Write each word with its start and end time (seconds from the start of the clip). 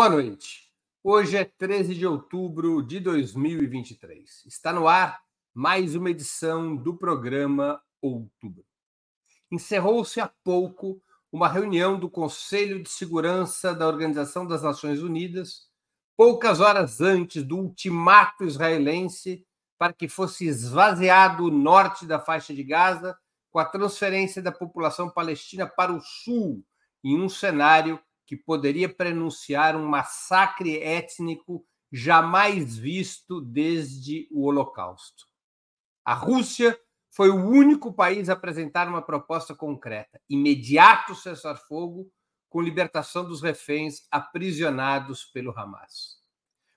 Boa 0.00 0.08
noite. 0.08 0.72
Hoje 1.04 1.36
é 1.36 1.44
13 1.44 1.94
de 1.94 2.06
outubro 2.06 2.82
de 2.82 2.98
2023. 3.00 4.46
Está 4.46 4.72
no 4.72 4.88
ar 4.88 5.20
mais 5.52 5.94
uma 5.94 6.08
edição 6.08 6.74
do 6.74 6.96
programa 6.96 7.78
Outubro. 8.00 8.64
Encerrou-se 9.52 10.18
há 10.18 10.26
pouco 10.42 11.02
uma 11.30 11.48
reunião 11.48 12.00
do 12.00 12.08
Conselho 12.08 12.82
de 12.82 12.88
Segurança 12.88 13.74
da 13.74 13.86
Organização 13.86 14.46
das 14.46 14.62
Nações 14.62 15.02
Unidas, 15.02 15.68
poucas 16.16 16.60
horas 16.60 17.02
antes 17.02 17.44
do 17.44 17.58
ultimato 17.58 18.44
israelense 18.44 19.46
para 19.78 19.92
que 19.92 20.08
fosse 20.08 20.46
esvaziado 20.46 21.44
o 21.44 21.50
norte 21.50 22.06
da 22.06 22.18
faixa 22.18 22.54
de 22.54 22.64
Gaza 22.64 23.18
com 23.50 23.58
a 23.58 23.66
transferência 23.66 24.40
da 24.40 24.50
população 24.50 25.10
palestina 25.10 25.66
para 25.66 25.92
o 25.92 26.00
sul, 26.00 26.64
em 27.04 27.20
um 27.20 27.28
cenário 27.28 28.00
que 28.30 28.36
poderia 28.36 28.88
prenunciar 28.88 29.74
um 29.74 29.84
massacre 29.84 30.78
étnico 30.78 31.66
jamais 31.90 32.76
visto 32.76 33.40
desde 33.40 34.28
o 34.30 34.44
Holocausto. 34.44 35.26
A 36.04 36.14
Rússia 36.14 36.78
foi 37.10 37.28
o 37.28 37.44
único 37.44 37.92
país 37.92 38.28
a 38.28 38.34
apresentar 38.34 38.86
uma 38.86 39.02
proposta 39.02 39.52
concreta: 39.52 40.20
imediato 40.30 41.12
cessar-fogo 41.16 42.08
com 42.48 42.60
libertação 42.60 43.24
dos 43.24 43.42
reféns 43.42 44.06
aprisionados 44.12 45.24
pelo 45.24 45.50
Hamas. 45.58 46.20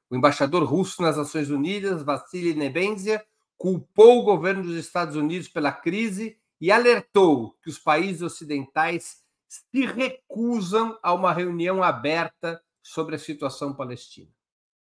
O 0.10 0.16
embaixador 0.16 0.64
russo 0.64 1.04
nas 1.04 1.18
Nações 1.18 1.52
Unidas, 1.52 2.02
Vassily 2.02 2.56
Nebenzia, 2.56 3.24
culpou 3.56 4.22
o 4.22 4.24
governo 4.24 4.64
dos 4.64 4.76
Estados 4.76 5.16
Unidos 5.16 5.48
pela 5.48 5.72
crise 5.72 6.36
e 6.60 6.72
alertou 6.72 7.56
que 7.62 7.70
os 7.70 7.78
países 7.78 8.24
ocidentais 8.24 9.23
se 9.54 9.86
recusam 9.86 10.98
a 11.04 11.14
uma 11.14 11.32
reunião 11.32 11.84
aberta 11.84 12.60
sobre 12.82 13.16
a 13.16 13.20
situação 13.20 13.76
palestina. 13.76 14.32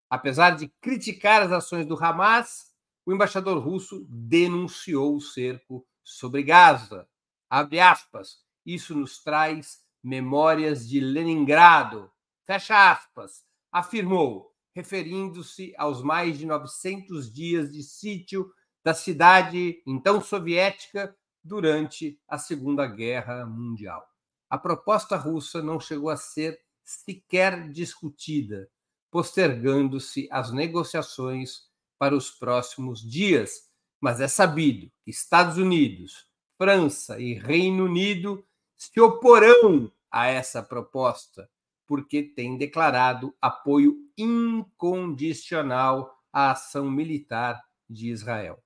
Apesar 0.07 0.51
de 0.51 0.67
criticar 0.79 1.41
as 1.41 1.51
ações 1.51 1.87
do 1.87 1.95
Hamas, 1.95 2.71
o 3.03 3.11
embaixador 3.11 3.57
russo 3.57 4.05
denunciou 4.07 5.15
o 5.15 5.21
cerco 5.21 5.87
sobre 6.03 6.43
Gaza. 6.43 7.07
Abre 7.49 7.79
aspas. 7.79 8.43
Isso 8.63 8.95
nos 8.95 9.23
traz 9.23 9.83
memórias 10.03 10.87
de 10.87 10.99
Leningrado. 10.99 12.11
Fecha 12.45 12.91
aspas. 12.91 13.43
Afirmou, 13.71 14.53
referindo-se 14.75 15.73
aos 15.77 16.03
mais 16.03 16.37
de 16.37 16.45
900 16.45 17.31
dias 17.31 17.71
de 17.71 17.81
sítio 17.81 18.51
da 18.83 18.93
cidade 18.93 19.81
então 19.85 20.21
soviética 20.21 21.15
durante 21.43 22.19
a 22.27 22.37
Segunda 22.37 22.85
Guerra 22.85 23.45
Mundial 23.45 24.09
a 24.49 24.57
proposta 24.57 25.15
russa 25.15 25.61
não 25.61 25.79
chegou 25.79 26.09
a 26.09 26.17
ser 26.17 26.59
sequer 26.83 27.69
discutida, 27.69 28.67
postergando-se 29.11 30.27
as 30.31 30.51
negociações 30.51 31.69
para 31.99 32.15
os 32.15 32.31
próximos 32.31 32.99
dias. 32.99 33.69
Mas 34.01 34.21
é 34.21 34.27
sabido 34.27 34.89
que 35.03 35.11
Estados 35.11 35.57
Unidos, 35.57 36.25
França 36.57 37.19
e 37.19 37.33
Reino 37.33 37.85
Unido 37.85 38.43
se 38.75 38.99
oporão 38.99 39.91
a 40.09 40.27
essa 40.27 40.63
proposta, 40.63 41.49
porque 41.85 42.23
têm 42.23 42.57
declarado 42.57 43.35
apoio 43.41 43.97
incondicional 44.17 46.17
à 46.31 46.51
ação 46.51 46.89
militar 46.89 47.61
de 47.89 48.09
Israel. 48.09 48.63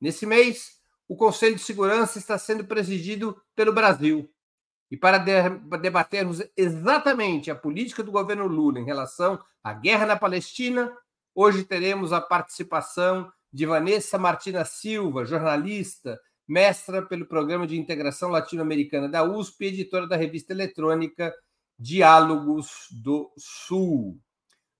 Nesse 0.00 0.26
mês, 0.26 0.80
o 1.08 1.16
Conselho 1.16 1.56
de 1.56 1.62
Segurança 1.62 2.18
está 2.18 2.38
sendo 2.38 2.64
presidido 2.64 3.40
pelo 3.54 3.72
Brasil, 3.72 4.30
e 4.92 4.96
para 4.98 5.16
debatermos 5.16 6.42
exatamente 6.54 7.50
a 7.50 7.54
política 7.54 8.02
do 8.02 8.12
governo 8.12 8.46
Lula 8.46 8.78
em 8.78 8.84
relação 8.84 9.42
à 9.64 9.72
guerra 9.72 10.04
na 10.04 10.16
Palestina, 10.18 10.94
hoje 11.34 11.64
teremos 11.64 12.12
a 12.12 12.20
participação 12.20 13.32
de 13.50 13.64
Vanessa 13.64 14.18
Martina 14.18 14.66
Silva, 14.66 15.24
jornalista, 15.24 16.20
mestra 16.46 17.00
pelo 17.00 17.24
Programa 17.24 17.66
de 17.66 17.80
Integração 17.80 18.28
Latino-Americana 18.28 19.08
da 19.08 19.24
USP 19.24 19.64
e 19.64 19.68
editora 19.68 20.06
da 20.06 20.14
revista 20.14 20.52
eletrônica 20.52 21.34
Diálogos 21.78 22.88
do 22.90 23.32
Sul. 23.38 24.20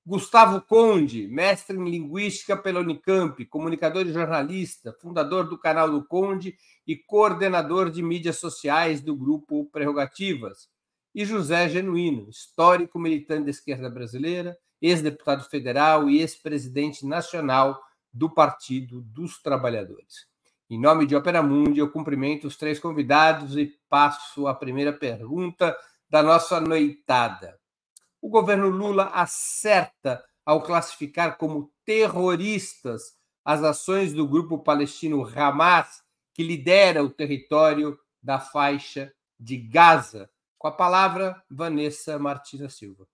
Gustavo 0.04 0.60
Conde, 0.60 1.28
mestre 1.28 1.76
em 1.76 1.88
Linguística 1.88 2.56
pela 2.56 2.80
Unicamp, 2.80 3.46
comunicador 3.46 4.04
e 4.04 4.12
jornalista, 4.12 4.92
fundador 5.00 5.48
do 5.48 5.56
canal 5.56 5.88
do 5.88 6.04
Conde 6.04 6.56
e 6.84 6.96
coordenador 6.96 7.88
de 7.88 8.02
mídias 8.02 8.38
sociais 8.38 9.00
do 9.00 9.14
grupo 9.14 9.64
Prerrogativas. 9.66 10.68
E 11.14 11.24
José 11.24 11.68
Genuíno, 11.68 12.28
histórico 12.28 12.98
militante 12.98 13.44
da 13.44 13.50
esquerda 13.50 13.88
brasileira, 13.88 14.58
ex-deputado 14.80 15.44
federal 15.44 16.10
e 16.10 16.18
ex-presidente 16.18 17.06
nacional 17.06 17.80
do 18.12 18.28
Partido 18.28 19.02
dos 19.02 19.40
Trabalhadores. 19.40 20.26
Em 20.68 20.80
nome 20.80 21.06
de 21.06 21.14
Opera 21.14 21.44
Mundi, 21.44 21.78
eu 21.78 21.92
cumprimento 21.92 22.48
os 22.48 22.56
três 22.56 22.80
convidados 22.80 23.56
e 23.56 23.72
passo 23.88 24.48
a 24.48 24.54
primeira 24.54 24.92
pergunta 24.92 25.76
da 26.10 26.24
nossa 26.24 26.60
noitada 26.60 27.61
o 28.22 28.28
governo 28.28 28.68
Lula 28.68 29.06
acerta 29.06 30.24
ao 30.46 30.62
classificar 30.62 31.36
como 31.36 31.72
terroristas 31.84 33.18
as 33.44 33.64
ações 33.64 34.12
do 34.12 34.26
grupo 34.26 34.60
palestino 34.60 35.26
Hamas, 35.26 36.04
que 36.32 36.44
lidera 36.44 37.02
o 37.02 37.10
território 37.10 37.98
da 38.22 38.38
faixa 38.38 39.12
de 39.38 39.58
Gaza. 39.58 40.30
Com 40.56 40.68
a 40.68 40.72
palavra, 40.72 41.42
Vanessa 41.50 42.16
Martina 42.20 42.68
Silva. 42.68 43.08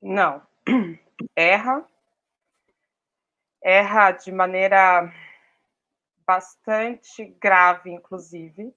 Não. 0.00 0.46
Erra. 1.34 1.84
Erra 3.60 4.12
de 4.12 4.30
maneira 4.30 5.12
bastante 6.24 7.24
grave, 7.40 7.90
inclusive 7.90 8.72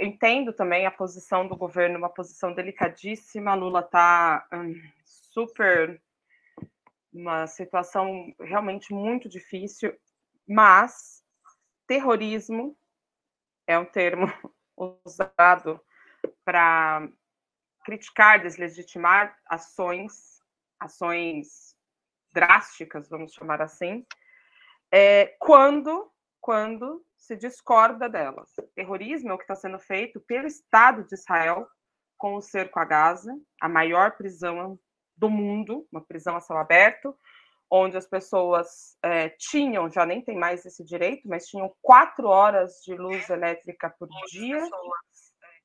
entendo 0.00 0.52
também 0.52 0.86
a 0.86 0.90
posição 0.90 1.46
do 1.46 1.56
governo, 1.56 1.98
uma 1.98 2.08
posição 2.08 2.52
delicadíssima. 2.52 3.54
Lula 3.54 3.80
está 3.80 4.46
hum, 4.52 4.74
super 5.04 6.00
uma 7.12 7.46
situação 7.46 8.34
realmente 8.40 8.92
muito 8.92 9.28
difícil, 9.28 9.96
mas 10.46 11.24
terrorismo 11.86 12.76
é 13.66 13.78
um 13.78 13.86
termo 13.86 14.26
usado 15.04 15.80
para 16.44 17.08
criticar, 17.84 18.42
deslegitimar 18.42 19.38
ações, 19.46 20.40
ações 20.78 21.74
drásticas, 22.32 23.08
vamos 23.08 23.32
chamar 23.32 23.62
assim, 23.62 24.06
é, 24.90 25.36
quando, 25.38 26.12
quando 26.46 27.04
se 27.18 27.34
discorda 27.34 28.08
delas. 28.08 28.48
Terrorismo 28.72 29.32
é 29.32 29.34
o 29.34 29.36
que 29.36 29.42
está 29.42 29.56
sendo 29.56 29.80
feito 29.80 30.20
pelo 30.20 30.46
Estado 30.46 31.02
de 31.02 31.12
Israel 31.12 31.66
com 32.16 32.36
o 32.36 32.40
cerco 32.40 32.78
a 32.78 32.84
Gaza, 32.84 33.36
a 33.60 33.68
maior 33.68 34.16
prisão 34.16 34.78
do 35.16 35.28
mundo, 35.28 35.88
uma 35.90 36.00
prisão 36.00 36.36
a 36.36 36.40
céu 36.40 36.56
aberto, 36.56 37.18
onde 37.68 37.96
as 37.96 38.06
pessoas 38.06 38.96
é, 39.02 39.30
tinham, 39.30 39.90
já 39.90 40.06
nem 40.06 40.22
tem 40.22 40.36
mais 40.38 40.64
esse 40.64 40.84
direito, 40.84 41.28
mas 41.28 41.48
tinham 41.48 41.74
quatro 41.82 42.28
horas 42.28 42.74
de 42.84 42.94
luz 42.94 43.28
elétrica 43.28 43.92
por 43.98 44.06
dia, 44.30 44.62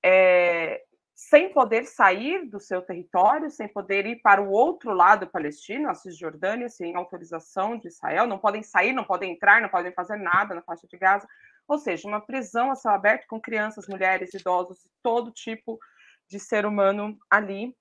é, 0.03 0.83
sem 1.13 1.53
poder 1.53 1.85
sair 1.85 2.49
do 2.49 2.59
seu 2.59 2.81
território, 2.81 3.49
sem 3.51 3.67
poder 3.67 4.05
ir 4.05 4.21
para 4.21 4.41
o 4.41 4.49
outro 4.49 4.93
lado 4.93 5.27
palestino, 5.27 5.89
a 5.89 5.93
Cisjordânia, 5.93 6.69
sem 6.69 6.95
autorização 6.95 7.77
de 7.77 7.87
Israel, 7.87 8.25
não 8.25 8.39
podem 8.39 8.63
sair, 8.63 8.93
não 8.93 9.03
podem 9.03 9.33
entrar, 9.33 9.61
não 9.61 9.69
podem 9.69 9.93
fazer 9.93 10.17
nada 10.17 10.55
na 10.55 10.61
faixa 10.61 10.87
de 10.87 10.97
Gaza, 10.97 11.27
ou 11.67 11.77
seja, 11.77 12.07
uma 12.07 12.19
prisão 12.19 12.71
a 12.71 12.75
céu 12.75 12.91
aberto 12.91 13.27
com 13.27 13.39
crianças, 13.39 13.87
mulheres, 13.87 14.33
idosos, 14.33 14.89
todo 15.03 15.31
tipo 15.31 15.79
de 16.27 16.39
ser 16.39 16.65
humano 16.65 17.17
ali. 17.29 17.75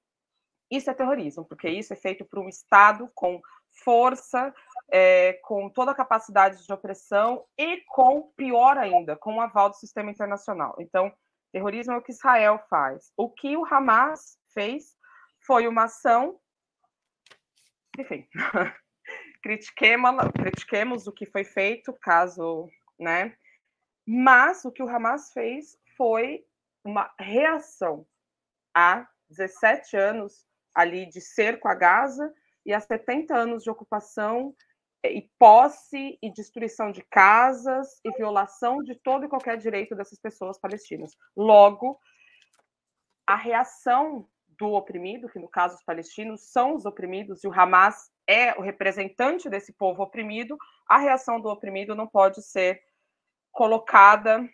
Isso 0.70 0.90
é 0.90 0.94
terrorismo, 0.94 1.44
porque 1.44 1.68
isso 1.68 1.92
é 1.92 1.96
feito 1.96 2.24
por 2.24 2.38
um 2.38 2.48
Estado 2.48 3.10
com 3.14 3.40
força, 3.84 4.52
é, 4.92 5.34
com 5.44 5.68
toda 5.70 5.92
a 5.92 5.94
capacidade 5.94 6.64
de 6.64 6.72
opressão 6.72 7.44
e 7.56 7.78
com, 7.86 8.30
pior 8.36 8.76
ainda, 8.76 9.16
com 9.16 9.36
o 9.36 9.40
aval 9.40 9.70
do 9.70 9.76
sistema 9.76 10.10
internacional. 10.10 10.74
Então, 10.78 11.12
Terrorismo 11.52 11.94
é 11.94 11.96
o 11.96 12.02
que 12.02 12.12
Israel 12.12 12.58
faz. 12.68 13.12
O 13.16 13.30
que 13.30 13.56
o 13.56 13.64
Hamas 13.64 14.38
fez 14.52 14.96
foi 15.46 15.66
uma 15.66 15.84
ação. 15.84 16.38
Enfim, 17.98 18.28
critiquemos, 19.42 20.10
critiquemos 20.32 21.06
o 21.06 21.12
que 21.12 21.26
foi 21.26 21.44
feito, 21.44 21.92
caso. 21.94 22.68
Né? 22.98 23.36
Mas 24.06 24.64
o 24.64 24.70
que 24.70 24.82
o 24.82 24.88
Hamas 24.88 25.32
fez 25.32 25.76
foi 25.96 26.44
uma 26.84 27.12
reação 27.18 28.06
a 28.74 29.06
17 29.28 29.96
anos 29.96 30.46
ali 30.74 31.06
de 31.06 31.20
cerco 31.20 31.68
a 31.68 31.74
Gaza 31.74 32.32
e 32.64 32.72
a 32.72 32.80
70 32.80 33.34
anos 33.34 33.62
de 33.62 33.70
ocupação 33.70 34.54
e 35.04 35.28
posse 35.38 36.18
e 36.22 36.32
destruição 36.32 36.90
de 36.92 37.02
casas 37.02 38.00
e 38.04 38.10
violação 38.12 38.82
de 38.82 38.94
todo 38.94 39.24
e 39.24 39.28
qualquer 39.28 39.56
direito 39.56 39.94
dessas 39.94 40.18
pessoas 40.18 40.58
palestinas. 40.58 41.16
Logo, 41.36 41.98
a 43.26 43.36
reação 43.36 44.28
do 44.58 44.72
oprimido, 44.72 45.28
que 45.28 45.38
no 45.38 45.48
caso 45.48 45.76
os 45.76 45.82
palestinos 45.82 46.52
são 46.52 46.74
os 46.74 46.84
oprimidos, 46.84 47.42
e 47.42 47.48
o 47.48 47.52
Hamas 47.52 48.10
é 48.26 48.52
o 48.58 48.60
representante 48.60 49.48
desse 49.48 49.72
povo 49.72 50.02
oprimido, 50.02 50.56
a 50.86 50.98
reação 50.98 51.40
do 51.40 51.48
oprimido 51.48 51.94
não 51.94 52.06
pode 52.06 52.42
ser 52.42 52.82
colocada 53.50 54.46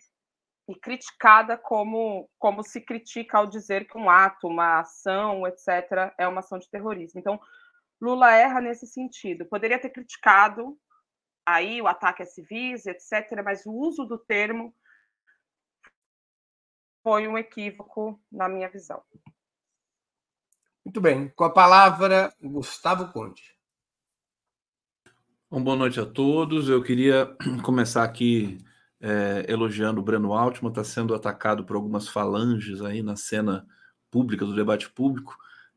e 0.68 0.74
criticada 0.74 1.56
como, 1.56 2.28
como 2.38 2.62
se 2.62 2.80
critica 2.80 3.38
ao 3.38 3.46
dizer 3.46 3.86
que 3.86 3.98
um 3.98 4.08
ato, 4.08 4.48
uma 4.48 4.80
ação, 4.80 5.46
etc., 5.46 6.12
é 6.18 6.26
uma 6.26 6.40
ação 6.40 6.58
de 6.58 6.70
terrorismo. 6.70 7.20
Então, 7.20 7.40
Lula 8.00 8.32
erra 8.32 8.60
nesse 8.60 8.86
sentido. 8.86 9.46
Poderia 9.46 9.78
ter 9.78 9.90
criticado 9.90 10.78
aí 11.44 11.80
o 11.80 11.86
ataque 11.86 12.22
a 12.22 12.26
civis, 12.26 12.86
etc., 12.86 13.42
mas 13.44 13.64
o 13.64 13.72
uso 13.72 14.04
do 14.04 14.18
termo 14.18 14.74
foi 17.02 17.28
um 17.28 17.38
equívoco 17.38 18.20
na 18.30 18.48
minha 18.48 18.68
visão. 18.68 19.02
Muito 20.84 21.00
bem. 21.00 21.28
Com 21.30 21.44
a 21.44 21.50
palavra, 21.50 22.32
Gustavo 22.42 23.12
Conde. 23.12 23.56
Bom, 25.48 25.62
boa 25.62 25.76
noite 25.76 26.00
a 26.00 26.06
todos. 26.06 26.68
Eu 26.68 26.82
queria 26.82 27.36
começar 27.64 28.02
aqui 28.02 28.58
é, 29.00 29.46
elogiando 29.48 30.00
o 30.00 30.04
Breno 30.04 30.32
Altman, 30.32 30.70
está 30.70 30.82
sendo 30.82 31.14
atacado 31.14 31.64
por 31.64 31.76
algumas 31.76 32.08
falanges 32.08 32.82
aí 32.82 33.02
na 33.02 33.14
cena 33.14 33.66
pública, 34.10 34.44
do 34.44 34.54
debate 34.54 34.90
público. 34.90 35.36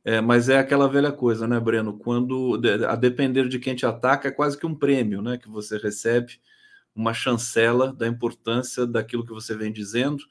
É, 0.10 0.22
mas 0.22 0.50
é 0.50 0.58
aquela 0.58 0.88
velha 0.88 1.12
coisa, 1.12 1.48
né, 1.48 1.60
Breno? 1.60 1.96
Quando, 2.00 2.60
a 2.88 2.96
depender 2.96 3.48
de 3.48 3.60
quem 3.60 3.76
te 3.76 3.86
ataca, 3.86 4.28
é 4.28 4.32
quase 4.32 4.58
que 4.58 4.66
um 4.66 4.74
prêmio, 4.74 5.22
né? 5.22 5.38
Que 5.38 5.48
você 5.48 5.78
recebe 5.78 6.40
uma 6.96 7.14
chancela 7.14 7.94
da 7.94 8.08
importância 8.08 8.88
daquilo 8.88 9.24
que 9.24 9.32
você 9.32 9.56
vem 9.56 9.72
dizendo. 9.72 10.24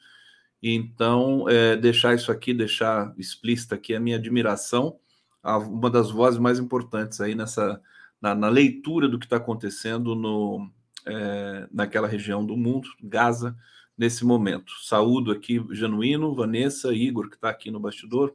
Então, 0.61 1.49
é, 1.49 1.77
deixar 1.77 2.13
isso 2.17 2.33
aqui, 2.33 2.53
deixar 2.53 3.15
explícita 3.17 3.77
aqui 3.77 3.95
a 3.95 4.01
minha 4.01 4.17
admiração 4.17 4.99
a 5.41 5.59
uma 5.59 5.89
das 5.89 6.11
vozes 6.11 6.41
mais 6.41 6.59
importantes 6.59 7.21
aí 7.21 7.37
nessa 7.37 7.81
na, 8.21 8.35
na 8.35 8.49
leitura 8.49 9.09
do 9.09 9.17
que 9.17 9.27
está 9.27 9.37
acontecendo 9.37 10.17
no, 10.17 10.69
é, 11.07 11.69
naquela 11.71 12.09
região 12.09 12.45
do 12.45 12.57
mundo, 12.57 12.89
Gaza, 13.01 13.57
nesse 13.97 14.25
momento. 14.25 14.73
Saúdo 14.83 15.31
aqui 15.31 15.65
Genuíno, 15.71 16.35
Vanessa, 16.35 16.93
Igor, 16.93 17.29
que 17.29 17.37
está 17.37 17.49
aqui 17.49 17.71
no 17.71 17.79
bastidor, 17.79 18.35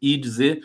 e 0.00 0.16
dizer 0.16 0.62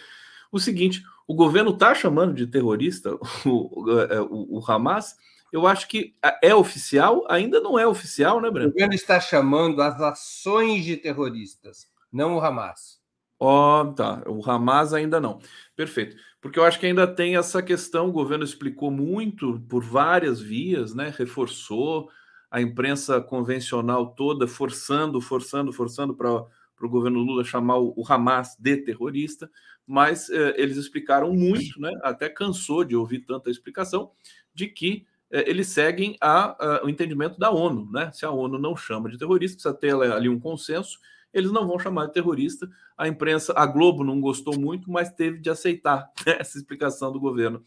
o 0.52 0.60
seguinte: 0.60 1.04
o 1.28 1.34
governo 1.34 1.72
está 1.72 1.94
chamando 1.96 2.34
de 2.34 2.48
terrorista 2.48 3.16
o, 3.46 3.84
o, 3.84 4.00
é, 4.02 4.22
o 4.22 4.64
Hamas 4.68 5.16
eu 5.52 5.68
acho 5.68 5.88
que 5.90 6.16
é 6.42 6.56
oficial, 6.56 7.26
ainda 7.30 7.60
não 7.60 7.78
é 7.78 7.86
oficial, 7.86 8.40
né, 8.40 8.50
Breno? 8.50 8.70
O 8.70 8.72
governo 8.72 8.94
está 8.94 9.20
chamando 9.20 9.82
as 9.82 10.00
ações 10.00 10.86
de 10.86 10.96
terroristas, 10.96 11.88
não 12.12 12.36
o 12.36 12.42
Hamas. 12.42 13.02
Ó, 13.38 13.82
oh, 13.82 13.94
tá. 13.94 14.24
O 14.28 14.50
Hamas 14.50 14.94
ainda 14.94 15.20
não. 15.20 15.40
Perfeito. 15.76 16.16
Porque 16.40 16.58
eu 16.58 16.64
acho 16.64 16.80
que 16.80 16.86
ainda 16.86 17.06
tem 17.06 17.36
essa 17.36 17.62
questão, 17.62 18.08
o 18.08 18.12
governo 18.12 18.46
explicou 18.46 18.90
muito 18.90 19.60
por 19.68 19.84
várias 19.84 20.40
vias, 20.40 20.94
né? 20.94 21.14
Reforçou 21.18 22.10
a 22.50 22.62
imprensa 22.62 23.20
convencional 23.20 24.14
toda, 24.14 24.48
forçando, 24.48 25.20
forçando, 25.20 25.74
forçando 25.74 26.14
para 26.16 26.46
o 26.86 26.90
governo 26.90 27.20
Lula 27.20 27.44
chamar 27.44 27.78
o, 27.80 28.04
Hamas 28.08 28.56
de 28.60 28.78
terrorista, 28.78 29.50
mas 29.86 30.30
eh, 30.30 30.54
eles 30.58 30.78
explicaram 30.78 31.34
muito, 31.34 31.80
né? 31.80 31.92
Até 32.04 32.30
cansou 32.30 32.84
de 32.84 32.96
ouvir 32.96 33.20
tanta 33.20 33.50
explicação, 33.50 34.12
de 34.54 34.68
que 34.68 35.06
é, 35.32 35.50
eles 35.50 35.68
seguem 35.68 36.18
a, 36.20 36.56
a, 36.64 36.86
o 36.86 36.90
entendimento 36.90 37.40
da 37.40 37.50
ONU, 37.50 37.90
né? 37.92 38.12
Se 38.12 38.26
a 38.26 38.32
ONU 38.32 38.60
não 38.60 38.76
chama 38.76 39.10
de 39.10 39.18
terrorista, 39.18 39.56
precisa 39.56 39.74
ter 39.74 39.96
ali 40.12 40.28
um 40.28 40.40
consenso, 40.40 41.00
eles 41.34 41.52
não 41.52 41.66
vão 41.66 41.80
chamar 41.80 42.08
de 42.08 42.14
terrorista. 42.14 42.70
A 42.98 43.08
imprensa, 43.08 43.54
a 43.56 43.66
Globo 43.66 44.04
não 44.04 44.20
gostou 44.20 44.60
muito, 44.60 44.92
mas 44.92 45.12
teve 45.12 45.40
de 45.40 45.50
aceitar 45.50 46.12
né, 46.28 46.36
essa 46.40 46.58
explicação 46.58 47.12
do 47.12 47.20
governo. 47.20 47.64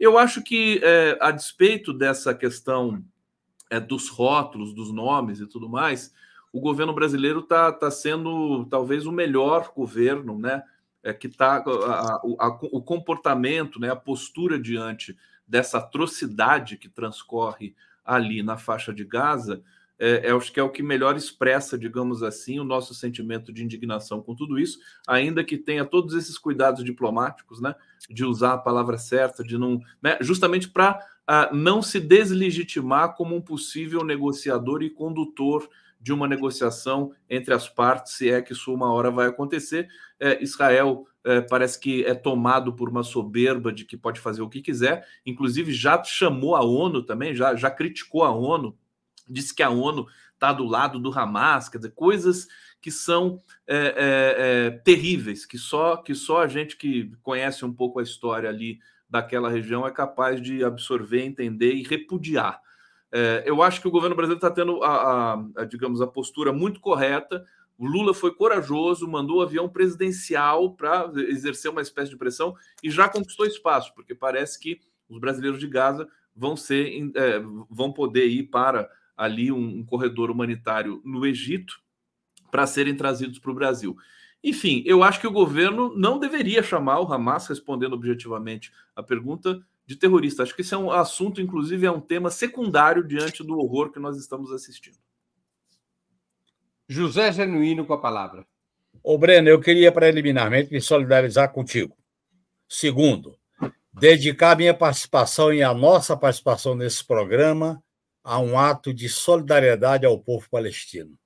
Eu 0.00 0.18
acho 0.18 0.42
que, 0.42 0.80
é, 0.82 1.18
a 1.20 1.30
despeito 1.30 1.92
dessa 1.92 2.34
questão 2.34 3.04
é, 3.70 3.78
dos 3.78 4.08
rótulos, 4.08 4.74
dos 4.74 4.90
nomes 4.90 5.40
e 5.40 5.46
tudo 5.46 5.68
mais, 5.68 6.12
o 6.52 6.60
governo 6.60 6.92
brasileiro 6.92 7.40
está 7.40 7.72
tá 7.72 7.90
sendo 7.90 8.66
talvez 8.66 9.06
o 9.06 9.12
melhor 9.12 9.72
governo, 9.74 10.38
né? 10.38 10.62
É, 11.04 11.12
que 11.12 11.26
está 11.26 11.64
o 12.22 12.80
comportamento, 12.80 13.80
né, 13.80 13.90
a 13.90 13.96
postura 13.96 14.56
diante 14.56 15.18
dessa 15.44 15.78
atrocidade 15.78 16.76
que 16.76 16.88
transcorre 16.88 17.74
ali 18.04 18.40
na 18.40 18.56
faixa 18.56 18.94
de 18.94 19.04
Gaza, 19.04 19.64
é, 19.98 20.28
é, 20.28 20.32
acho 20.32 20.52
que 20.52 20.58
é 20.58 20.62
o 20.64 20.70
que 20.70 20.82
melhor 20.82 21.16
expressa, 21.16 21.78
digamos 21.78 22.24
assim, 22.24 22.58
o 22.58 22.64
nosso 22.64 22.92
sentimento 22.92 23.52
de 23.52 23.62
indignação 23.62 24.20
com 24.20 24.34
tudo 24.34 24.58
isso, 24.58 24.80
ainda 25.06 25.44
que 25.44 25.56
tenha 25.56 25.84
todos 25.84 26.14
esses 26.14 26.36
cuidados 26.36 26.84
diplomáticos, 26.84 27.60
né, 27.60 27.72
de 28.10 28.24
usar 28.24 28.54
a 28.54 28.58
palavra 28.58 28.98
certa, 28.98 29.44
de 29.44 29.56
não, 29.56 29.80
né, 30.02 30.18
justamente 30.20 30.68
para 30.68 30.98
uh, 30.98 31.22
ah, 31.28 31.50
não 31.52 31.80
se 31.80 32.00
deslegitimar 32.00 33.14
como 33.14 33.36
um 33.36 33.40
possível 33.40 34.04
negociador 34.04 34.82
e 34.82 34.90
condutor 34.90 35.68
de 36.02 36.12
uma 36.12 36.26
negociação 36.26 37.12
entre 37.30 37.54
as 37.54 37.68
partes, 37.68 38.14
se 38.14 38.28
é 38.28 38.42
que 38.42 38.52
isso 38.52 38.74
uma 38.74 38.92
hora 38.92 39.10
vai 39.10 39.28
acontecer. 39.28 39.88
É, 40.18 40.42
Israel 40.42 41.06
é, 41.24 41.40
parece 41.40 41.78
que 41.78 42.04
é 42.04 42.12
tomado 42.12 42.72
por 42.74 42.88
uma 42.88 43.04
soberba 43.04 43.72
de 43.72 43.84
que 43.84 43.96
pode 43.96 44.18
fazer 44.18 44.42
o 44.42 44.48
que 44.48 44.60
quiser, 44.60 45.06
inclusive 45.24 45.72
já 45.72 46.02
chamou 46.02 46.56
a 46.56 46.64
ONU 46.64 47.04
também, 47.04 47.34
já, 47.34 47.54
já 47.54 47.70
criticou 47.70 48.24
a 48.24 48.30
ONU, 48.30 48.76
disse 49.28 49.54
que 49.54 49.62
a 49.62 49.70
ONU 49.70 50.06
está 50.34 50.52
do 50.52 50.64
lado 50.64 50.98
do 50.98 51.16
Hamas, 51.16 51.68
quer 51.68 51.78
dizer, 51.78 51.92
coisas 51.92 52.48
que 52.80 52.90
são 52.90 53.40
é, 53.64 53.76
é, 53.76 53.94
é, 54.66 54.70
terríveis, 54.70 55.46
que 55.46 55.56
só, 55.56 55.96
que 55.96 56.16
só 56.16 56.42
a 56.42 56.48
gente 56.48 56.76
que 56.76 57.12
conhece 57.22 57.64
um 57.64 57.72
pouco 57.72 58.00
a 58.00 58.02
história 58.02 58.48
ali 58.48 58.80
daquela 59.08 59.48
região 59.48 59.86
é 59.86 59.90
capaz 59.92 60.42
de 60.42 60.64
absorver, 60.64 61.22
entender 61.22 61.74
e 61.74 61.84
repudiar. 61.84 62.60
É, 63.12 63.42
eu 63.44 63.62
acho 63.62 63.80
que 63.80 63.86
o 63.86 63.90
governo 63.90 64.16
brasileiro 64.16 64.38
está 64.38 64.50
tendo, 64.50 64.82
a, 64.82 65.34
a, 65.34 65.44
a, 65.58 65.64
digamos, 65.64 66.00
a 66.00 66.06
postura 66.06 66.52
muito 66.52 66.80
correta. 66.80 67.44
O 67.76 67.86
Lula 67.86 68.14
foi 68.14 68.34
corajoso, 68.34 69.06
mandou 69.06 69.38
o 69.38 69.42
avião 69.42 69.68
presidencial 69.68 70.72
para 70.74 71.12
exercer 71.28 71.70
uma 71.70 71.82
espécie 71.82 72.10
de 72.10 72.16
pressão 72.16 72.54
e 72.82 72.90
já 72.90 73.08
conquistou 73.08 73.44
espaço, 73.44 73.92
porque 73.94 74.14
parece 74.14 74.58
que 74.58 74.80
os 75.08 75.18
brasileiros 75.18 75.60
de 75.60 75.66
Gaza 75.66 76.08
vão 76.34 76.56
ser, 76.56 77.10
é, 77.14 77.40
vão 77.68 77.92
poder 77.92 78.26
ir 78.26 78.44
para 78.44 78.90
ali 79.16 79.52
um, 79.52 79.78
um 79.78 79.84
corredor 79.84 80.30
humanitário 80.30 81.02
no 81.04 81.26
Egito 81.26 81.80
para 82.50 82.66
serem 82.66 82.94
trazidos 82.94 83.38
para 83.38 83.50
o 83.50 83.54
Brasil. 83.54 83.96
Enfim, 84.42 84.82
eu 84.86 85.02
acho 85.02 85.20
que 85.20 85.26
o 85.26 85.32
governo 85.32 85.94
não 85.96 86.18
deveria 86.18 86.62
chamar 86.62 87.00
o 87.00 87.12
Hamas, 87.12 87.46
respondendo 87.46 87.92
objetivamente 87.92 88.72
a 88.96 89.02
pergunta, 89.02 89.64
de 89.92 89.98
terrorista. 89.98 90.42
Acho 90.42 90.54
que 90.54 90.62
esse 90.62 90.74
é 90.74 90.78
um 90.78 90.90
assunto, 90.90 91.40
inclusive, 91.40 91.86
é 91.86 91.90
um 91.90 92.00
tema 92.00 92.30
secundário 92.30 93.06
diante 93.06 93.44
do 93.44 93.58
horror 93.58 93.92
que 93.92 94.00
nós 94.00 94.16
estamos 94.16 94.50
assistindo. 94.50 94.96
José 96.88 97.32
Genuíno 97.32 97.86
com 97.86 97.92
a 97.92 98.00
palavra. 98.00 98.46
Ô, 99.02 99.16
Breno, 99.18 99.48
eu 99.48 99.60
queria 99.60 99.92
preliminarmente 99.92 100.72
me 100.72 100.80
solidarizar 100.80 101.52
contigo. 101.52 101.96
Segundo, 102.68 103.38
dedicar 103.92 104.56
minha 104.56 104.74
participação 104.74 105.52
e 105.52 105.62
a 105.62 105.74
nossa 105.74 106.16
participação 106.16 106.74
nesse 106.74 107.04
programa 107.04 107.82
a 108.24 108.38
um 108.38 108.58
ato 108.58 108.94
de 108.94 109.08
solidariedade 109.08 110.06
ao 110.06 110.18
povo 110.18 110.48
palestino. 110.50 111.18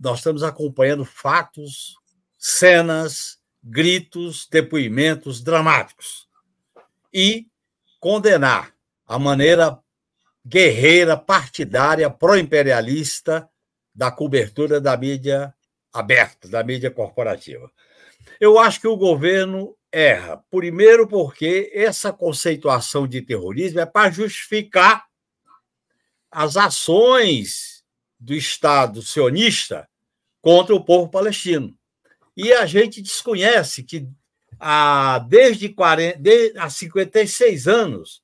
Nós 0.00 0.18
estamos 0.18 0.42
acompanhando 0.42 1.04
fatos, 1.04 1.96
cenas, 2.38 3.38
gritos, 3.62 4.48
depoimentos 4.50 5.42
dramáticos 5.42 6.26
e 7.14 7.46
condenar 8.00 8.74
a 9.06 9.18
maneira 9.18 9.78
guerreira, 10.44 11.16
partidária, 11.16 12.10
pró-imperialista 12.10 13.48
da 13.94 14.10
cobertura 14.10 14.80
da 14.80 14.96
mídia 14.96 15.54
aberta, 15.92 16.48
da 16.48 16.64
mídia 16.64 16.90
corporativa. 16.90 17.70
Eu 18.40 18.58
acho 18.58 18.80
que 18.80 18.88
o 18.88 18.96
governo 18.96 19.76
erra. 19.92 20.42
Primeiro, 20.50 21.06
porque 21.06 21.70
essa 21.72 22.12
conceituação 22.12 23.06
de 23.06 23.22
terrorismo 23.22 23.78
é 23.78 23.86
para 23.86 24.10
justificar 24.10 25.06
as 26.30 26.56
ações 26.56 27.84
do 28.18 28.34
Estado 28.34 29.00
sionista 29.02 29.88
contra 30.42 30.74
o 30.74 30.84
povo 30.84 31.08
palestino. 31.08 31.78
E 32.36 32.52
a 32.52 32.66
gente 32.66 33.00
desconhece 33.00 33.84
que 33.84 34.08
há, 34.58 35.18
desde 35.28 35.68
40, 35.68 36.18
de, 36.18 36.54
há 36.56 36.68
56 36.68 37.68
anos 37.68 38.22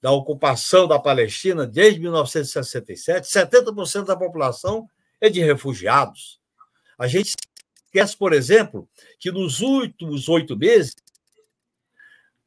da 0.00 0.10
ocupação 0.12 0.86
da 0.86 0.98
Palestina, 0.98 1.66
desde 1.66 2.00
1967, 2.00 3.26
70% 3.26 4.04
da 4.04 4.16
população 4.16 4.88
é 5.20 5.28
de 5.28 5.40
refugiados. 5.40 6.40
A 6.98 7.06
gente 7.06 7.34
esquece, 7.84 8.16
por 8.16 8.32
exemplo, 8.32 8.88
que 9.18 9.30
nos 9.30 9.60
últimos 9.60 10.28
oito 10.28 10.56
meses, 10.56 10.94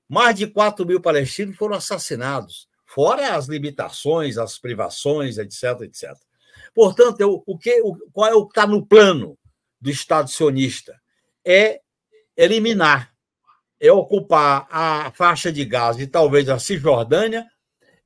mais 0.07 0.35
de 0.35 0.47
4 0.47 0.85
mil 0.85 1.01
palestinos 1.01 1.55
foram 1.55 1.75
assassinados, 1.75 2.67
fora 2.85 3.35
as 3.35 3.47
limitações, 3.47 4.37
as 4.37 4.57
privações, 4.57 5.37
etc, 5.37 5.81
etc. 5.81 6.13
Portanto, 6.73 7.21
o, 7.21 7.53
o 7.53 7.57
que, 7.57 7.81
o, 7.81 7.95
qual 8.11 8.29
é 8.29 8.33
o 8.33 8.45
que 8.45 8.51
está 8.51 8.65
no 8.65 8.85
plano 8.85 9.37
do 9.79 9.89
Estado 9.89 10.29
sionista? 10.29 10.99
É 11.45 11.81
eliminar, 12.39 13.13
é 13.81 13.91
ocupar 13.91 14.65
a 14.71 15.11
faixa 15.11 15.51
de 15.51 15.65
Gaza 15.65 16.01
e 16.01 16.07
talvez 16.07 16.47
a 16.47 16.57
Cisjordânia, 16.57 17.45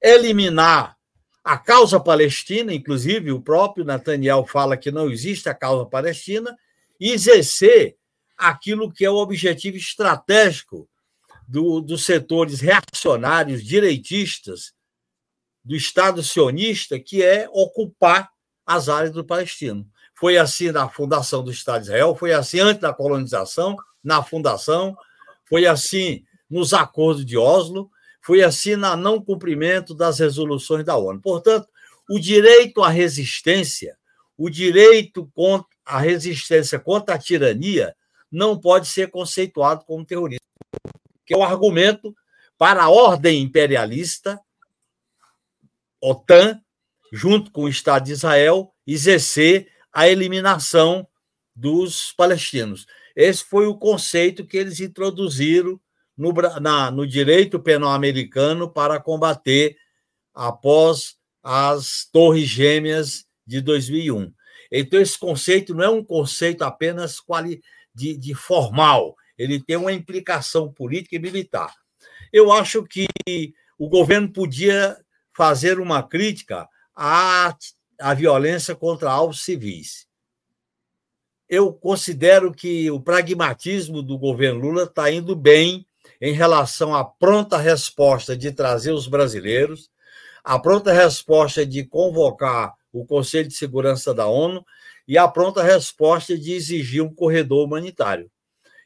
eliminar 0.01 0.97
a 1.43 1.57
causa 1.57 1.99
palestina, 1.99 2.73
inclusive 2.73 3.31
o 3.31 3.41
próprio 3.41 3.85
Netanyahu 3.85 4.45
fala 4.47 4.75
que 4.75 4.89
não 4.89 5.11
existe 5.11 5.47
a 5.49 5.53
causa 5.53 5.85
palestina, 5.85 6.57
e 6.99 7.11
exercer 7.11 7.95
aquilo 8.35 8.91
que 8.91 9.05
é 9.05 9.09
o 9.09 9.17
objetivo 9.17 9.77
estratégico 9.77 10.89
do, 11.47 11.79
dos 11.79 12.03
setores 12.03 12.59
reacionários, 12.59 13.63
direitistas, 13.63 14.73
do 15.63 15.75
Estado 15.75 16.23
sionista, 16.23 16.99
que 16.99 17.23
é 17.23 17.47
ocupar 17.51 18.29
as 18.65 18.89
áreas 18.89 19.13
do 19.13 19.23
palestino. 19.23 19.87
Foi 20.15 20.37
assim 20.37 20.71
na 20.71 20.89
fundação 20.89 21.43
do 21.43 21.51
Estado 21.51 21.83
de 21.83 21.89
Israel, 21.89 22.15
foi 22.15 22.33
assim 22.33 22.59
antes 22.59 22.81
da 22.81 22.93
colonização, 22.93 23.77
na 24.03 24.21
fundação, 24.23 24.95
foi 25.45 25.65
assim 25.65 26.23
nos 26.49 26.73
acordos 26.73 27.25
de 27.25 27.37
Oslo, 27.37 27.89
foi 28.21 28.43
assim 28.43 28.75
no 28.75 28.95
não 28.95 29.23
cumprimento 29.23 29.93
das 29.93 30.19
resoluções 30.19 30.85
da 30.85 30.95
ONU. 30.95 31.21
Portanto, 31.21 31.67
o 32.09 32.19
direito 32.19 32.83
à 32.83 32.89
resistência, 32.89 33.97
o 34.37 34.49
direito 34.49 35.29
contra 35.33 35.73
a 35.85 35.99
resistência 35.99 36.79
contra 36.79 37.15
a 37.15 37.19
tirania 37.19 37.95
não 38.31 38.59
pode 38.59 38.87
ser 38.87 39.09
conceituado 39.09 39.83
como 39.85 40.05
terrorismo, 40.05 40.45
que 41.25 41.33
é 41.33 41.37
o 41.37 41.43
argumento 41.43 42.15
para 42.57 42.83
a 42.83 42.89
ordem 42.89 43.41
imperialista, 43.41 44.39
OTAN, 46.01 46.59
junto 47.11 47.51
com 47.51 47.63
o 47.63 47.69
Estado 47.69 48.05
de 48.05 48.13
Israel, 48.13 48.73
exercer 48.87 49.71
a 49.91 50.07
eliminação 50.07 51.07
dos 51.55 52.11
palestinos. 52.13 52.87
Esse 53.15 53.43
foi 53.43 53.67
o 53.67 53.77
conceito 53.77 54.45
que 54.45 54.57
eles 54.57 54.79
introduziram 54.79 55.79
no, 56.17 56.33
na, 56.61 56.91
no 56.91 57.07
direito 57.07 57.59
penal 57.59 57.91
americano 57.91 58.69
para 58.69 58.99
combater 58.99 59.77
após 60.33 61.15
as 61.41 62.07
Torres 62.11 62.47
Gêmeas 62.47 63.25
de 63.45 63.61
2001. 63.61 64.33
Então, 64.71 64.99
esse 64.99 65.17
conceito 65.19 65.75
não 65.75 65.83
é 65.83 65.89
um 65.89 66.03
conceito 66.03 66.63
apenas 66.63 67.19
quali, 67.19 67.61
de, 67.93 68.17
de 68.17 68.33
formal, 68.33 69.15
ele 69.37 69.61
tem 69.61 69.75
uma 69.75 69.91
implicação 69.91 70.71
política 70.71 71.15
e 71.15 71.19
militar. 71.19 71.73
Eu 72.31 72.51
acho 72.51 72.83
que 72.83 73.07
o 73.77 73.87
governo 73.87 74.31
podia 74.31 74.97
fazer 75.35 75.79
uma 75.79 76.01
crítica 76.01 76.67
à, 76.95 77.55
à 77.99 78.13
violência 78.13 78.75
contra 78.75 79.11
alvos 79.11 79.43
civis 79.43 80.07
eu 81.53 81.71
considero 81.71 82.51
que 82.51 82.89
o 82.89 82.99
pragmatismo 82.99 84.01
do 84.01 84.17
governo 84.17 84.59
Lula 84.59 84.83
está 84.85 85.11
indo 85.11 85.35
bem 85.35 85.85
em 86.19 86.33
relação 86.33 86.95
à 86.95 87.05
pronta 87.05 87.57
resposta 87.57 88.35
de 88.35 88.51
trazer 88.51 88.91
os 88.91 89.07
brasileiros, 89.07 89.91
a 90.43 90.57
pronta 90.57 90.91
resposta 90.91 91.63
de 91.63 91.83
convocar 91.83 92.73
o 92.91 93.05
Conselho 93.05 93.47
de 93.47 93.53
Segurança 93.53 94.15
da 94.15 94.25
ONU 94.25 94.65
e 95.07 95.15
a 95.15 95.27
pronta 95.27 95.61
resposta 95.61 96.35
de 96.35 96.53
exigir 96.53 97.03
um 97.03 97.13
corredor 97.13 97.67
humanitário 97.67 98.31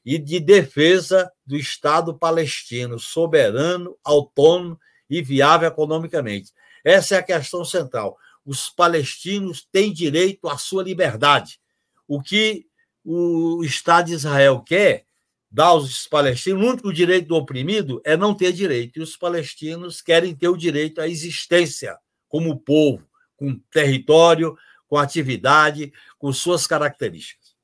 e 0.06 0.18
de 0.18 0.38
defesa 0.38 1.32
do 1.46 1.56
Estado 1.56 2.18
palestino 2.18 3.00
soberano, 3.00 3.98
autônomo 4.04 4.78
e 5.10 5.22
viável 5.22 5.70
economicamente. 5.70 6.52
Essa 6.84 7.16
é 7.16 7.20
a 7.20 7.24
questão 7.24 7.64
central. 7.64 8.18
Os 8.46 8.70
palestinos 8.70 9.66
têm 9.72 9.94
direito 9.94 10.50
à 10.50 10.58
sua 10.58 10.84
liberdade 10.84 11.62
o 12.08 12.22
que 12.22 12.66
o 13.04 13.64
Estado 13.64 14.08
de 14.08 14.14
Israel 14.14 14.62
quer 14.62 15.06
dar 15.50 15.68
aos 15.68 16.08
palestinos, 16.08 16.62
o 16.62 16.70
único 16.70 16.94
direito 16.94 17.30
do 17.30 17.36
oprimido 17.36 18.02
é 18.04 18.18
não 18.18 18.36
ter 18.36 18.52
direito. 18.52 19.00
E 19.00 19.02
os 19.02 19.16
palestinos 19.16 20.02
querem 20.02 20.36
ter 20.36 20.50
o 20.50 20.58
direito 20.58 21.00
à 21.00 21.08
existência 21.08 21.98
como 22.28 22.60
povo, 22.60 23.08
com 23.36 23.58
território, 23.72 24.58
com 24.88 24.98
atividade, 24.98 25.92
com 26.18 26.32
suas 26.34 26.68
características. 26.68 27.56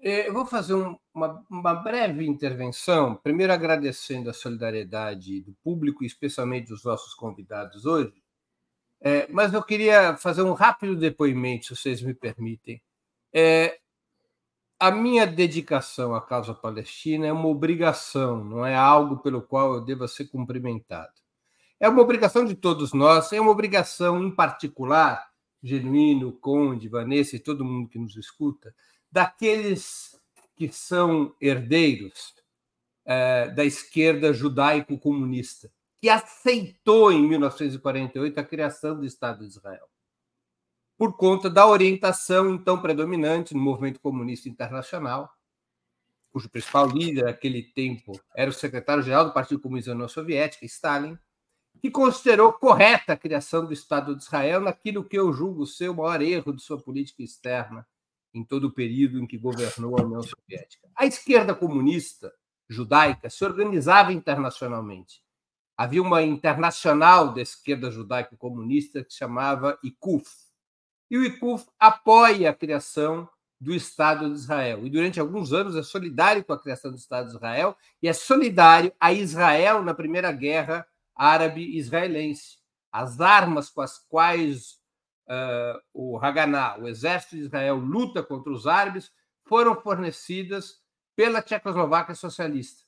É, 0.00 0.28
eu 0.28 0.32
vou 0.32 0.46
fazer 0.46 0.74
um, 0.74 0.96
uma, 1.12 1.44
uma, 1.50 1.74
breve 1.74 2.24
intervenção, 2.24 3.16
primeiro 3.16 3.52
agradecendo 3.52 4.30
a 4.30 4.32
solidariedade 4.32 5.40
do 5.40 5.52
público, 5.62 6.04
especialmente 6.04 6.68
dos 6.68 6.84
nossos 6.84 7.14
convidados 7.14 7.84
hoje, 7.84 8.14
é, 9.00 9.26
mas 9.28 9.52
eu 9.52 9.62
queria 9.62 10.16
fazer 10.16 10.42
um 10.42 10.52
rápido 10.52 10.96
depoimento, 10.96 11.66
se 11.66 11.76
vocês 11.76 12.00
me 12.00 12.14
permitem, 12.14 12.80
é, 13.32 13.78
a 14.78 14.90
minha 14.90 15.26
dedicação 15.26 16.14
à 16.14 16.20
causa 16.20 16.54
palestina 16.54 17.26
é 17.26 17.32
uma 17.32 17.48
obrigação, 17.48 18.44
não 18.44 18.64
é 18.64 18.74
algo 18.76 19.18
pelo 19.18 19.42
qual 19.42 19.74
eu 19.74 19.80
deva 19.80 20.06
ser 20.06 20.26
cumprimentado. 20.26 21.12
É 21.80 21.88
uma 21.88 22.02
obrigação 22.02 22.44
de 22.44 22.54
todos 22.54 22.92
nós, 22.92 23.32
é 23.32 23.40
uma 23.40 23.50
obrigação 23.50 24.22
em 24.22 24.30
particular, 24.30 25.28
Genuíno, 25.62 26.32
Conde, 26.32 26.88
Vanessa 26.88 27.36
e 27.36 27.40
todo 27.40 27.64
mundo 27.64 27.88
que 27.88 27.98
nos 27.98 28.16
escuta, 28.16 28.74
daqueles 29.10 30.18
que 30.56 30.68
são 30.68 31.34
herdeiros 31.40 32.34
é, 33.04 33.48
da 33.48 33.64
esquerda 33.64 34.32
judaico-comunista, 34.32 35.70
que 36.00 36.08
aceitou 36.08 37.10
em 37.10 37.26
1948 37.28 38.38
a 38.38 38.44
criação 38.44 38.96
do 38.96 39.04
Estado 39.04 39.40
de 39.40 39.46
Israel 39.46 39.88
por 40.98 41.16
conta 41.16 41.48
da 41.48 41.64
orientação 41.64 42.50
então 42.50 42.82
predominante 42.82 43.54
no 43.54 43.60
movimento 43.60 44.00
comunista 44.00 44.48
internacional, 44.48 45.32
cujo 46.32 46.50
principal 46.50 46.88
líder 46.88 47.26
naquele 47.26 47.62
tempo 47.62 48.20
era 48.34 48.50
o 48.50 48.52
secretário-geral 48.52 49.24
do 49.24 49.32
Partido 49.32 49.60
Comunista 49.60 49.90
da 49.90 49.94
União 49.94 50.08
Soviética, 50.08 50.66
Stalin, 50.66 51.16
que 51.80 51.88
considerou 51.88 52.52
correta 52.52 53.12
a 53.12 53.16
criação 53.16 53.64
do 53.64 53.72
Estado 53.72 54.16
de 54.16 54.24
Israel 54.24 54.60
naquilo 54.60 55.04
que 55.04 55.16
eu 55.16 55.32
julgo 55.32 55.64
ser 55.64 55.88
o 55.88 55.94
maior 55.94 56.20
erro 56.20 56.52
de 56.52 56.60
sua 56.60 56.82
política 56.82 57.22
externa 57.22 57.86
em 58.34 58.44
todo 58.44 58.64
o 58.64 58.72
período 58.72 59.20
em 59.20 59.26
que 59.26 59.38
governou 59.38 59.96
a 59.98 60.02
União 60.02 60.20
Soviética. 60.20 60.88
A 60.96 61.06
esquerda 61.06 61.54
comunista 61.54 62.32
judaica 62.68 63.30
se 63.30 63.44
organizava 63.44 64.12
internacionalmente. 64.12 65.22
Havia 65.76 66.02
uma 66.02 66.22
internacional 66.22 67.32
da 67.32 67.40
esquerda 67.40 67.88
judaico-comunista 67.88 69.04
que 69.04 69.12
se 69.12 69.18
chamava 69.18 69.78
ICUF, 69.82 70.47
e 71.10 71.16
o 71.16 71.24
ICUF 71.24 71.66
apoia 71.78 72.50
a 72.50 72.54
criação 72.54 73.28
do 73.60 73.74
Estado 73.74 74.28
de 74.28 74.36
Israel. 74.36 74.86
E 74.86 74.90
durante 74.90 75.18
alguns 75.18 75.52
anos 75.52 75.74
é 75.74 75.82
solidário 75.82 76.44
com 76.44 76.52
a 76.52 76.60
criação 76.60 76.90
do 76.90 76.96
Estado 76.96 77.28
de 77.28 77.34
Israel 77.34 77.76
e 78.02 78.08
é 78.08 78.12
solidário 78.12 78.92
a 79.00 79.12
Israel 79.12 79.82
na 79.82 79.94
Primeira 79.94 80.30
Guerra 80.30 80.86
Árabe-Israelense. 81.14 82.58
As 82.92 83.20
armas 83.20 83.68
com 83.68 83.80
as 83.80 83.98
quais 83.98 84.78
uh, 85.28 85.80
o 85.92 86.18
Haganah, 86.18 86.78
o 86.78 86.88
exército 86.88 87.36
de 87.36 87.42
Israel, 87.42 87.76
luta 87.76 88.22
contra 88.22 88.52
os 88.52 88.66
árabes, 88.66 89.10
foram 89.44 89.74
fornecidas 89.80 90.80
pela 91.16 91.42
Tchecoslováquia 91.42 92.14
socialista, 92.14 92.84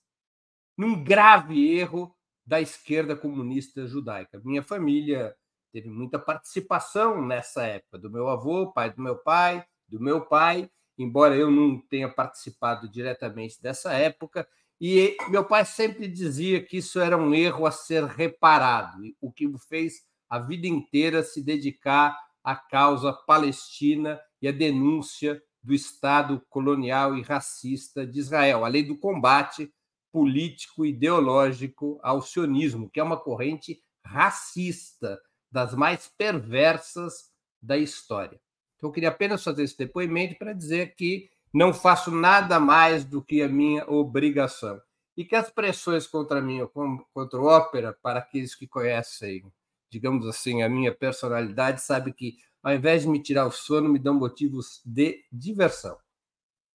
num 0.77 1.03
grave 1.03 1.77
erro 1.77 2.15
da 2.47 2.61
esquerda 2.61 3.17
comunista 3.17 3.87
judaica. 3.87 4.41
Minha 4.45 4.63
família 4.63 5.37
teve 5.73 5.89
muita 5.89 6.19
participação 6.19 7.25
nessa 7.25 7.65
época, 7.65 7.99
do 7.99 8.11
meu 8.11 8.29
avô, 8.29 8.73
pai 8.73 8.93
do 8.93 9.03
meu 9.03 9.17
pai, 9.17 9.65
do 9.89 10.01
meu 10.01 10.21
pai, 10.27 10.71
embora 10.99 11.35
eu 11.35 11.51
não 11.51 11.81
tenha 11.81 12.09
participado 12.09 12.89
diretamente 12.89 13.61
dessa 13.61 13.93
época. 13.93 14.47
E 14.81 15.17
meu 15.29 15.45
pai 15.45 15.65
sempre 15.65 16.09
dizia 16.09 16.63
que 16.65 16.79
isso 16.79 17.01
era 17.01 17.17
um 17.17 17.35
erro 17.35 17.67
a 17.67 17.71
ser 17.71 18.05
reparado, 18.05 18.99
o 19.21 19.31
que 19.31 19.47
o 19.47 19.59
fez 19.59 20.03
a 20.29 20.39
vida 20.39 20.67
inteira 20.67 21.23
se 21.23 21.43
dedicar 21.43 22.17
à 22.43 22.57
causa 22.57 23.13
palestina 23.13 24.21
e 24.41 24.49
à 24.49 24.53
denúncia 24.53 25.43
do 25.63 25.75
Estado 25.75 26.43
colonial 26.49 27.17
e 27.17 27.23
racista 27.23 28.07
de 28.07 28.19
Israel, 28.19 28.65
além 28.65 28.87
do 28.87 28.97
combate 28.97 29.71
político 30.13 30.85
e 30.85 30.91
ideológico 30.91 32.01
ao 32.03 32.23
sionismo, 32.23 32.89
que 32.89 32.99
é 32.99 33.03
uma 33.03 33.19
corrente 33.19 33.81
racista 34.05 35.21
das 35.51 35.75
mais 35.75 36.09
perversas 36.17 37.31
da 37.61 37.77
história. 37.77 38.41
Então, 38.77 38.89
eu 38.89 38.93
queria 38.93 39.09
apenas 39.11 39.45
fazer 39.45 39.65
esse 39.65 39.77
depoimento 39.77 40.37
para 40.39 40.53
dizer 40.53 40.95
que 40.95 41.29
não 41.53 41.75
faço 41.75 42.11
nada 42.11 42.61
mais 42.61 43.05
do 43.05 43.23
que 43.23 43.43
a 43.43 43.49
minha 43.49 43.85
obrigação. 43.91 44.81
E 45.17 45.25
que 45.25 45.37
as 45.37 45.51
pressões 45.51 46.07
contra 46.07 46.41
mim, 46.41 46.67
contra 47.13 47.39
o 47.39 47.45
ópera, 47.45 47.93
para 48.01 48.21
aqueles 48.21 48.55
que 48.55 48.67
conhecem, 48.67 49.45
digamos 49.91 50.27
assim, 50.27 50.63
a 50.63 50.69
minha 50.69 50.95
personalidade, 50.95 51.83
sabe 51.83 52.13
que, 52.13 52.37
ao 52.63 52.73
invés 52.73 53.03
de 53.03 53.09
me 53.09 53.23
tirar 53.23 53.47
o 53.47 53.51
sono, 53.51 53.89
me 53.89 53.99
dão 53.99 54.15
motivos 54.15 54.81
de 54.85 55.23
diversão. 55.31 55.99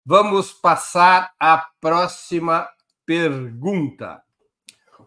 Vamos 0.05 0.53
passar 0.53 1.33
à 1.41 1.71
próxima 1.81 2.69
pergunta. 3.07 4.23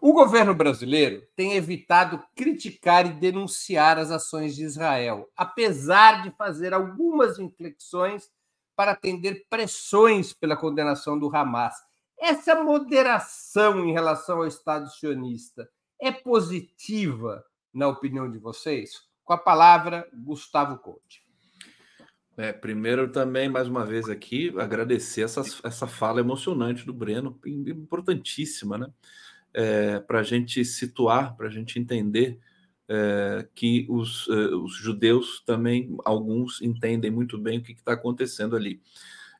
O 0.00 0.12
governo 0.12 0.54
brasileiro 0.54 1.26
tem 1.34 1.54
evitado 1.54 2.22
criticar 2.36 3.06
e 3.06 3.12
denunciar 3.14 3.98
as 3.98 4.10
ações 4.10 4.54
de 4.54 4.64
Israel, 4.64 5.28
apesar 5.36 6.22
de 6.22 6.30
fazer 6.32 6.72
algumas 6.72 7.38
inflexões 7.38 8.30
para 8.76 8.92
atender 8.92 9.46
pressões 9.50 10.32
pela 10.32 10.56
condenação 10.56 11.18
do 11.18 11.34
Hamas. 11.34 11.74
Essa 12.18 12.62
moderação 12.62 13.84
em 13.84 13.92
relação 13.92 14.38
ao 14.38 14.46
Estado 14.46 14.88
sionista 14.88 15.68
é 16.00 16.12
positiva, 16.12 17.44
na 17.74 17.88
opinião 17.88 18.30
de 18.30 18.38
vocês? 18.38 19.02
Com 19.24 19.32
a 19.32 19.38
palavra, 19.38 20.08
Gustavo 20.12 20.78
Conte. 20.78 21.26
É, 22.36 22.52
primeiro, 22.52 23.10
também, 23.10 23.48
mais 23.48 23.66
uma 23.66 23.84
vez 23.84 24.08
aqui, 24.08 24.54
agradecer 24.60 25.22
essa, 25.22 25.42
essa 25.64 25.88
fala 25.88 26.20
emocionante 26.20 26.86
do 26.86 26.94
Breno, 26.94 27.36
importantíssima, 27.44 28.78
né? 28.78 28.86
É, 29.60 29.98
para 29.98 30.20
a 30.20 30.22
gente 30.22 30.64
situar, 30.64 31.36
para 31.36 31.48
a 31.48 31.50
gente 31.50 31.80
entender 31.80 32.38
é, 32.88 33.44
que 33.56 33.86
os, 33.88 34.28
é, 34.30 34.54
os, 34.54 34.72
judeus 34.76 35.42
também, 35.44 35.96
alguns, 36.04 36.62
entendem 36.62 37.10
muito 37.10 37.36
bem 37.36 37.58
o 37.58 37.62
que 37.62 37.72
está 37.72 37.94
acontecendo 37.94 38.54
ali. 38.54 38.80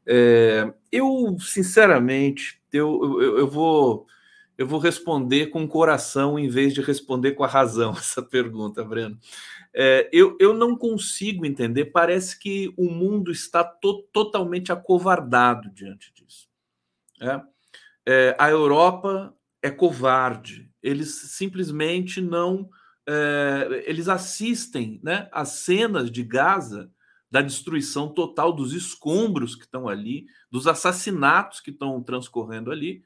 É, 0.05 0.75
eu, 0.91 1.37
sinceramente, 1.39 2.61
eu, 2.73 3.21
eu, 3.23 3.39
eu, 3.39 3.49
vou, 3.49 4.09
eu 4.59 4.67
vou 4.67 4.81
responder 4.81 5.47
com 5.47 5.63
o 5.63 5.69
coração 5.69 6.37
em 6.37 6.49
vez 6.49 6.75
de 6.75 6.81
responder 6.81 7.33
com 7.33 7.45
a 7.45 7.49
razão 7.49 7.93
essa 7.97 8.21
pergunta, 8.21 8.85
Breno. 8.85 9.17
É, 9.73 10.09
eu, 10.13 10.37
eu 10.41 10.53
não 10.53 10.77
consigo 10.77 11.47
entender. 11.47 11.87
Parece 11.87 12.37
que 12.37 12.75
o 12.77 12.91
mundo 12.91 13.31
está 13.31 13.63
to 13.63 14.03
totalmente 14.13 14.73
acovardado 14.73 15.71
diante 15.71 16.13
disso. 16.13 16.49
É, 18.05 18.35
a 18.37 18.51
Europa 18.51 19.35
é 19.63 19.71
covarde. 19.71 20.71
Eles 20.83 21.15
simplesmente 21.33 22.21
não. 22.21 22.69
É, 23.07 23.85
eles 23.87 24.09
assistem 24.09 25.01
né, 25.03 25.29
às 25.33 25.49
cenas 25.51 26.11
de 26.11 26.23
Gaza 26.23 26.91
da 27.31 27.43
destruição 27.43 28.09
total 28.09 28.53
dos 28.53 28.73
escombros 28.73 29.55
que 29.55 29.65
estão 29.65 29.89
ali, 29.89 30.27
dos 30.51 30.67
assassinatos 30.67 31.61
que 31.61 31.71
estão 31.71 32.03
transcorrendo 32.03 32.71
ali, 32.71 33.03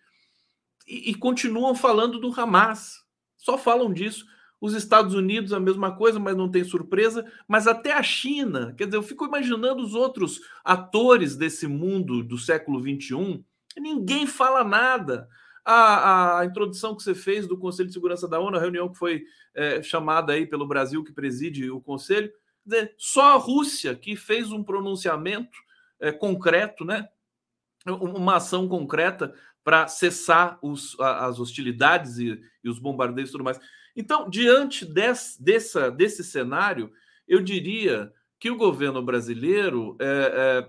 e, 0.86 1.10
e 1.10 1.14
continuam 1.14 1.74
falando 1.74 2.20
do 2.20 2.32
Hamas. 2.38 3.02
Só 3.36 3.58
falam 3.58 3.92
disso. 3.92 4.24
Os 4.60 4.74
Estados 4.74 5.14
Unidos, 5.14 5.52
a 5.52 5.58
mesma 5.58 5.96
coisa, 5.96 6.20
mas 6.20 6.36
não 6.36 6.48
tem 6.48 6.62
surpresa. 6.62 7.26
Mas 7.48 7.66
até 7.66 7.92
a 7.92 8.02
China, 8.02 8.72
quer 8.78 8.84
dizer, 8.84 8.96
eu 8.96 9.02
fico 9.02 9.24
imaginando 9.24 9.82
os 9.82 9.94
outros 9.94 10.40
atores 10.64 11.34
desse 11.34 11.66
mundo 11.66 12.22
do 12.22 12.38
século 12.38 12.80
XXI, 12.80 13.44
ninguém 13.76 14.24
fala 14.24 14.62
nada. 14.62 15.28
A, 15.64 16.40
a, 16.40 16.44
introdução 16.44 16.96
que 16.96 17.02
você 17.02 17.14
fez 17.14 17.46
do 17.46 17.56
Conselho 17.56 17.88
de 17.88 17.94
Segurança 17.94 18.26
da 18.26 18.40
ONU, 18.40 18.56
a 18.56 18.60
reunião 18.60 18.88
que 18.88 18.98
foi 18.98 19.24
é, 19.54 19.82
chamada 19.82 20.32
aí 20.32 20.46
pelo 20.46 20.66
Brasil, 20.66 21.04
que 21.04 21.12
preside 21.12 21.70
o 21.70 21.80
Conselho, 21.80 22.32
só 22.98 23.34
a 23.34 23.38
Rússia 23.38 23.94
que 23.94 24.16
fez 24.16 24.50
um 24.50 24.62
pronunciamento 24.62 25.56
é, 26.00 26.10
concreto, 26.10 26.84
né? 26.84 27.08
uma 27.86 28.36
ação 28.36 28.68
concreta 28.68 29.34
para 29.64 29.88
cessar 29.88 30.58
os, 30.62 30.98
as 31.00 31.38
hostilidades 31.38 32.18
e, 32.18 32.40
e 32.62 32.68
os 32.68 32.78
bombardeios 32.78 33.30
e 33.30 33.32
tudo 33.32 33.44
mais. 33.44 33.60
Então, 33.96 34.28
diante 34.28 34.84
desse, 34.84 35.42
dessa, 35.42 35.90
desse 35.90 36.24
cenário, 36.24 36.92
eu 37.26 37.40
diria 37.42 38.12
que 38.38 38.50
o 38.50 38.56
governo 38.56 39.02
brasileiro 39.02 39.96
é, 40.00 40.06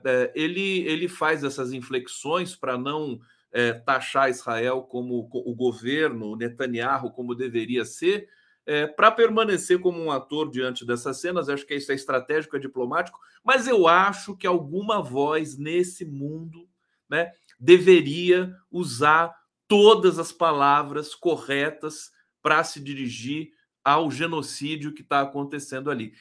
é, 0.06 0.12
é, 0.12 0.32
ele, 0.36 0.82
ele 0.82 1.08
faz 1.08 1.44
essas 1.44 1.74
inflexões 1.74 2.56
para 2.56 2.78
não 2.78 3.20
é, 3.53 3.72
taxar 3.74 4.29
Israel 4.29 4.81
como 4.81 5.29
o 5.31 5.55
governo, 5.55 6.35
Netanyahu, 6.35 7.11
como 7.11 7.35
deveria 7.35 7.85
ser, 7.85 8.27
é, 8.66 8.87
para 8.87 9.11
permanecer 9.11 9.79
como 9.79 10.01
um 10.01 10.11
ator 10.11 10.50
diante 10.50 10.85
dessas 10.85 11.22
cenas. 11.22 11.48
Acho 11.48 11.66
que 11.66 11.75
isso 11.75 11.92
é 11.92 11.96
estratégico, 11.96 12.55
é 12.55 12.59
diplomático, 12.59 13.20
mas 13.44 13.68
eu 13.68 13.87
acho 13.87 14.35
que 14.35 14.48
alguma 14.48 15.01
voz 15.01 15.57
nesse 15.57 16.03
mundo 16.03 16.68
né, 17.09 17.31
deveria 17.59 18.55
usar 18.72 19.33
todas 19.68 20.18
as 20.18 20.31
palavras 20.31 21.13
corretas 21.13 22.11
para 22.42 22.63
se 22.63 22.79
dirigir 22.79 23.51
ao 23.83 24.09
genocídio 24.09 24.94
que 24.94 25.01
está 25.01 25.22
acontecendo 25.22 25.92
ali. 25.92 26.13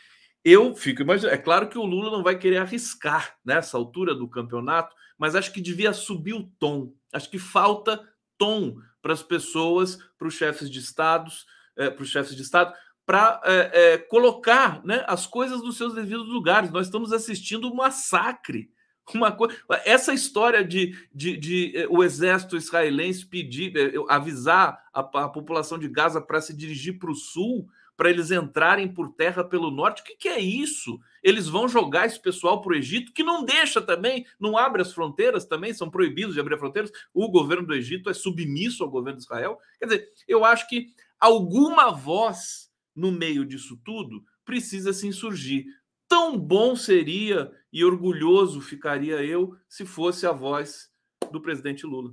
Eu 0.45 0.75
fico 0.75 1.03
imaginando, 1.03 1.35
é 1.35 1.38
claro 1.38 1.68
que 1.68 1.79
o 1.79 1.85
Lula 1.85 2.11
não 2.11 2.23
vai 2.23 2.37
querer 2.37 2.59
arriscar 2.59 3.37
nessa 3.45 3.77
altura 3.77 4.14
do 4.14 4.29
campeonato, 4.29 4.95
mas 5.16 5.37
acho 5.37 5.53
que 5.53 5.61
devia 5.61 5.92
subir 5.92 6.35
o 6.35 6.51
tom. 6.59 6.92
Acho 7.12 7.31
que 7.31 7.38
falta 7.38 8.03
tom 8.38 8.77
para 9.01 9.12
as 9.12 9.22
pessoas, 9.22 9.98
para 10.18 10.29
os 10.29 10.35
chefes 10.35 10.70
de 10.70 10.79
estados, 10.79 11.46
é, 11.77 11.90
para 11.90 12.03
os 12.03 12.09
chefes 12.09 12.35
de 12.35 12.42
estado, 12.42 12.72
para 13.05 13.40
é, 13.44 13.94
é, 13.94 13.98
colocar 13.98 14.85
né, 14.85 15.05
as 15.07 15.27
coisas 15.27 15.61
nos 15.62 15.77
seus 15.77 15.94
devidos 15.94 16.29
lugares. 16.29 16.70
Nós 16.70 16.87
estamos 16.87 17.12
assistindo 17.12 17.70
um 17.70 17.75
massacre 17.75 18.70
uma 19.14 19.33
coisa, 19.33 19.57
essa 19.85 20.12
história 20.12 20.64
de, 20.64 20.96
de, 21.14 21.37
de, 21.37 21.77
eh, 21.77 21.87
o 21.90 22.03
exército 22.03 22.57
israelense 22.57 23.27
pedir, 23.27 23.77
eh, 23.77 23.92
avisar 24.09 24.81
a, 24.92 25.01
a 25.01 25.29
população 25.29 25.79
de 25.79 25.88
Gaza 25.88 26.20
para 26.20 26.40
se 26.40 26.57
dirigir 26.57 26.98
para 26.98 27.11
o 27.11 27.14
sul, 27.14 27.68
para 28.03 28.11
eles 28.11 28.33
entrarem 28.33 28.93
por 28.93 29.12
terra 29.12 29.45
pelo 29.45 29.71
norte, 29.71 30.03
o 30.03 30.05
que, 30.05 30.17
que 30.17 30.29
é 30.29 30.41
isso? 30.41 30.99
Eles 31.23 31.47
vão 31.47 31.69
jogar 31.69 32.05
esse 32.05 32.21
pessoal 32.21 32.61
para 32.61 32.73
o 32.73 32.75
Egito, 32.75 33.12
que 33.12 33.23
não 33.23 33.45
deixa 33.45 33.81
também, 33.81 34.27
não 34.41 34.59
abre 34.59 34.83
as 34.83 34.93
fronteiras 34.93 35.45
também, 35.45 35.73
são 35.73 35.88
proibidos 35.88 36.35
de 36.35 36.41
abrir 36.41 36.59
fronteiras. 36.59 36.91
O 37.15 37.29
governo 37.29 37.65
do 37.65 37.73
Egito 37.73 38.11
é 38.11 38.12
submisso 38.12 38.83
ao 38.83 38.91
governo 38.91 39.19
de 39.19 39.23
Israel. 39.23 39.57
Quer 39.79 39.85
dizer, 39.85 40.09
eu 40.27 40.45
acho 40.45 40.69
que 40.69 40.88
alguma 41.21 41.93
voz 41.93 42.73
no 42.93 43.12
meio 43.12 43.45
disso 43.45 43.81
tudo 43.85 44.25
precisa 44.45 44.93
se 44.93 45.07
insurgir. 45.07 45.65
Tão 46.09 46.37
bom 46.37 46.75
seria 46.75 47.53
e 47.73 47.85
orgulhoso 47.85 48.61
ficaria 48.61 49.23
eu 49.23 49.57
se 49.69 49.87
fosse 49.87 50.27
a 50.27 50.33
voz 50.33 50.91
do 51.31 51.41
presidente 51.41 51.87
Lula. 51.87 52.12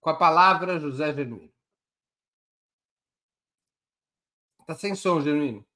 Com 0.00 0.10
a 0.10 0.16
palavra, 0.16 0.80
José 0.80 1.12
Genuíno. 1.14 1.52
Está 4.60 4.74
sem 4.74 4.94
som, 4.94 5.20
Genuíno. 5.20 5.66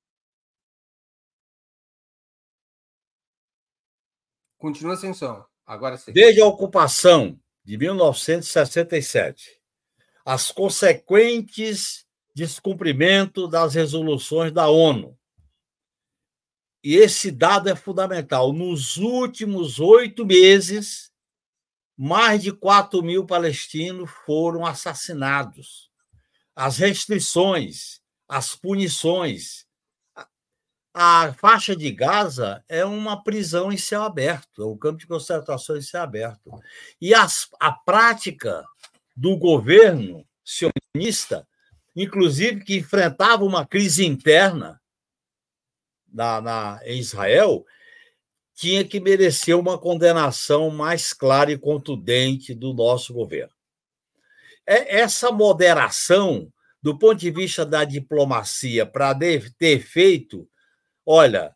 Continua 4.58 4.96
sem 4.96 5.12
som. 5.12 5.44
Agora 5.66 5.96
sim. 5.96 6.12
Desde 6.12 6.40
a 6.40 6.46
ocupação 6.46 7.38
de 7.64 7.76
1967 7.76 9.62
as 10.24 10.50
consequentes 10.50 12.06
descumprimento 12.34 13.46
das 13.46 13.74
resoluções 13.74 14.50
da 14.50 14.68
ONU. 14.68 15.16
E 16.82 16.96
esse 16.96 17.30
dado 17.30 17.68
é 17.68 17.76
fundamental. 17.76 18.52
Nos 18.52 18.96
últimos 18.96 19.78
oito 19.78 20.26
meses, 20.26 21.12
mais 21.96 22.42
de 22.42 22.52
4 22.52 23.02
mil 23.02 23.24
palestinos 23.24 24.10
foram 24.26 24.66
assassinados. 24.66 25.90
As 26.54 26.78
restrições, 26.78 28.00
as 28.28 28.54
punições. 28.54 29.64
A 30.92 31.32
faixa 31.34 31.74
de 31.74 31.90
Gaza 31.90 32.64
é 32.68 32.84
uma 32.84 33.22
prisão 33.22 33.72
em 33.72 33.76
céu 33.76 34.04
aberto, 34.04 34.62
é 34.62 34.66
um 34.66 34.78
campo 34.78 34.98
de 34.98 35.08
concentração 35.08 35.76
em 35.76 35.82
céu 35.82 36.02
aberto. 36.02 36.50
E 37.00 37.12
as, 37.12 37.48
a 37.58 37.72
prática 37.72 38.64
do 39.16 39.36
governo 39.36 40.24
sionista, 40.44 41.46
inclusive 41.96 42.64
que 42.64 42.76
enfrentava 42.76 43.44
uma 43.44 43.66
crise 43.66 44.06
interna 44.06 44.80
na, 46.12 46.40
na, 46.40 46.80
em 46.84 47.00
Israel, 47.00 47.64
tinha 48.54 48.84
que 48.84 49.00
merecer 49.00 49.58
uma 49.58 49.76
condenação 49.76 50.70
mais 50.70 51.12
clara 51.12 51.50
e 51.50 51.58
contundente 51.58 52.54
do 52.54 52.72
nosso 52.72 53.12
governo. 53.12 53.52
É, 54.66 55.00
essa 55.00 55.32
moderação, 55.32 56.50
do 56.80 56.96
ponto 56.98 57.16
de 57.16 57.30
vista 57.30 57.66
da 57.66 57.84
diplomacia, 57.84 58.86
para 58.86 59.14
ter 59.58 59.80
feito, 59.80 60.48
olha, 61.04 61.54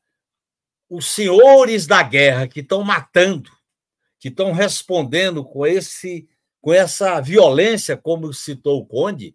os 0.91 1.07
senhores 1.07 1.87
da 1.87 2.03
guerra 2.03 2.49
que 2.49 2.61
estão 2.61 2.83
matando, 2.83 3.51
que 4.19 4.29
estão 4.29 4.53
respondendo 4.53 5.45
com 5.45 5.67
esse 5.67 6.29
com 6.61 6.73
essa 6.75 7.21
violência, 7.21 7.97
como 7.97 8.35
citou 8.35 8.81
o 8.81 8.87
Conde, 8.87 9.33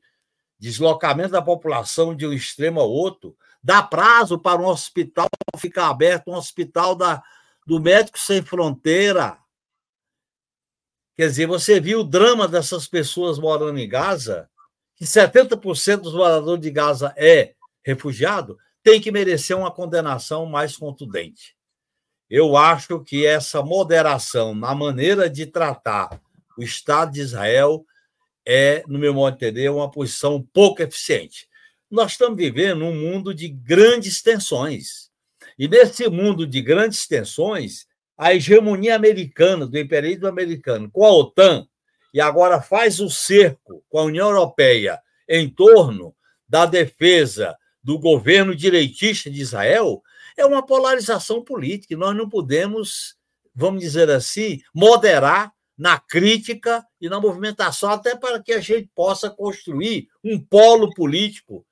deslocamento 0.60 1.32
da 1.32 1.41
população 1.41 2.13
de 2.13 2.28
um 2.28 2.34
extremo 2.34 2.82
ao 2.82 2.91
outro, 2.91 3.36
dá 3.63 3.82
prazo 3.82 4.38
para 4.38 4.62
um 4.62 4.65
hospital 4.65 5.30
ficar 5.58 5.88
aberto, 5.88 6.30
um 6.30 6.36
hospital 6.36 6.95
da, 6.95 7.23
do 7.65 7.80
Médico 7.80 8.19
Sem 8.19 8.41
Fronteira. 8.41 9.38
Quer 11.15 11.28
dizer, 11.28 11.45
você 11.45 11.80
viu 11.80 11.99
o 11.99 12.04
drama 12.04 12.47
dessas 12.47 12.88
pessoas 12.88 13.38
morando 13.38 13.78
em 13.78 13.88
Gaza, 13.88 14.49
que 14.95 15.06
70% 15.06 15.97
dos 16.02 16.13
moradores 16.13 16.62
de 16.62 16.71
Gaza 16.71 17.13
é 17.15 17.54
refugiado, 17.84 18.58
tem 18.82 18.99
que 18.99 19.12
merecer 19.12 19.58
uma 19.58 19.71
condenação 19.71 20.45
mais 20.45 20.76
contundente. 20.76 21.56
Eu 22.30 22.58
acho 22.58 22.99
que 22.99 23.26
essa 23.26 23.62
moderação 23.62 24.56
na 24.56 24.73
maneira 24.73 25.30
de 25.30 25.45
tratar 25.45 26.21
o 26.58 26.63
Estado 26.63 27.12
de 27.13 27.21
Israel 27.21 27.86
é, 28.45 28.84
no 28.88 28.99
meu 28.99 29.13
modo 29.13 29.38
de 29.38 29.45
entender, 29.45 29.69
uma 29.69 29.89
posição 29.89 30.41
pouco 30.54 30.82
eficiente. 30.82 31.47
nós 31.89 32.12
estamos 32.13 32.38
vivendo 32.38 32.84
um 32.84 32.93
mundo 32.93 33.34
de 33.34 33.47
grandes 33.47 34.21
tensões. 34.21 35.12
E 35.58 35.68
nesse 35.68 36.08
mundo 36.10 36.46
de 36.48 36.62
grandes 36.62 37.08
tensões, 37.08 37.86
a 38.18 38.34
hegemonia 38.34 38.96
americana, 38.96 39.66
do 39.66 39.78
imperialismo 39.78 40.28
americano, 40.28 40.89
com 40.92 41.06
a 41.06 41.12
OTAN, 41.12 41.68
e 42.13 42.22
agora 42.22 42.62
faz 42.62 43.00
o 43.00 43.10
cerco 43.10 43.84
com 43.89 44.00
a 44.00 44.04
União 44.04 44.30
Europeia 44.30 45.00
em 45.28 45.50
torno 45.50 46.16
da 46.48 46.66
defesa 46.66 47.58
do 47.84 47.98
governo 47.98 48.56
direitista 48.56 49.30
de 49.30 49.42
Israel, 49.42 50.02
é 50.38 50.46
uma 50.46 50.66
polarização 50.66 51.44
política. 51.44 51.94
E 51.94 51.98
nós 51.98 52.16
não 52.16 52.30
podemos, 52.30 53.16
vamos 53.54 53.82
dizer 53.82 54.10
assim, 54.10 54.62
moderar 54.74 55.52
na 55.78 56.00
crítica 56.00 56.86
e 57.02 57.10
na 57.10 57.20
movimentação, 57.20 57.89
até 57.89 58.16
para 58.16 58.42
que 58.42 58.54
a 58.54 58.60
gente 58.60 58.89
possa 58.96 59.30
construir 59.30 60.08
um 60.24 60.39
polo 60.39 60.94
político 60.94 61.66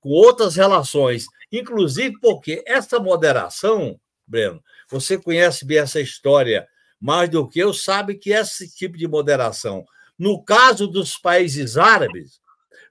com 0.00 0.10
outras 0.10 0.56
relações, 0.56 1.26
inclusive 1.52 2.18
porque 2.20 2.62
essa 2.66 2.98
moderação, 2.98 3.98
Breno, 4.26 4.62
você 4.88 5.18
conhece 5.18 5.64
bem 5.64 5.78
essa 5.78 6.00
história 6.00 6.66
mais 7.00 7.30
do 7.30 7.48
que 7.48 7.60
eu, 7.60 7.72
sabe 7.72 8.16
que 8.16 8.30
esse 8.30 8.68
tipo 8.74 8.96
de 8.96 9.06
moderação, 9.06 9.84
no 10.18 10.42
caso 10.42 10.86
dos 10.86 11.16
países 11.16 11.76
árabes, 11.76 12.40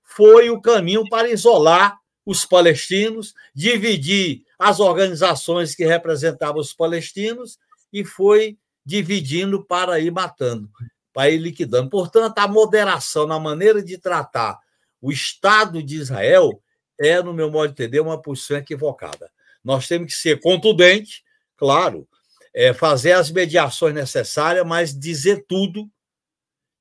foi 0.04 0.50
o 0.50 0.62
caminho 0.62 1.04
para 1.10 1.30
isolar 1.30 1.98
os 2.26 2.46
palestinos, 2.46 3.34
dividir 3.54 4.44
as 4.58 4.80
organizações 4.80 5.76
que 5.76 5.86
representavam 5.86 6.60
os 6.60 6.74
palestinos 6.74 7.58
e 7.92 8.04
foi 8.04 8.58
dividindo 8.86 9.66
para 9.66 10.00
ir 10.00 10.12
matando, 10.12 10.70
para 11.14 11.30
ir 11.30 11.38
liquidando. 11.38 11.90
Portanto, 11.90 12.38
a 12.38 12.48
moderação 12.48 13.28
na 13.28 13.40
maneira 13.40 13.84
de 13.84 13.98
tratar 13.98 14.58
o 15.02 15.12
Estado 15.12 15.84
de 15.84 15.98
Israel 15.98 16.62
é, 17.00 17.22
no 17.22 17.34
meu 17.34 17.52
modo 17.52 17.68
de 17.68 17.84
entender, 17.84 18.00
uma 18.00 18.22
posição 18.22 18.58
equivocada. 18.58 19.32
Nós 19.64 19.88
temos 19.88 20.14
que 20.14 20.20
ser 20.20 20.40
contundente, 20.40 21.24
claro, 21.56 22.08
é, 22.54 22.74
fazer 22.74 23.12
as 23.12 23.30
mediações 23.30 23.94
necessárias, 23.94 24.66
mas 24.66 24.98
dizer 24.98 25.46
tudo 25.48 25.90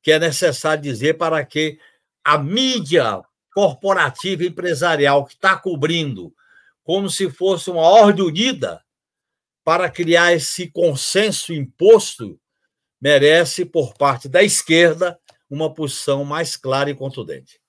que 0.02 0.12
é 0.12 0.18
necessário 0.18 0.82
dizer 0.82 1.14
para 1.14 1.44
que 1.44 1.78
a 2.24 2.38
mídia 2.38 3.22
corporativa 3.52 4.44
empresarial 4.44 5.24
que 5.24 5.34
está 5.34 5.56
cobrindo 5.56 6.32
como 6.84 7.10
se 7.10 7.28
fosse 7.28 7.68
uma 7.68 7.82
ordem 7.82 8.24
unida 8.24 8.80
para 9.64 9.90
criar 9.90 10.32
esse 10.32 10.70
consenso 10.70 11.52
imposto, 11.52 12.38
merece, 13.00 13.64
por 13.64 13.94
parte 13.94 14.28
da 14.28 14.44
esquerda, 14.44 15.18
uma 15.50 15.74
posição 15.74 16.24
mais 16.24 16.56
clara 16.56 16.88
e 16.88 16.94
contundente. 16.94 17.60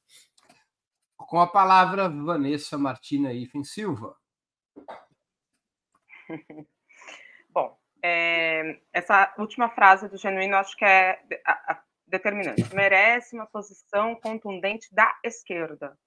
Com 1.27 1.41
a 1.41 1.45
palavra, 1.45 2.07
Vanessa 2.07 2.77
Martina 2.77 3.33
Ifen 3.33 3.61
Silva. 3.65 4.15
Bom, 7.49 7.77
é, 8.01 8.79
essa 8.93 9.35
última 9.37 9.69
frase 9.69 10.07
do 10.07 10.17
Genuíno 10.17 10.55
acho 10.55 10.77
que 10.77 10.85
é 10.85 11.19
determinante. 12.07 12.73
Merece 12.73 13.35
uma 13.35 13.45
posição 13.45 14.15
contundente 14.15 14.87
da 14.95 15.13
esquerda. 15.21 15.99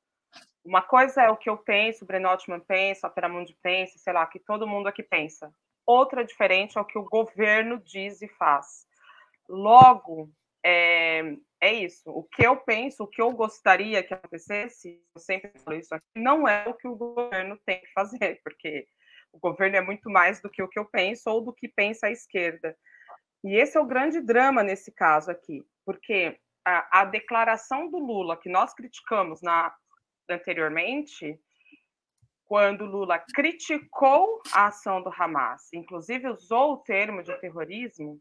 Uma 0.65 0.81
coisa 0.81 1.23
é 1.23 1.29
o 1.29 1.37
que 1.37 1.51
eu 1.51 1.59
penso, 1.59 2.05
o 2.05 2.07
Breno 2.07 2.27
Altman 2.27 2.61
pensa, 2.61 3.07
a 3.07 3.11
Peramundi 3.11 3.55
pensa, 3.63 3.99
sei 3.99 4.15
lá, 4.15 4.27
que 4.27 4.41
todo 4.41 4.67
mundo 4.67 4.87
aqui 4.87 5.03
pensa 5.03 5.53
outra 5.85 6.25
diferente 6.25 6.79
ao 6.79 6.85
que 6.87 6.99
o 6.99 7.05
governo 7.05 7.79
diz 7.79 8.23
e 8.23 8.29
faz. 8.29 8.87
Logo, 9.47 10.31
é, 10.65 11.37
é 11.61 11.73
isso. 11.73 12.11
O 12.11 12.23
que 12.25 12.47
eu 12.47 12.57
penso, 12.57 13.05
o 13.05 13.07
que 13.07 13.21
eu 13.21 13.31
gostaria 13.33 14.03
que 14.03 14.15
acontecesse, 14.15 15.01
eu 15.15 15.21
sempre 15.21 15.53
falo 15.61 15.77
isso 15.77 15.95
aqui, 15.95 16.07
não 16.17 16.49
é 16.49 16.67
o 16.67 16.75
que 16.75 16.89
o 16.89 16.97
governo 16.97 17.59
tem 17.67 17.81
que 17.81 17.93
fazer, 17.93 18.41
porque 18.45 18.87
o 19.33 19.39
governo 19.39 19.77
é 19.77 19.81
muito 19.81 20.11
mais 20.11 20.41
do 20.41 20.51
que 20.51 20.63
o 20.63 20.69
que 20.69 20.79
eu 20.79 20.87
penso 20.87 21.31
ou 21.31 21.41
do 21.41 21.53
que 21.53 21.69
pensa 21.69 22.07
a 22.07 22.11
esquerda. 22.11 22.77
E 23.45 23.55
esse 23.57 23.77
é 23.77 23.81
o 23.81 23.87
grande 23.87 24.21
drama 24.21 24.63
nesse 24.63 24.93
caso 24.93 25.31
aqui, 25.31 25.65
porque 25.85 26.39
a, 26.65 27.01
a 27.01 27.05
declaração 27.05 27.91
do 27.91 27.99
Lula, 27.99 28.37
que 28.37 28.51
nós 28.51 28.75
criticamos 28.75 29.41
na, 29.41 29.75
anteriormente, 30.29 31.41
quando 32.45 32.85
Lula 32.85 33.19
criticou 33.33 34.43
a 34.53 34.67
ação 34.67 35.03
do 35.03 35.11
Hamas, 35.17 35.73
inclusive 35.73 36.29
usou 36.29 36.73
o 36.73 36.79
termo 36.79 37.23
de 37.23 37.35
terrorismo, 37.41 38.21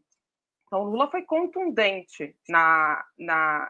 então 0.70 0.84
Lula 0.84 1.10
foi 1.10 1.22
contundente 1.22 2.36
na, 2.48 3.04
na 3.18 3.68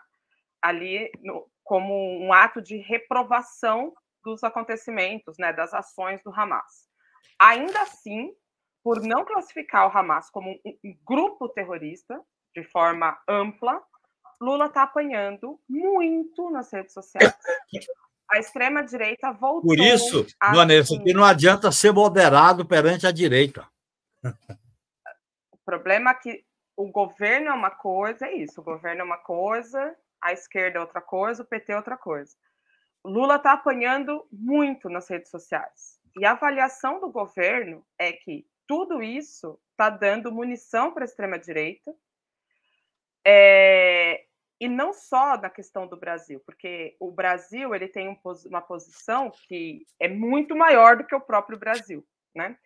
ali 0.60 1.10
no, 1.22 1.50
como 1.64 1.94
um 2.22 2.30
ato 2.30 2.60
de 2.60 2.76
reprovação 2.76 3.94
dos 4.22 4.44
acontecimentos, 4.44 5.38
né, 5.38 5.50
das 5.50 5.72
ações 5.72 6.22
do 6.22 6.30
Hamas. 6.30 6.90
Ainda 7.38 7.80
assim, 7.80 8.34
por 8.84 9.00
não 9.00 9.24
classificar 9.24 9.88
o 9.88 9.96
Hamas 9.96 10.28
como 10.28 10.50
um, 10.50 10.98
grupo 11.02 11.48
terrorista 11.48 12.20
de 12.54 12.62
forma 12.64 13.18
ampla, 13.26 13.82
Lula 14.38 14.66
está 14.66 14.82
apanhando 14.82 15.58
muito 15.66 16.50
nas 16.50 16.70
redes 16.70 16.92
sociais 16.92 17.34
a 18.30 18.38
extrema-direita 18.38 19.32
voltou. 19.32 19.62
Por 19.62 19.78
isso, 19.78 20.24
a... 20.38 20.54
Vanessa, 20.54 20.96
que 21.02 21.12
não 21.12 21.24
adianta 21.24 21.72
ser 21.72 21.92
moderado 21.92 22.64
perante 22.64 23.06
a 23.06 23.10
direita. 23.10 23.66
O 25.50 25.58
problema 25.64 26.10
é 26.10 26.14
que 26.14 26.44
o 26.80 26.90
governo 26.90 27.48
é 27.48 27.52
uma 27.52 27.70
coisa, 27.70 28.26
é 28.26 28.34
isso. 28.34 28.62
O 28.62 28.64
governo 28.64 29.02
é 29.02 29.04
uma 29.04 29.18
coisa, 29.18 29.94
a 30.18 30.32
esquerda 30.32 30.78
é 30.78 30.80
outra 30.80 31.02
coisa, 31.02 31.42
o 31.42 31.46
PT 31.46 31.72
é 31.72 31.76
outra 31.76 31.96
coisa. 31.96 32.34
Lula 33.04 33.36
está 33.36 33.52
apanhando 33.52 34.26
muito 34.32 34.88
nas 34.88 35.08
redes 35.08 35.30
sociais. 35.30 36.00
E 36.18 36.24
a 36.24 36.32
avaliação 36.32 36.98
do 36.98 37.10
governo 37.10 37.84
é 37.98 38.12
que 38.12 38.46
tudo 38.66 39.02
isso 39.02 39.60
está 39.72 39.90
dando 39.90 40.32
munição 40.32 40.90
para 40.92 41.04
a 41.04 41.06
extrema-direita. 41.06 41.94
É, 43.26 44.24
e 44.58 44.66
não 44.66 44.94
só 44.94 45.36
na 45.36 45.50
questão 45.50 45.86
do 45.86 45.98
Brasil, 45.98 46.40
porque 46.46 46.96
o 46.98 47.10
Brasil 47.12 47.74
ele 47.74 47.88
tem 47.88 48.08
um, 48.08 48.16
uma 48.46 48.62
posição 48.62 49.30
que 49.46 49.86
é 49.98 50.08
muito 50.08 50.56
maior 50.56 50.96
do 50.96 51.04
que 51.04 51.14
o 51.14 51.20
próprio 51.20 51.58
Brasil, 51.58 52.06
né? 52.34 52.56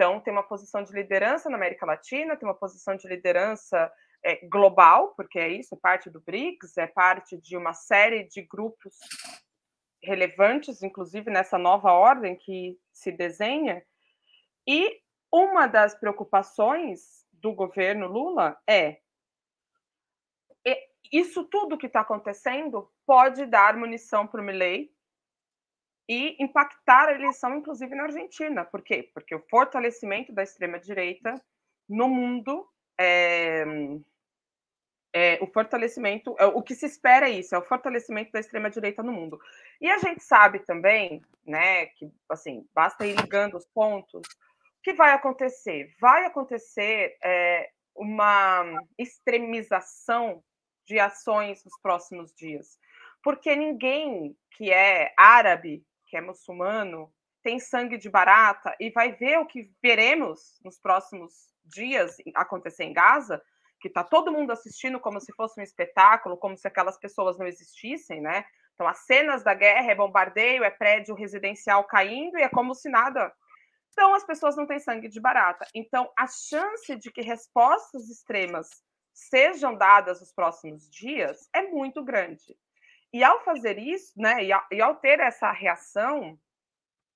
Então 0.00 0.18
tem 0.18 0.32
uma 0.32 0.42
posição 0.42 0.82
de 0.82 0.94
liderança 0.94 1.50
na 1.50 1.58
América 1.58 1.84
Latina, 1.84 2.34
tem 2.34 2.48
uma 2.48 2.54
posição 2.54 2.96
de 2.96 3.06
liderança 3.06 3.92
é, 4.24 4.46
global, 4.46 5.12
porque 5.14 5.38
é 5.38 5.46
isso, 5.46 5.74
é 5.74 5.78
parte 5.78 6.08
do 6.08 6.22
BRICS, 6.22 6.78
é 6.78 6.86
parte 6.86 7.36
de 7.36 7.54
uma 7.54 7.74
série 7.74 8.24
de 8.24 8.40
grupos 8.40 8.96
relevantes, 10.02 10.82
inclusive 10.82 11.30
nessa 11.30 11.58
nova 11.58 11.92
ordem 11.92 12.34
que 12.34 12.78
se 12.90 13.12
desenha. 13.12 13.84
E 14.66 15.02
uma 15.30 15.66
das 15.66 15.94
preocupações 15.94 17.26
do 17.30 17.52
governo 17.52 18.06
Lula 18.06 18.58
é 18.66 19.02
isso 21.12 21.44
tudo 21.44 21.76
que 21.76 21.88
está 21.88 22.00
acontecendo 22.00 22.90
pode 23.04 23.44
dar 23.44 23.76
munição 23.76 24.26
para 24.26 24.40
o 24.40 24.44
Milley 24.44 24.90
e 26.10 26.34
impactar 26.40 27.08
a 27.08 27.14
eleição, 27.14 27.56
inclusive 27.56 27.94
na 27.94 28.02
Argentina. 28.02 28.64
Por 28.64 28.82
quê? 28.82 29.08
Porque 29.14 29.32
o 29.32 29.46
fortalecimento 29.48 30.32
da 30.32 30.42
extrema-direita 30.42 31.40
no 31.88 32.08
mundo 32.08 32.68
é, 32.98 33.64
é, 35.12 35.38
o 35.40 35.46
fortalecimento, 35.46 36.34
é, 36.36 36.46
o 36.46 36.62
que 36.62 36.74
se 36.74 36.84
espera 36.84 37.28
é 37.28 37.34
isso, 37.34 37.54
é 37.54 37.58
o 37.58 37.64
fortalecimento 37.64 38.32
da 38.32 38.40
extrema-direita 38.40 39.04
no 39.04 39.12
mundo. 39.12 39.40
E 39.80 39.88
a 39.88 39.98
gente 39.98 40.24
sabe 40.24 40.58
também, 40.58 41.22
né, 41.46 41.86
que 41.86 42.10
assim, 42.28 42.68
basta 42.74 43.06
ir 43.06 43.14
ligando 43.14 43.56
os 43.56 43.66
pontos, 43.66 44.26
o 44.26 44.82
que 44.82 44.92
vai 44.92 45.12
acontecer? 45.12 45.94
Vai 46.00 46.24
acontecer 46.24 47.16
é, 47.22 47.70
uma 47.94 48.64
extremização 48.98 50.42
de 50.88 50.98
ações 50.98 51.64
nos 51.64 51.78
próximos 51.80 52.34
dias. 52.34 52.80
Porque 53.22 53.54
ninguém 53.54 54.36
que 54.56 54.72
é 54.72 55.12
árabe, 55.16 55.84
que 56.10 56.16
é 56.16 56.20
muçulmano, 56.20 57.10
tem 57.42 57.60
sangue 57.60 57.96
de 57.96 58.10
barata 58.10 58.76
e 58.80 58.90
vai 58.90 59.12
ver 59.12 59.38
o 59.38 59.46
que 59.46 59.72
veremos 59.80 60.58
nos 60.64 60.78
próximos 60.78 61.32
dias 61.64 62.16
acontecer 62.34 62.84
em 62.84 62.92
Gaza, 62.92 63.40
que 63.80 63.88
está 63.88 64.02
todo 64.02 64.32
mundo 64.32 64.50
assistindo 64.50 64.98
como 64.98 65.20
se 65.20 65.32
fosse 65.32 65.58
um 65.58 65.62
espetáculo, 65.62 66.36
como 66.36 66.56
se 66.56 66.66
aquelas 66.66 66.98
pessoas 66.98 67.38
não 67.38 67.46
existissem, 67.46 68.20
né? 68.20 68.44
Então, 68.74 68.86
as 68.88 68.98
cenas 69.06 69.44
da 69.44 69.54
guerra 69.54 69.92
é 69.92 69.94
bombardeio, 69.94 70.64
é 70.64 70.70
prédio 70.70 71.14
residencial 71.14 71.84
caindo 71.84 72.38
e 72.38 72.42
é 72.42 72.48
como 72.48 72.74
se 72.74 72.90
nada. 72.90 73.32
Então, 73.92 74.14
as 74.14 74.24
pessoas 74.24 74.56
não 74.56 74.66
têm 74.66 74.78
sangue 74.78 75.08
de 75.08 75.20
barata. 75.20 75.66
Então, 75.74 76.10
a 76.18 76.26
chance 76.26 76.96
de 76.96 77.10
que 77.10 77.22
respostas 77.22 78.08
extremas 78.08 78.68
sejam 79.12 79.74
dadas 79.74 80.20
nos 80.20 80.32
próximos 80.32 80.88
dias 80.90 81.48
é 81.54 81.62
muito 81.62 82.02
grande. 82.02 82.56
E 83.12 83.24
ao 83.24 83.42
fazer 83.44 83.78
isso, 83.78 84.12
né, 84.16 84.44
e 84.44 84.52
ao, 84.52 84.66
e 84.70 84.80
ao 84.80 84.96
ter 84.96 85.18
essa 85.20 85.50
reação, 85.50 86.38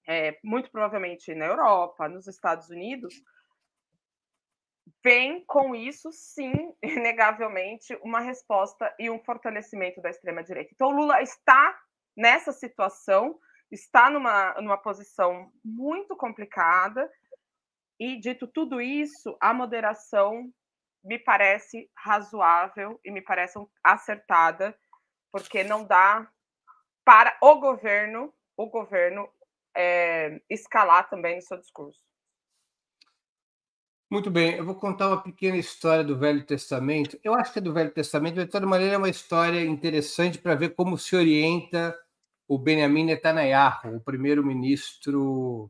é, 0.08 0.38
muito 0.42 0.70
provavelmente 0.70 1.34
na 1.34 1.46
Europa, 1.46 2.08
nos 2.08 2.26
Estados 2.26 2.68
Unidos, 2.68 3.14
vem 5.02 5.44
com 5.44 5.74
isso, 5.74 6.10
sim, 6.12 6.52
inegavelmente, 6.82 7.96
uma 8.02 8.20
resposta 8.20 8.94
e 8.98 9.10
um 9.10 9.22
fortalecimento 9.22 10.00
da 10.00 10.10
extrema-direita. 10.10 10.70
Então, 10.72 10.90
Lula 10.90 11.22
está 11.22 11.78
nessa 12.16 12.52
situação, 12.52 13.38
está 13.70 14.10
numa, 14.10 14.54
numa 14.54 14.78
posição 14.78 15.50
muito 15.64 16.16
complicada. 16.16 17.10
E, 18.00 18.18
dito 18.18 18.46
tudo 18.46 18.80
isso, 18.80 19.36
a 19.40 19.54
moderação 19.54 20.50
me 21.04 21.18
parece 21.18 21.88
razoável 21.96 22.98
e 23.04 23.10
me 23.10 23.20
parece 23.20 23.58
acertada, 23.84 24.76
porque 25.34 25.64
não 25.64 25.84
dá 25.84 26.30
para 27.04 27.36
o 27.42 27.58
governo, 27.58 28.32
o 28.56 28.66
governo 28.66 29.28
é, 29.76 30.40
escalar 30.48 31.10
também 31.10 31.38
o 31.38 31.42
seu 31.42 31.58
discurso. 31.58 31.98
Muito 34.08 34.30
bem, 34.30 34.54
eu 34.54 34.64
vou 34.64 34.76
contar 34.76 35.08
uma 35.08 35.20
pequena 35.20 35.56
história 35.56 36.04
do 36.04 36.16
Velho 36.16 36.46
Testamento. 36.46 37.18
Eu 37.24 37.34
acho 37.34 37.52
que 37.52 37.58
é 37.58 37.62
do 37.62 37.72
Velho 37.72 37.90
Testamento, 37.90 38.36
de 38.36 38.46
toda 38.46 38.64
maneira 38.64 38.94
é 38.94 38.96
uma 38.96 39.08
história 39.08 39.64
interessante 39.64 40.38
para 40.38 40.54
ver 40.54 40.76
como 40.76 40.96
se 40.96 41.16
orienta 41.16 41.98
o 42.46 42.56
Benjamin 42.56 43.06
Netanyahu, 43.06 43.96
o 43.96 44.00
primeiro-ministro 44.00 45.68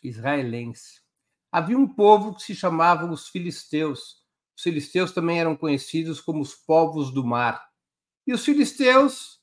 israelense. 0.00 1.02
Havia 1.50 1.76
um 1.76 1.92
povo 1.92 2.36
que 2.36 2.42
se 2.42 2.54
chamava 2.54 3.04
os 3.04 3.26
filisteus. 3.26 4.24
Os 4.56 4.62
filisteus 4.62 5.10
também 5.10 5.40
eram 5.40 5.56
conhecidos 5.56 6.20
como 6.20 6.40
os 6.40 6.54
povos 6.54 7.12
do 7.12 7.24
mar. 7.24 7.65
E 8.26 8.32
os 8.32 8.44
filisteus, 8.44 9.40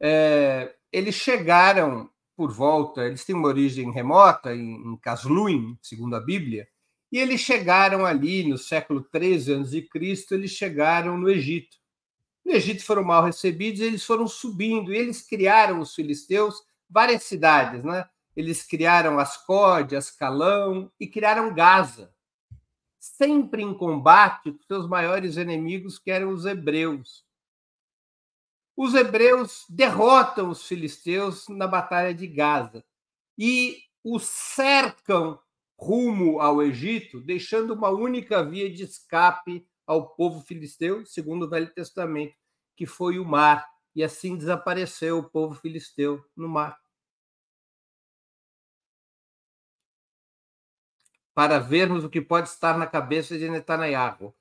é, 0.00 0.74
eles 0.92 1.14
chegaram 1.14 2.10
por 2.36 2.52
volta, 2.52 3.06
eles 3.06 3.24
têm 3.24 3.34
uma 3.34 3.48
origem 3.48 3.90
remota 3.90 4.54
em, 4.54 4.74
em 4.74 4.96
Casluim, 4.98 5.78
segundo 5.80 6.16
a 6.16 6.20
Bíblia, 6.20 6.68
e 7.10 7.18
eles 7.18 7.40
chegaram 7.40 8.06
ali 8.06 8.48
no 8.48 8.56
século 8.56 9.02
13 9.02 9.54
a.C., 9.54 9.86
eles 10.30 10.50
chegaram 10.50 11.18
no 11.18 11.30
Egito. 11.30 11.76
No 12.44 12.52
Egito 12.52 12.84
foram 12.84 13.04
mal 13.04 13.24
recebidos, 13.24 13.80
eles 13.80 14.04
foram 14.04 14.26
subindo, 14.26 14.92
e 14.92 14.96
eles 14.96 15.22
criaram, 15.22 15.80
os 15.80 15.94
filisteus, 15.94 16.56
várias 16.88 17.22
cidades, 17.22 17.84
né? 17.84 18.06
Eles 18.34 18.62
criaram 18.62 19.18
Ascode, 19.18 19.94
Ascalão 19.94 20.90
e 20.98 21.06
criaram 21.06 21.54
Gaza, 21.54 22.12
sempre 22.98 23.62
em 23.62 23.74
combate 23.74 24.50
com 24.50 24.62
seus 24.66 24.88
maiores 24.88 25.36
inimigos, 25.36 25.98
que 25.98 26.10
eram 26.10 26.30
os 26.30 26.46
hebreus. 26.46 27.24
Os 28.76 28.94
hebreus 28.94 29.64
derrotam 29.68 30.50
os 30.50 30.66
filisteus 30.66 31.46
na 31.48 31.66
Batalha 31.66 32.14
de 32.14 32.26
Gaza 32.26 32.84
e 33.38 33.82
os 34.02 34.24
cercam 34.24 35.38
rumo 35.78 36.40
ao 36.40 36.62
Egito, 36.62 37.20
deixando 37.20 37.74
uma 37.74 37.90
única 37.90 38.42
via 38.42 38.72
de 38.72 38.84
escape 38.84 39.66
ao 39.86 40.14
povo 40.14 40.40
filisteu, 40.40 41.04
segundo 41.04 41.44
o 41.44 41.48
Velho 41.48 41.72
Testamento, 41.72 42.34
que 42.76 42.86
foi 42.86 43.18
o 43.18 43.24
mar. 43.24 43.68
E 43.94 44.02
assim 44.02 44.36
desapareceu 44.36 45.18
o 45.18 45.28
povo 45.28 45.54
filisteu 45.54 46.24
no 46.34 46.48
mar. 46.48 46.80
Para 51.34 51.58
vermos 51.58 52.04
o 52.04 52.10
que 52.10 52.20
pode 52.20 52.48
estar 52.48 52.78
na 52.78 52.86
cabeça 52.86 53.38
de 53.38 53.50
Netanyahu, 53.50 54.34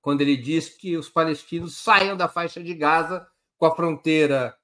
quando 0.00 0.22
ele 0.22 0.36
diz 0.36 0.68
que 0.68 0.96
os 0.96 1.10
palestinos 1.10 1.76
saiam 1.76 2.16
da 2.16 2.28
faixa 2.28 2.62
de 2.62 2.74
Gaza 2.74 3.28
com 3.56 3.66
a 3.66 3.74
fronteira 3.74 4.56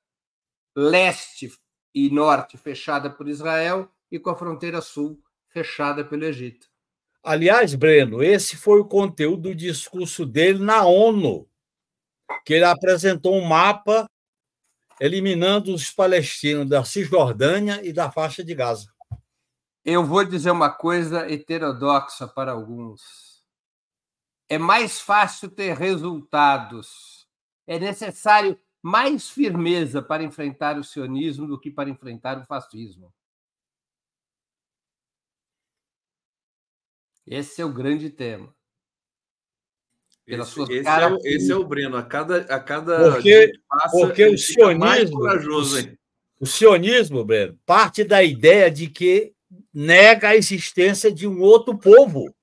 leste 0.74 1.52
e 1.94 2.10
norte 2.10 2.56
fechada 2.56 3.10
por 3.10 3.28
Israel 3.28 3.90
e 4.10 4.18
com 4.18 4.30
a 4.30 4.36
fronteira 4.36 4.80
sul 4.80 5.22
fechada 5.48 6.04
pelo 6.04 6.24
Egito. 6.24 6.66
Aliás, 7.22 7.74
Breno, 7.74 8.22
esse 8.22 8.56
foi 8.56 8.80
o 8.80 8.84
conteúdo 8.84 9.50
do 9.50 9.54
discurso 9.54 10.26
dele 10.26 10.58
na 10.58 10.84
ONU, 10.84 11.48
que 12.44 12.54
ele 12.54 12.64
apresentou 12.64 13.34
um 13.36 13.44
mapa 13.44 14.06
eliminando 15.00 15.74
os 15.74 15.90
palestinos 15.90 16.68
da 16.68 16.84
Cisjordânia 16.84 17.84
e 17.84 17.92
da 17.92 18.10
faixa 18.10 18.42
de 18.42 18.54
Gaza. 18.54 18.92
Eu 19.84 20.04
vou 20.04 20.24
dizer 20.24 20.50
uma 20.50 20.70
coisa 20.70 21.30
heterodoxa 21.30 22.26
para 22.28 22.52
alguns. 22.52 23.42
É 24.48 24.58
mais 24.58 25.00
fácil 25.00 25.48
ter 25.48 25.76
resultados. 25.76 27.26
É 27.66 27.78
necessário 27.78 28.58
mais 28.82 29.30
firmeza 29.30 30.02
para 30.02 30.24
enfrentar 30.24 30.76
o 30.76 30.84
sionismo 30.84 31.46
do 31.46 31.58
que 31.58 31.70
para 31.70 31.88
enfrentar 31.88 32.38
o 32.38 32.44
fascismo. 32.44 33.14
Esse 37.24 37.62
é 37.62 37.64
o 37.64 37.72
grande 37.72 38.10
tema. 38.10 38.52
Esse, 40.26 40.62
esse, 40.62 40.88
é 40.88 41.06
o, 41.06 41.18
esse, 41.24 41.52
é 41.52 41.56
o, 41.56 41.64
Breno. 41.64 41.96
A 41.96 42.02
cada, 42.02 42.38
a 42.42 42.60
cada 42.60 43.12
porque, 43.12 43.52
passa, 43.68 43.98
porque 43.98 44.26
o 44.28 44.38
sionismo, 44.38 45.20
o, 45.20 46.44
o 46.44 46.46
sionismo, 46.46 47.24
Breno, 47.24 47.58
parte 47.66 48.04
da 48.04 48.22
ideia 48.22 48.70
de 48.70 48.88
que 48.88 49.32
nega 49.72 50.28
a 50.28 50.36
existência 50.36 51.12
de 51.12 51.26
um 51.26 51.40
outro 51.40 51.76
povo 51.76 52.34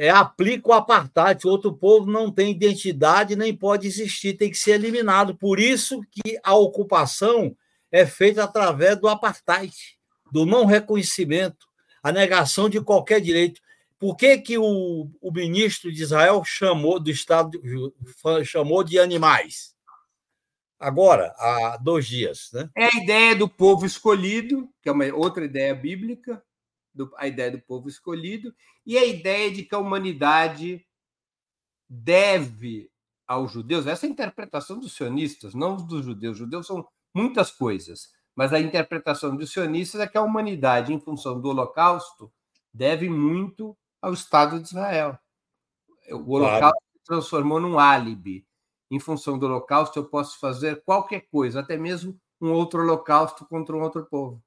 é, 0.00 0.08
aplica 0.08 0.70
o 0.70 0.72
apartheid. 0.72 1.46
Outro 1.46 1.74
povo 1.74 2.10
não 2.10 2.32
tem 2.32 2.52
identidade 2.52 3.36
nem 3.36 3.54
pode 3.54 3.86
existir, 3.86 4.32
tem 4.32 4.50
que 4.50 4.56
ser 4.56 4.70
eliminado. 4.70 5.36
Por 5.36 5.60
isso 5.60 6.00
que 6.10 6.40
a 6.42 6.54
ocupação 6.54 7.54
é 7.92 8.06
feita 8.06 8.44
através 8.44 8.98
do 8.98 9.08
apartheid, 9.08 9.74
do 10.32 10.46
não 10.46 10.64
reconhecimento, 10.64 11.66
a 12.02 12.10
negação 12.10 12.66
de 12.66 12.80
qualquer 12.80 13.20
direito. 13.20 13.60
Por 13.98 14.16
que, 14.16 14.38
que 14.38 14.56
o, 14.56 15.10
o 15.20 15.30
ministro 15.30 15.92
de 15.92 16.02
Israel 16.02 16.42
chamou 16.46 16.98
do 16.98 17.10
Estado 17.10 17.60
chamou 18.42 18.82
de 18.82 18.98
animais? 18.98 19.74
Agora, 20.78 21.34
há 21.36 21.76
dois 21.76 22.06
dias. 22.06 22.48
Né? 22.54 22.70
É 22.74 22.86
a 22.86 23.02
ideia 23.02 23.36
do 23.36 23.46
povo 23.46 23.84
escolhido, 23.84 24.66
que 24.80 24.88
é 24.88 24.92
uma 24.92 25.04
outra 25.12 25.44
ideia 25.44 25.74
bíblica, 25.74 26.42
do, 26.94 27.12
a 27.16 27.26
ideia 27.26 27.50
do 27.50 27.60
povo 27.60 27.88
escolhido, 27.88 28.54
e 28.84 28.98
a 28.98 29.04
ideia 29.04 29.50
de 29.50 29.62
que 29.62 29.74
a 29.74 29.78
humanidade 29.78 30.84
deve 31.88 32.90
aos 33.26 33.52
judeus, 33.52 33.86
essa 33.86 34.06
é 34.06 34.08
a 34.08 34.12
interpretação 34.12 34.78
dos 34.78 34.94
sionistas, 34.94 35.54
não 35.54 35.76
dos 35.76 36.04
judeus. 36.04 36.32
Os 36.32 36.38
judeus 36.38 36.66
são 36.66 36.86
muitas 37.14 37.50
coisas, 37.50 38.12
mas 38.34 38.52
a 38.52 38.60
interpretação 38.60 39.36
dos 39.36 39.52
sionistas 39.52 40.00
é 40.00 40.06
que 40.06 40.18
a 40.18 40.22
humanidade, 40.22 40.92
em 40.92 41.00
função 41.00 41.40
do 41.40 41.48
Holocausto, 41.48 42.32
deve 42.72 43.08
muito 43.08 43.76
ao 44.02 44.12
Estado 44.12 44.58
de 44.60 44.66
Israel. 44.66 45.18
O 46.10 46.34
Holocausto 46.34 46.60
claro. 46.60 46.76
se 46.92 47.04
transformou 47.04 47.60
num 47.60 47.78
álibi. 47.78 48.44
Em 48.90 48.98
função 48.98 49.38
do 49.38 49.46
Holocausto, 49.46 50.00
eu 50.00 50.04
posso 50.04 50.38
fazer 50.40 50.82
qualquer 50.82 51.28
coisa, 51.30 51.60
até 51.60 51.76
mesmo 51.76 52.18
um 52.40 52.50
outro 52.50 52.80
Holocausto 52.80 53.46
contra 53.46 53.76
um 53.76 53.82
outro 53.82 54.04
povo 54.06 54.42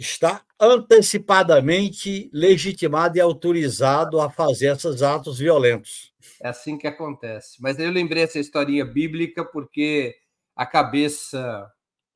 está 0.00 0.42
antecipadamente 0.58 2.30
legitimado 2.32 3.18
e 3.18 3.20
autorizado 3.20 4.20
a 4.20 4.30
fazer 4.30 4.72
esses 4.72 5.02
atos 5.02 5.38
violentos. 5.38 6.12
É 6.42 6.48
assim 6.48 6.78
que 6.78 6.86
acontece. 6.86 7.58
Mas 7.60 7.78
eu 7.78 7.90
lembrei 7.90 8.22
essa 8.22 8.38
historinha 8.38 8.84
bíblica 8.84 9.44
porque 9.44 10.16
a 10.56 10.64
cabeça 10.64 11.70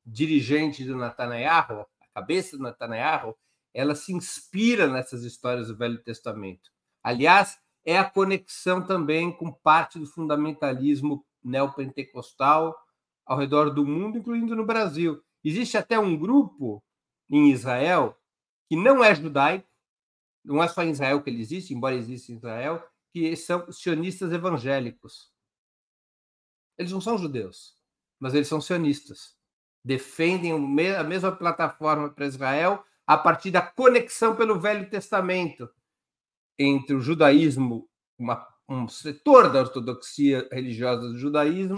dirigente 0.05 0.83
do 0.83 0.97
Netanyahu, 0.97 1.81
a 1.81 2.19
cabeça 2.21 2.57
do 2.57 2.63
Netanyahu, 2.63 3.35
ela 3.73 3.93
se 3.93 4.13
inspira 4.13 4.87
nessas 4.87 5.23
histórias 5.23 5.67
do 5.67 5.77
Velho 5.77 6.01
Testamento. 6.01 6.71
Aliás, 7.03 7.57
é 7.85 7.97
a 7.97 8.09
conexão 8.09 8.81
também 8.81 9.31
com 9.31 9.51
parte 9.51 9.99
do 9.99 10.07
fundamentalismo 10.07 11.23
neopentecostal 11.43 12.75
ao 13.25 13.37
redor 13.37 13.69
do 13.69 13.85
mundo, 13.85 14.17
incluindo 14.17 14.55
no 14.55 14.65
Brasil. 14.65 15.21
Existe 15.43 15.77
até 15.77 15.99
um 15.99 16.17
grupo 16.17 16.83
em 17.29 17.51
Israel, 17.51 18.17
que 18.67 18.75
não 18.75 19.03
é 19.03 19.13
judaico, 19.13 19.67
não 20.43 20.61
é 20.61 20.67
só 20.67 20.83
em 20.83 20.91
Israel 20.91 21.21
que 21.21 21.29
ele 21.29 21.41
existe, 21.41 21.73
embora 21.73 21.95
exista 21.95 22.31
em 22.31 22.35
Israel, 22.35 22.87
que 23.11 23.35
são 23.35 23.71
sionistas 23.71 24.31
evangélicos. 24.31 25.31
Eles 26.77 26.91
não 26.91 27.01
são 27.01 27.17
judeus, 27.17 27.77
mas 28.19 28.33
eles 28.33 28.47
são 28.47 28.61
sionistas. 28.61 29.35
Defendem 29.83 30.51
a 30.51 31.03
mesma 31.03 31.31
plataforma 31.31 32.09
para 32.09 32.25
Israel 32.25 32.83
a 33.07 33.17
partir 33.17 33.51
da 33.51 33.61
conexão 33.61 34.35
pelo 34.35 34.59
Velho 34.59 34.89
Testamento 34.89 35.69
entre 36.57 36.95
o 36.95 36.99
judaísmo, 36.99 37.87
uma, 38.17 38.47
um 38.67 38.87
setor 38.87 39.51
da 39.51 39.59
ortodoxia 39.59 40.47
religiosa 40.51 41.07
do 41.09 41.17
judaísmo, 41.17 41.77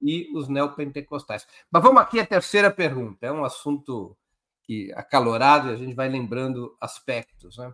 e 0.00 0.30
os 0.36 0.48
neopentecostais. 0.48 1.46
Mas 1.70 1.82
vamos 1.82 2.00
aqui 2.00 2.20
à 2.20 2.26
terceira 2.26 2.70
pergunta. 2.70 3.26
É 3.26 3.32
um 3.32 3.44
assunto 3.44 4.16
que 4.68 4.92
acalorado 4.92 5.68
e 5.68 5.72
a 5.72 5.76
gente 5.76 5.94
vai 5.94 6.10
lembrando 6.10 6.76
aspectos. 6.78 7.56
Né? 7.56 7.72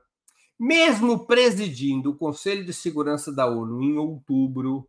Mesmo 0.57 1.26
presidindo 1.26 2.12
o 2.12 2.16
Conselho 2.16 2.64
de 2.64 2.72
Segurança 2.72 3.35
da 3.35 3.46
ONU 3.46 3.83
em 3.83 3.98
outubro, 3.98 4.88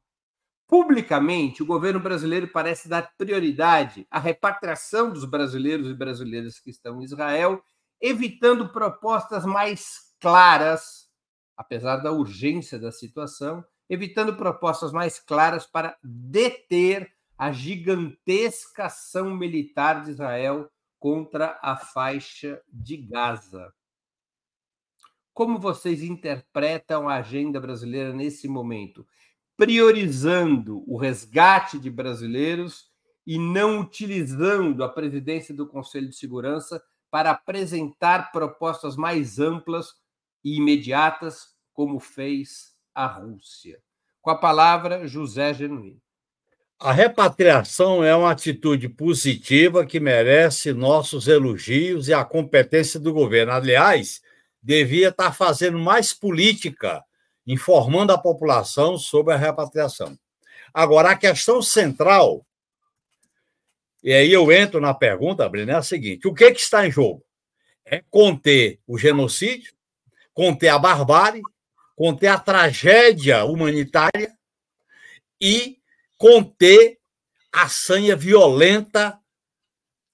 publicamente 0.68 1.64
o 1.64 1.66
governo 1.66 2.00
brasileiro 2.00 2.48
parece 2.48 2.88
dar 2.88 3.12
prioridade 3.18 4.06
à 4.12 4.20
repatriação 4.20 5.12
dos 5.12 5.26
brasileiros 5.26 5.88
e 5.88 5.96
brasileiras 5.96 6.60
que 6.60 6.70
estão 6.70 7.02
em 7.02 7.06
Israel, 7.06 7.60
evitando 8.00 8.70
propostas 8.70 9.44
mais 9.44 10.14
claras, 10.20 11.10
apesar 11.58 11.98
da 11.98 12.12
urgência 12.12 12.78
da 12.78 12.92
situação, 12.92 13.66
evitando 13.90 14.36
propostas 14.36 14.92
mais 14.92 15.20
claras 15.20 15.66
para 15.66 15.98
deter 16.04 17.12
a 17.36 17.52
gigantesca 17.52 18.86
ação 18.86 19.36
militar 19.36 20.04
de 20.04 20.12
Israel 20.12 20.70
contra 21.06 21.60
a 21.62 21.78
faixa 21.78 22.60
de 22.68 22.98
Gaza. 22.98 23.72
Como 25.36 25.60
vocês 25.60 26.02
interpretam 26.02 27.08
a 27.08 27.18
agenda 27.18 27.62
brasileira 27.62 28.12
nesse 28.12 28.48
momento? 28.48 29.08
Priorizando 29.56 30.84
o 30.92 30.98
resgate 30.98 31.78
de 31.78 31.92
brasileiros 31.92 32.90
e 33.24 33.38
não 33.38 33.82
utilizando 33.82 34.84
a 34.84 34.90
presidência 34.90 35.54
do 35.54 35.68
Conselho 35.68 36.10
de 36.10 36.16
Segurança 36.16 36.84
para 37.12 37.30
apresentar 37.30 38.32
propostas 38.32 38.96
mais 38.96 39.38
amplas 39.38 39.94
e 40.44 40.58
imediatas, 40.58 41.56
como 41.72 42.00
fez 42.00 42.76
a 42.96 43.06
Rússia. 43.06 43.80
Com 44.24 44.32
a 44.32 44.36
palavra, 44.40 45.08
José 45.08 45.54
Genuíno. 45.54 46.02
A 46.80 46.92
repatriação 46.92 48.04
é 48.04 48.14
uma 48.16 48.32
atitude 48.32 48.90
positiva 48.90 49.86
que 49.86 50.00
merece 50.00 50.74
nossos 50.74 51.28
elogios 51.28 52.10
e 52.10 52.14
a 52.14 52.26
competência 52.26 53.00
do 53.00 53.14
governo. 53.14 53.54
Aliás, 53.54 54.22
devia 54.62 55.10
estar 55.10 55.32
fazendo 55.32 55.80
mais 55.80 56.14
política, 56.14 57.02
informando 57.48 58.12
a 58.12 58.18
população 58.18 58.98
sobre 58.98 59.34
a 59.34 59.38
repatriação. 59.38 60.18
Agora, 60.74 61.12
a 61.12 61.18
questão 61.18 61.62
central, 61.62 62.46
e 64.04 64.12
aí 64.12 64.34
eu 64.34 64.52
entro 64.52 64.82
na 64.82 64.94
pergunta, 64.94 65.48
Breno, 65.48 65.72
é 65.72 65.76
a 65.76 65.82
seguinte: 65.82 66.28
o 66.28 66.34
que, 66.34 66.52
que 66.52 66.60
está 66.60 66.86
em 66.86 66.92
jogo? 66.92 67.24
É 67.86 68.04
conter 68.10 68.80
o 68.86 68.98
genocídio, 68.98 69.74
conter 70.34 70.68
a 70.68 70.78
barbárie, 70.78 71.42
conter 71.96 72.28
a 72.28 72.38
tragédia 72.38 73.46
humanitária 73.46 74.36
e 75.40 75.80
conter 76.26 76.98
a 77.54 77.70
sanha 77.70 78.16
violenta 78.16 79.16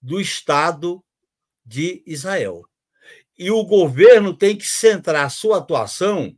do 0.02 0.20
Estado 0.20 1.02
de 1.66 2.04
Israel. 2.06 2.64
E 3.40 3.50
o 3.50 3.64
governo 3.64 4.34
tem 4.34 4.58
que 4.58 4.66
centrar 4.66 5.32
sua 5.32 5.60
atuação 5.60 6.36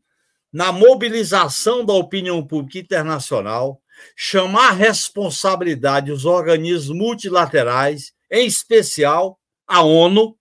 na 0.51 0.71
mobilização 0.71 1.83
da 1.83 1.91
opinião 1.91 2.45
pública 2.45 2.77
internacional, 2.77 3.81
chamar 4.15 4.69
a 4.69 4.73
responsabilidade 4.73 6.11
os 6.11 6.23
organismos 6.23 6.95
multilaterais, 6.95 8.13
em 8.29 8.45
especial 8.45 9.39
a 9.65 9.81
ONU, 9.81 10.37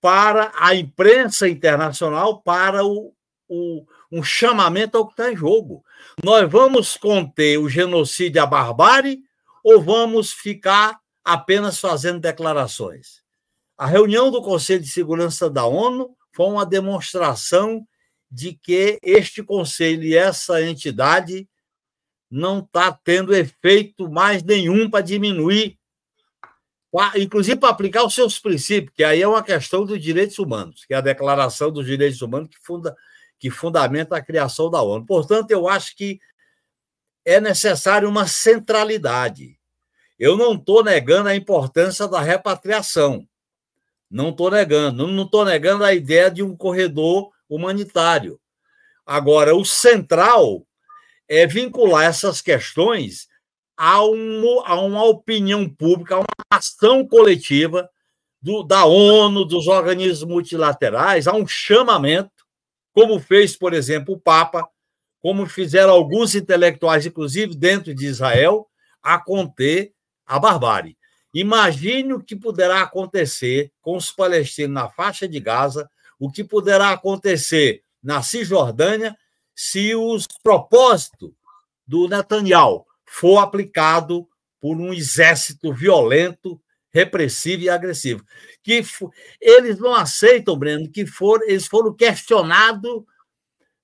para 0.00 0.50
a 0.56 0.74
imprensa 0.74 1.48
internacional, 1.48 2.42
para 2.42 2.84
o, 2.84 3.14
o, 3.48 3.86
um 4.10 4.20
chamamento 4.20 4.98
ao 4.98 5.06
que 5.06 5.12
está 5.12 5.30
em 5.30 5.36
jogo. 5.36 5.84
Nós 6.22 6.50
vamos 6.50 6.96
conter 6.96 7.58
o 7.58 7.68
genocídio 7.68 8.42
a 8.42 8.46
barbárie 8.46 9.22
ou 9.62 9.80
vamos 9.80 10.32
ficar 10.32 10.98
apenas 11.24 11.78
fazendo 11.78 12.20
declarações? 12.20 13.22
A 13.76 13.86
reunião 13.86 14.30
do 14.30 14.42
Conselho 14.42 14.82
de 14.82 14.88
Segurança 14.88 15.48
da 15.48 15.64
ONU 15.64 16.16
foi 16.34 16.46
uma 16.46 16.66
demonstração 16.66 17.86
de 18.30 18.52
que 18.52 18.98
este 19.02 19.42
conselho 19.42 20.04
e 20.04 20.16
essa 20.16 20.62
entidade 20.62 21.48
não 22.30 22.60
está 22.60 22.92
tendo 22.92 23.34
efeito 23.34 24.08
mais 24.08 24.42
nenhum 24.42 24.88
para 24.88 25.00
diminuir, 25.00 25.76
inclusive 27.16 27.58
para 27.58 27.70
aplicar 27.70 28.04
os 28.04 28.14
seus 28.14 28.38
princípios, 28.38 28.94
que 28.94 29.02
aí 29.02 29.20
é 29.20 29.26
uma 29.26 29.42
questão 29.42 29.84
dos 29.84 30.00
direitos 30.00 30.38
humanos, 30.38 30.84
que 30.84 30.94
é 30.94 30.96
a 30.96 31.00
Declaração 31.00 31.72
dos 31.72 31.86
Direitos 31.86 32.22
Humanos 32.22 32.50
que 32.50 32.58
funda 32.62 32.96
que 33.40 33.50
fundamenta 33.50 34.16
a 34.16 34.22
criação 34.22 34.70
da 34.70 34.82
ONU. 34.82 35.06
Portanto, 35.06 35.50
eu 35.50 35.66
acho 35.66 35.96
que 35.96 36.20
é 37.24 37.40
necessário 37.40 38.08
uma 38.08 38.26
centralidade. 38.26 39.58
Eu 40.18 40.36
não 40.36 40.52
estou 40.52 40.84
negando 40.84 41.30
a 41.30 41.34
importância 41.34 42.06
da 42.06 42.20
repatriação. 42.20 43.26
Não 44.10 44.28
estou 44.28 44.50
negando. 44.50 45.06
Não 45.06 45.24
estou 45.24 45.46
negando 45.46 45.84
a 45.84 45.94
ideia 45.94 46.30
de 46.30 46.42
um 46.42 46.54
corredor 46.54 47.30
humanitário. 47.48 48.38
Agora, 49.06 49.56
o 49.56 49.64
central 49.64 50.66
é 51.26 51.46
vincular 51.46 52.04
essas 52.04 52.42
questões 52.42 53.26
a, 53.74 54.04
um, 54.04 54.60
a 54.66 54.78
uma 54.78 55.04
opinião 55.04 55.66
pública, 55.66 56.16
a 56.16 56.18
uma 56.18 56.26
ação 56.52 57.06
coletiva 57.06 57.88
do, 58.42 58.62
da 58.62 58.84
ONU, 58.84 59.46
dos 59.46 59.66
organismos 59.66 60.24
multilaterais, 60.24 61.26
a 61.26 61.32
um 61.32 61.46
chamamento 61.46 62.39
como 62.92 63.18
fez, 63.20 63.56
por 63.56 63.72
exemplo, 63.72 64.14
o 64.14 64.20
Papa, 64.20 64.68
como 65.20 65.46
fizeram 65.46 65.92
alguns 65.92 66.34
intelectuais, 66.34 67.06
inclusive 67.06 67.54
dentro 67.54 67.94
de 67.94 68.06
Israel, 68.06 68.66
a 69.02 69.18
conter 69.18 69.92
a 70.26 70.38
barbárie. 70.38 70.96
Imagine 71.32 72.14
o 72.14 72.20
que 72.20 72.34
poderá 72.34 72.82
acontecer 72.82 73.72
com 73.80 73.96
os 73.96 74.10
palestinos 74.10 74.74
na 74.74 74.88
faixa 74.88 75.28
de 75.28 75.38
Gaza, 75.38 75.88
o 76.18 76.30
que 76.30 76.42
poderá 76.42 76.90
acontecer 76.90 77.82
na 78.02 78.22
Cisjordânia 78.22 79.16
se 79.54 79.94
os 79.94 80.26
propósitos 80.42 81.30
do 81.86 82.08
Netanyahu 82.08 82.86
for 83.06 83.38
aplicado 83.38 84.26
por 84.60 84.76
um 84.76 84.92
exército 84.92 85.72
violento, 85.72 86.60
repressivo 86.92 87.62
e 87.62 87.70
agressivo 87.70 88.24
que 88.62 88.82
eles 89.40 89.78
não 89.78 89.94
aceitam, 89.94 90.56
Breno, 90.56 90.90
que 90.90 91.06
for, 91.06 91.42
eles 91.42 91.66
foram 91.66 91.94
questionados 91.94 93.02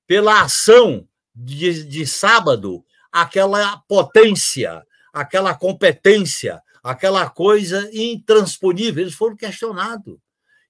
pela 0.07 0.43
ação 0.43 1.07
de, 1.35 1.85
de 1.85 2.07
sábado, 2.07 2.85
aquela 3.11 3.79
potência, 3.89 4.83
aquela 5.13 5.55
competência, 5.55 6.63
aquela 6.83 7.29
coisa 7.29 7.89
intransponível. 7.93 9.03
Eles 9.03 9.15
foram 9.15 9.37
questionados. 9.37 10.19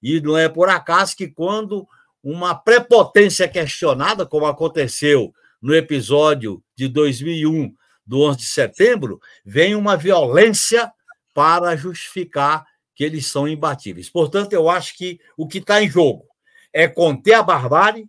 E 0.03 0.21
não 0.21 0.39
é 0.39 0.49
por 0.49 0.69
acaso 0.69 1.17
que 1.17 1.29
quando 1.29 1.87
uma 2.23 2.55
prepotência 2.55 3.45
é 3.45 3.49
questionada, 3.49 4.25
como 4.25 4.47
aconteceu 4.47 5.33
no 5.61 5.75
episódio 5.75 6.63
de 6.77 6.89
2001 6.89 7.75
do 8.07 8.21
11 8.23 8.39
de 8.39 8.47
setembro, 8.47 9.21
vem 9.45 9.75
uma 9.75 9.97
violência 9.97 10.93
para 11.37 11.77
justificar 11.77 12.67
que 12.95 13.05
eles 13.05 13.27
são 13.27 13.47
imbatíveis. 13.47 14.09
Portanto, 14.09 14.55
eu 14.55 14.71
acho 14.71 14.97
que 14.97 15.21
o 15.37 15.47
que 15.47 15.59
está 15.59 15.83
em 15.83 15.89
jogo 15.89 16.27
é 16.73 16.89
conter 16.89 17.35
a 17.35 17.43
barbárie 17.43 18.09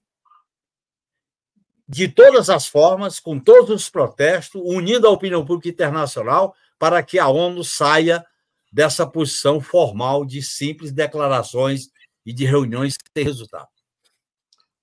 de 1.85 2.07
todas 2.07 2.49
as 2.49 2.67
formas, 2.67 3.19
com 3.19 3.37
todos 3.37 3.69
os 3.69 3.89
protestos, 3.89 4.61
unindo 4.63 5.05
a 5.05 5.11
opinião 5.11 5.45
pública 5.45 5.67
internacional 5.67 6.55
para 6.79 7.03
que 7.03 7.19
a 7.19 7.27
ONU 7.27 7.65
saia 7.65 8.25
dessa 8.71 9.05
posição 9.05 9.59
formal 9.59 10.25
de 10.25 10.41
simples 10.41 10.93
declarações 10.93 11.89
e 12.25 12.31
de 12.31 12.45
reuniões 12.45 12.95
sem 13.13 13.25
resultado. 13.25 13.67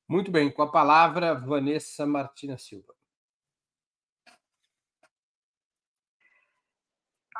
Muito 0.06 0.30
bem, 0.30 0.50
com 0.50 0.60
a 0.60 0.70
palavra, 0.70 1.32
Vanessa 1.32 2.04
Martina 2.04 2.58
Silva. 2.58 2.93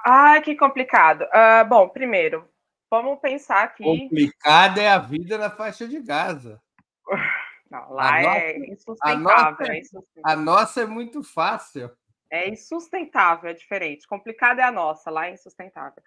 Ai, 0.04 0.42
que 0.42 0.54
complicado. 0.54 1.22
Uh, 1.22 1.66
bom, 1.66 1.88
primeiro, 1.88 2.48
Vamos 2.94 3.18
pensar 3.18 3.64
aqui. 3.64 3.82
Complicada 3.82 4.80
é 4.80 4.88
a 4.88 4.98
vida 4.98 5.36
na 5.36 5.50
faixa 5.50 5.88
de 5.88 6.00
Gaza. 6.00 6.62
Não, 7.68 7.92
lá 7.92 8.20
é 8.20 8.22
nossa, 8.22 8.72
insustentável, 8.72 9.10
a 9.10 9.50
nossa, 9.50 9.62
é 9.64 9.78
insustentável. 9.80 10.22
A 10.22 10.36
nossa 10.36 10.80
é 10.82 10.86
muito 10.86 11.24
fácil. 11.24 11.90
É 12.30 12.48
insustentável, 12.48 13.50
é 13.50 13.52
diferente. 13.52 14.06
Complicada 14.06 14.62
é 14.62 14.64
a 14.64 14.70
nossa, 14.70 15.10
lá 15.10 15.26
é 15.26 15.32
insustentável. 15.32 16.00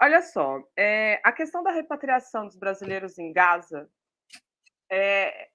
Olha 0.00 0.22
só, 0.22 0.62
é, 0.76 1.20
a 1.24 1.32
questão 1.32 1.64
da 1.64 1.72
repatriação 1.72 2.46
dos 2.46 2.56
brasileiros 2.56 3.18
em 3.18 3.32
Gaza 3.32 3.88
é, 4.88 5.48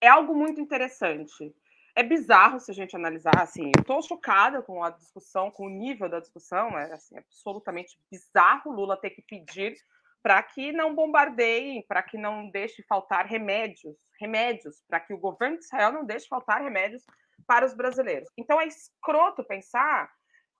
é 0.00 0.06
algo 0.06 0.36
muito 0.36 0.60
interessante 0.60 1.52
é 1.98 2.02
bizarro 2.04 2.60
se 2.60 2.70
a 2.70 2.74
gente 2.74 2.94
analisar, 2.94 3.42
assim, 3.42 3.72
eu 3.74 3.80
estou 3.80 4.00
chocada 4.00 4.62
com 4.62 4.84
a 4.84 4.90
discussão, 4.90 5.50
com 5.50 5.66
o 5.66 5.68
nível 5.68 6.08
da 6.08 6.20
discussão, 6.20 6.78
é 6.78 6.92
assim, 6.92 7.18
absolutamente 7.18 7.98
bizarro 8.08 8.70
Lula 8.70 8.96
ter 8.96 9.10
que 9.10 9.20
pedir 9.20 9.76
para 10.22 10.40
que 10.40 10.70
não 10.70 10.94
bombardeiem, 10.94 11.84
para 11.88 12.00
que 12.00 12.16
não 12.16 12.48
deixe 12.50 12.84
faltar 12.84 13.26
remédios, 13.26 13.96
remédios, 14.20 14.80
para 14.88 15.00
que 15.00 15.12
o 15.12 15.18
governo 15.18 15.58
de 15.58 15.64
Israel 15.64 15.90
não 15.90 16.04
deixe 16.04 16.28
faltar 16.28 16.62
remédios 16.62 17.04
para 17.44 17.66
os 17.66 17.74
brasileiros. 17.74 18.28
Então 18.36 18.60
é 18.60 18.68
escroto 18.68 19.42
pensar 19.42 20.08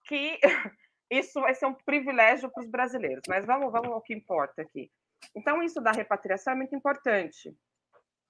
que 0.06 0.40
isso 1.08 1.40
vai 1.40 1.54
ser 1.54 1.66
um 1.66 1.74
privilégio 1.74 2.50
para 2.50 2.64
os 2.64 2.68
brasileiros, 2.68 3.22
mas 3.28 3.46
vamos, 3.46 3.70
vamos 3.70 3.92
ao 3.92 4.02
que 4.02 4.12
importa 4.12 4.62
aqui. 4.62 4.90
Então 5.36 5.62
isso 5.62 5.80
da 5.80 5.92
repatriação 5.92 6.54
é 6.54 6.56
muito 6.56 6.74
importante 6.74 7.56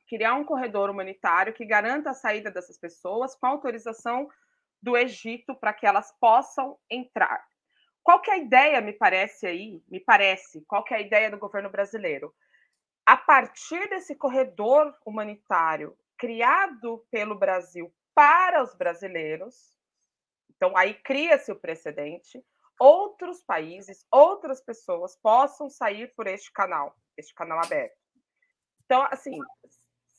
criar 0.08 0.34
um 0.34 0.44
corredor 0.44 0.90
humanitário 0.90 1.52
que 1.52 1.64
garanta 1.64 2.10
a 2.10 2.14
saída 2.14 2.50
dessas 2.50 2.78
pessoas 2.78 3.34
com 3.34 3.46
autorização 3.46 4.28
do 4.82 4.96
Egito 4.96 5.54
para 5.54 5.72
que 5.72 5.86
elas 5.86 6.12
possam 6.18 6.78
entrar. 6.90 7.44
Qual 8.02 8.20
que 8.20 8.30
é 8.30 8.34
a 8.34 8.38
ideia, 8.38 8.80
me 8.80 8.92
parece 8.92 9.46
aí, 9.46 9.82
me 9.88 10.00
parece, 10.00 10.64
qual 10.66 10.82
que 10.82 10.94
é 10.94 10.96
a 10.96 11.00
ideia 11.00 11.30
do 11.30 11.38
governo 11.38 11.68
brasileiro? 11.68 12.34
A 13.04 13.16
partir 13.16 13.88
desse 13.90 14.14
corredor 14.14 14.96
humanitário 15.04 15.96
criado 16.16 17.06
pelo 17.10 17.38
Brasil 17.38 17.92
para 18.14 18.62
os 18.62 18.74
brasileiros, 18.74 19.74
então 20.50 20.76
aí 20.76 20.94
cria-se 20.94 21.52
o 21.52 21.60
precedente, 21.60 22.42
outros 22.80 23.42
países, 23.42 24.06
outras 24.10 24.60
pessoas 24.60 25.16
possam 25.16 25.68
sair 25.68 26.12
por 26.14 26.26
este 26.26 26.50
canal, 26.52 26.96
este 27.16 27.34
canal 27.34 27.58
aberto. 27.62 27.96
Então, 28.84 29.06
assim, 29.10 29.38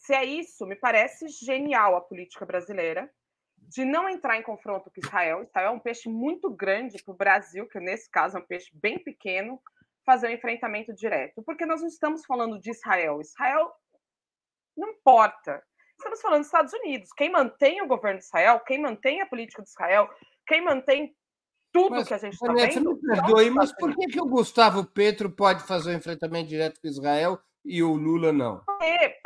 se 0.10 0.14
é 0.16 0.26
isso, 0.26 0.66
me 0.66 0.76
parece 0.76 1.28
genial 1.28 1.96
a 1.96 2.02
política 2.02 2.44
brasileira 2.44 3.08
de 3.56 3.86
não 3.86 4.10
entrar 4.10 4.38
em 4.38 4.42
confronto 4.42 4.90
com 4.90 5.00
Israel. 5.00 5.44
Israel 5.44 5.68
é 5.68 5.76
um 5.76 5.80
peixe 5.80 6.10
muito 6.10 6.50
grande 6.50 6.98
para 7.04 7.14
o 7.14 7.18
Brasil, 7.18 7.68
que 7.68 7.80
nesse 7.80 8.10
caso 8.10 8.36
é 8.36 8.40
um 8.40 8.46
peixe 8.46 8.72
bem 8.74 8.98
pequeno, 8.98 9.62
fazer 10.04 10.28
um 10.28 10.32
enfrentamento 10.32 10.92
direto. 10.96 11.44
Porque 11.44 11.64
nós 11.64 11.82
não 11.82 11.88
estamos 11.88 12.26
falando 12.26 12.60
de 12.60 12.72
Israel. 12.72 13.22
Israel 13.22 13.72
não 14.76 14.90
importa. 14.90 15.62
Estamos 15.96 16.20
falando 16.22 16.40
dos 16.40 16.48
Estados 16.48 16.74
Unidos. 16.74 17.14
Quem 17.16 17.32
mantém 17.32 17.80
o 17.84 17.88
governo 17.88 18.18
de 18.18 18.26
Israel, 18.26 18.62
quem 18.62 18.82
mantém 18.82 19.22
a 19.22 19.28
política 19.28 19.62
de 19.62 19.70
Israel, 19.70 20.10
quem 20.48 20.64
mantém 20.64 21.16
tudo 21.72 21.92
mas, 21.92 22.08
que 22.08 22.16
a 22.16 22.18
gente 22.18 22.34
está 22.34 22.52
vendo. 22.52 22.96
Me 22.96 23.02
perdoe, 23.02 23.52
mas 23.52 23.72
por 23.76 23.96
que, 23.96 24.08
que 24.08 24.20
o 24.20 24.26
Gustavo 24.26 24.84
Petro 24.84 25.30
pode 25.30 25.62
fazer 25.68 25.92
o 25.92 25.94
um 25.94 25.98
enfrentamento 25.98 26.50
direto 26.50 26.82
com 26.82 26.88
Israel 26.88 27.40
e 27.64 27.84
o 27.84 27.94
Lula 27.94 28.34
não? 28.34 28.64
Porque, 28.66 29.20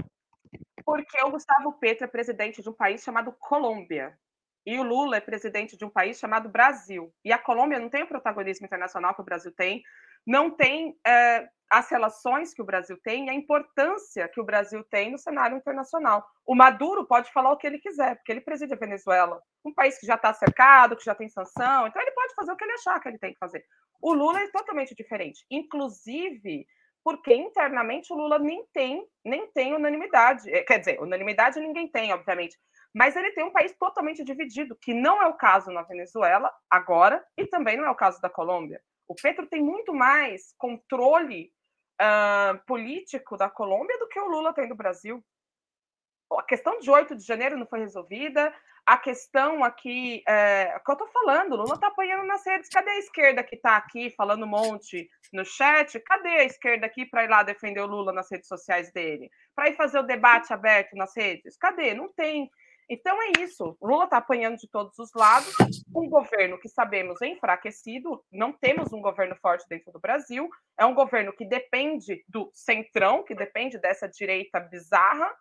porque 0.85 1.21
o 1.23 1.31
Gustavo 1.31 1.73
Petro 1.73 2.05
é 2.05 2.07
presidente 2.07 2.61
de 2.61 2.69
um 2.69 2.73
país 2.73 3.03
chamado 3.03 3.31
Colômbia. 3.39 4.17
E 4.65 4.79
o 4.79 4.83
Lula 4.83 5.17
é 5.17 5.21
presidente 5.21 5.75
de 5.75 5.83
um 5.83 5.89
país 5.89 6.17
chamado 6.17 6.47
Brasil. 6.49 7.13
E 7.23 7.33
a 7.33 7.37
Colômbia 7.37 7.79
não 7.79 7.89
tem 7.89 8.03
o 8.03 8.07
protagonismo 8.07 8.65
internacional 8.65 9.13
que 9.13 9.21
o 9.21 9.25
Brasil 9.25 9.51
tem, 9.51 9.83
não 10.25 10.49
tem 10.49 10.97
é, 11.05 11.49
as 11.69 11.89
relações 11.89 12.53
que 12.53 12.61
o 12.61 12.65
Brasil 12.65 12.97
tem 13.03 13.25
e 13.25 13.29
a 13.29 13.33
importância 13.33 14.27
que 14.29 14.39
o 14.39 14.43
Brasil 14.43 14.83
tem 14.85 15.11
no 15.11 15.17
cenário 15.17 15.57
internacional. 15.57 16.25
O 16.45 16.55
Maduro 16.55 17.05
pode 17.05 17.31
falar 17.31 17.51
o 17.51 17.57
que 17.57 17.67
ele 17.67 17.79
quiser, 17.79 18.15
porque 18.15 18.31
ele 18.31 18.41
preside 18.41 18.73
a 18.73 18.77
Venezuela, 18.77 19.41
um 19.65 19.73
país 19.73 19.99
que 19.99 20.05
já 20.05 20.15
está 20.15 20.33
cercado, 20.33 20.95
que 20.95 21.03
já 21.03 21.15
tem 21.15 21.27
sanção, 21.27 21.87
então 21.87 22.01
ele 22.01 22.11
pode 22.11 22.33
fazer 22.35 22.51
o 22.51 22.55
que 22.55 22.63
ele 22.63 22.73
achar 22.73 22.99
que 22.99 23.09
ele 23.09 23.17
tem 23.17 23.33
que 23.33 23.39
fazer. 23.39 23.65
O 24.01 24.13
Lula 24.13 24.39
é 24.39 24.51
totalmente 24.51 24.95
diferente, 24.95 25.45
inclusive 25.49 26.65
porque 27.03 27.33
internamente 27.33 28.11
o 28.13 28.15
Lula 28.15 28.39
nem 28.39 28.65
tem, 28.73 29.05
nem 29.25 29.47
tem 29.51 29.73
unanimidade. 29.73 30.49
Eh, 30.49 30.63
quer 30.63 30.79
dizer, 30.79 31.01
unanimidade 31.01 31.59
ninguém 31.59 31.87
tem, 31.87 32.13
obviamente, 32.13 32.57
mas 32.93 33.15
ele 33.15 33.31
tem 33.31 33.43
um 33.43 33.51
país 33.51 33.75
totalmente 33.77 34.23
dividido, 34.23 34.77
que 34.81 34.93
não 34.93 35.21
é 35.21 35.27
o 35.27 35.33
caso 35.33 35.71
na 35.71 35.81
Venezuela 35.81 36.51
agora 36.69 37.23
e 37.37 37.45
também 37.45 37.75
não 37.75 37.85
é 37.85 37.89
o 37.89 37.95
caso 37.95 38.21
da 38.21 38.29
Colômbia. 38.29 38.81
O 39.07 39.15
Petro 39.15 39.47
tem 39.47 39.61
muito 39.61 39.93
mais 39.93 40.53
controle 40.57 41.51
uh, 42.01 42.57
político 42.65 43.35
da 43.35 43.49
Colômbia 43.49 43.97
do 43.99 44.07
que 44.07 44.19
o 44.19 44.27
Lula 44.27 44.53
tem 44.53 44.67
do 44.67 44.75
Brasil. 44.75 45.23
A 46.31 46.43
questão 46.43 46.79
de 46.79 46.89
8 46.89 47.15
de 47.15 47.25
janeiro 47.25 47.57
não 47.57 47.67
foi 47.67 47.79
resolvida. 47.79 48.53
A 48.85 48.97
questão 48.97 49.63
aqui, 49.63 50.21
é, 50.27 50.77
que 50.83 50.91
eu 50.91 50.93
estou 50.93 51.07
falando, 51.07 51.55
Lula 51.55 51.75
está 51.75 51.87
apanhando 51.87 52.25
nas 52.25 52.45
redes. 52.45 52.67
Cadê 52.67 52.91
a 52.91 52.99
esquerda 52.99 53.43
que 53.43 53.55
está 53.55 53.77
aqui 53.77 54.09
falando 54.09 54.43
um 54.43 54.49
monte 54.49 55.09
no 55.31 55.45
chat? 55.45 55.97
Cadê 56.01 56.29
a 56.29 56.43
esquerda 56.43 56.85
aqui 56.85 57.05
para 57.05 57.23
ir 57.23 57.29
lá 57.29 57.43
defender 57.43 57.79
o 57.79 57.87
Lula 57.87 58.11
nas 58.11 58.29
redes 58.29 58.47
sociais 58.47 58.91
dele? 58.91 59.29
Para 59.55 59.69
ir 59.69 59.77
fazer 59.77 59.99
o 59.99 60.03
debate 60.03 60.51
aberto 60.51 60.97
nas 60.97 61.15
redes? 61.15 61.55
Cadê? 61.57 61.93
Não 61.93 62.11
tem. 62.11 62.51
Então 62.89 63.17
é 63.21 63.31
isso. 63.39 63.77
Lula 63.81 64.03
está 64.03 64.17
apanhando 64.17 64.57
de 64.57 64.67
todos 64.67 64.99
os 64.99 65.13
lados. 65.13 65.55
Um 65.95 66.09
governo 66.09 66.59
que 66.59 66.67
sabemos 66.67 67.21
é 67.21 67.27
enfraquecido. 67.27 68.21
Não 68.29 68.51
temos 68.51 68.91
um 68.91 69.01
governo 69.01 69.35
forte 69.37 69.65
dentro 69.69 69.93
do 69.93 69.99
Brasil. 69.99 70.49
É 70.77 70.85
um 70.85 70.93
governo 70.93 71.31
que 71.31 71.45
depende 71.45 72.21
do 72.27 72.51
centrão, 72.53 73.23
que 73.23 73.33
depende 73.33 73.77
dessa 73.77 74.09
direita 74.09 74.59
bizarra. 74.59 75.33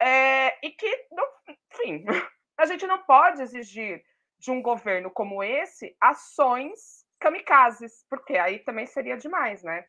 É, 0.00 0.66
e 0.66 0.70
que, 0.70 1.06
enfim, 1.48 2.04
a 2.58 2.66
gente 2.66 2.86
não 2.86 3.02
pode 3.04 3.42
exigir 3.42 4.02
de 4.38 4.50
um 4.50 4.62
governo 4.62 5.10
como 5.10 5.42
esse 5.42 5.96
ações 6.00 7.04
kamikazes, 7.18 8.04
porque 8.08 8.36
aí 8.36 8.58
também 8.58 8.86
seria 8.86 9.16
demais, 9.16 9.62
né? 9.62 9.84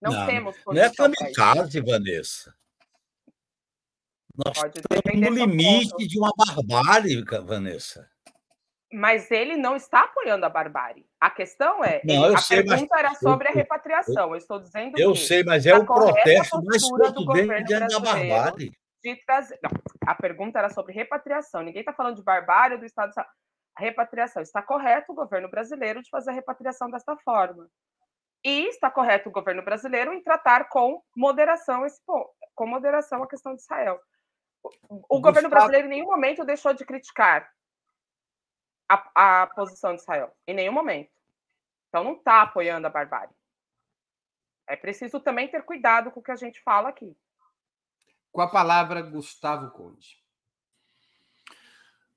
Não, 0.00 0.12
não 0.12 0.26
temos. 0.26 0.56
Não 0.66 0.82
é 0.82 0.90
kamikaze, 0.92 1.80
Vanessa. 1.80 2.54
Nós 4.34 4.58
Pode 4.58 4.80
estamos 4.80 5.20
no 5.20 5.34
limite 5.34 6.08
de 6.08 6.18
uma 6.18 6.32
barbárie, 6.34 7.22
Vanessa. 7.44 8.10
Mas 8.90 9.30
ele 9.30 9.56
não 9.56 9.76
está 9.76 10.04
apoiando 10.04 10.44
a 10.44 10.48
barbárie. 10.48 11.06
A 11.20 11.30
questão 11.30 11.84
é, 11.84 12.00
não, 12.04 12.26
ele, 12.26 12.34
a 12.34 12.38
sei, 12.38 12.62
pergunta 12.62 12.98
era 12.98 13.14
sobre 13.14 13.48
a 13.48 13.52
repatriação. 13.52 14.30
Eu, 14.30 14.36
estou 14.36 14.58
dizendo 14.58 14.98
Eu 14.98 15.14
sei, 15.14 15.44
mas 15.44 15.66
é 15.66 15.74
o 15.74 15.84
protesto 15.84 16.62
mais 16.64 16.82
contundente 16.82 17.64
diante 17.64 17.92
da 17.92 18.00
barbárie. 18.00 18.72
De 19.02 19.16
trazer... 19.24 19.58
Não, 19.62 19.70
a 20.06 20.14
pergunta 20.14 20.58
era 20.58 20.70
sobre 20.70 20.92
repatriação. 20.92 21.62
Ninguém 21.62 21.80
está 21.80 21.92
falando 21.92 22.16
de 22.16 22.22
barbárie 22.22 22.78
do 22.78 22.84
Estado. 22.84 23.12
A 23.18 23.80
repatriação. 23.80 24.42
Está 24.42 24.62
correto 24.62 25.12
o 25.12 25.14
governo 25.14 25.48
brasileiro 25.48 26.02
de 26.02 26.10
fazer 26.10 26.30
a 26.30 26.34
repatriação 26.34 26.90
desta 26.90 27.16
forma. 27.18 27.68
E 28.44 28.66
está 28.68 28.90
correto 28.90 29.28
o 29.28 29.32
governo 29.32 29.62
brasileiro 29.62 30.12
em 30.12 30.22
tratar 30.22 30.68
com 30.68 31.02
moderação 31.16 31.86
esse 31.86 32.04
ponto, 32.04 32.30
com 32.54 32.66
moderação 32.66 33.22
a 33.22 33.28
questão 33.28 33.54
de 33.54 33.62
Israel. 33.62 34.00
O, 35.08 35.20
governo 35.20 35.48
brasileiro 35.48 35.86
em 35.86 35.90
nenhum 35.90 36.06
momento 36.06 36.44
deixou 36.44 36.72
de 36.72 36.84
criticar 36.84 37.48
a, 38.88 39.42
a 39.42 39.46
posição 39.48 39.94
de 39.94 40.02
Israel. 40.02 40.32
Em 40.46 40.54
nenhum 40.54 40.72
momento. 40.72 41.10
Então 41.88 42.04
não 42.04 42.14
está 42.14 42.42
apoiando 42.42 42.86
a 42.86 42.90
barbárie. 42.90 43.34
É 44.66 44.76
preciso 44.76 45.20
também 45.20 45.48
ter 45.48 45.62
cuidado 45.62 46.10
com 46.10 46.20
o 46.20 46.22
que 46.22 46.30
a 46.30 46.36
gente 46.36 46.60
fala 46.62 46.88
aqui. 46.88 47.16
Com 48.32 48.40
a 48.40 48.48
palavra, 48.48 49.02
Gustavo 49.02 49.70
Conde. 49.70 50.16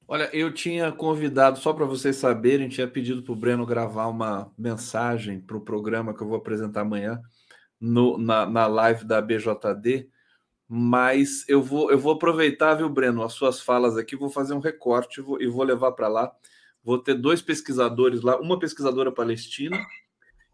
Olha, 0.07 0.29
eu 0.33 0.53
tinha 0.53 0.91
convidado, 0.91 1.59
só 1.59 1.73
para 1.73 1.85
vocês 1.85 2.15
saberem, 2.15 2.69
tinha 2.69 2.87
pedido 2.87 3.21
para 3.21 3.33
o 3.33 3.35
Breno 3.35 3.65
gravar 3.65 4.07
uma 4.07 4.51
mensagem 4.57 5.39
para 5.41 5.57
o 5.57 5.61
programa 5.61 6.13
que 6.13 6.21
eu 6.21 6.27
vou 6.27 6.37
apresentar 6.37 6.81
amanhã 6.81 7.21
no, 7.79 8.17
na, 8.17 8.45
na 8.45 8.65
live 8.65 9.03
da 9.03 9.21
BJD 9.21 10.09
mas 10.67 11.47
eu 11.47 11.61
vou, 11.61 11.91
eu 11.91 11.99
vou 11.99 12.13
aproveitar, 12.13 12.73
viu, 12.73 12.89
Breno, 12.89 13.23
as 13.23 13.33
suas 13.33 13.61
falas 13.61 13.97
aqui, 13.97 14.15
vou 14.15 14.29
fazer 14.29 14.53
um 14.55 14.59
recorte 14.59 15.21
vou, 15.21 15.39
e 15.39 15.47
vou 15.47 15.63
levar 15.63 15.91
para 15.91 16.07
lá. 16.07 16.35
Vou 16.83 16.97
ter 16.97 17.13
dois 17.15 17.41
pesquisadores 17.41 18.21
lá, 18.21 18.39
uma 18.39 18.57
pesquisadora 18.59 19.11
palestina 19.11 19.77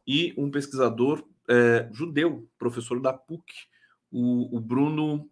e 0.05 0.33
um 0.37 0.51
pesquisador 0.51 1.25
é, 1.49 1.89
judeu, 1.91 2.47
professor 2.57 3.01
da 3.01 3.13
PUC, 3.13 3.43
o, 4.11 4.57
o 4.57 4.59
Bruno 4.59 5.29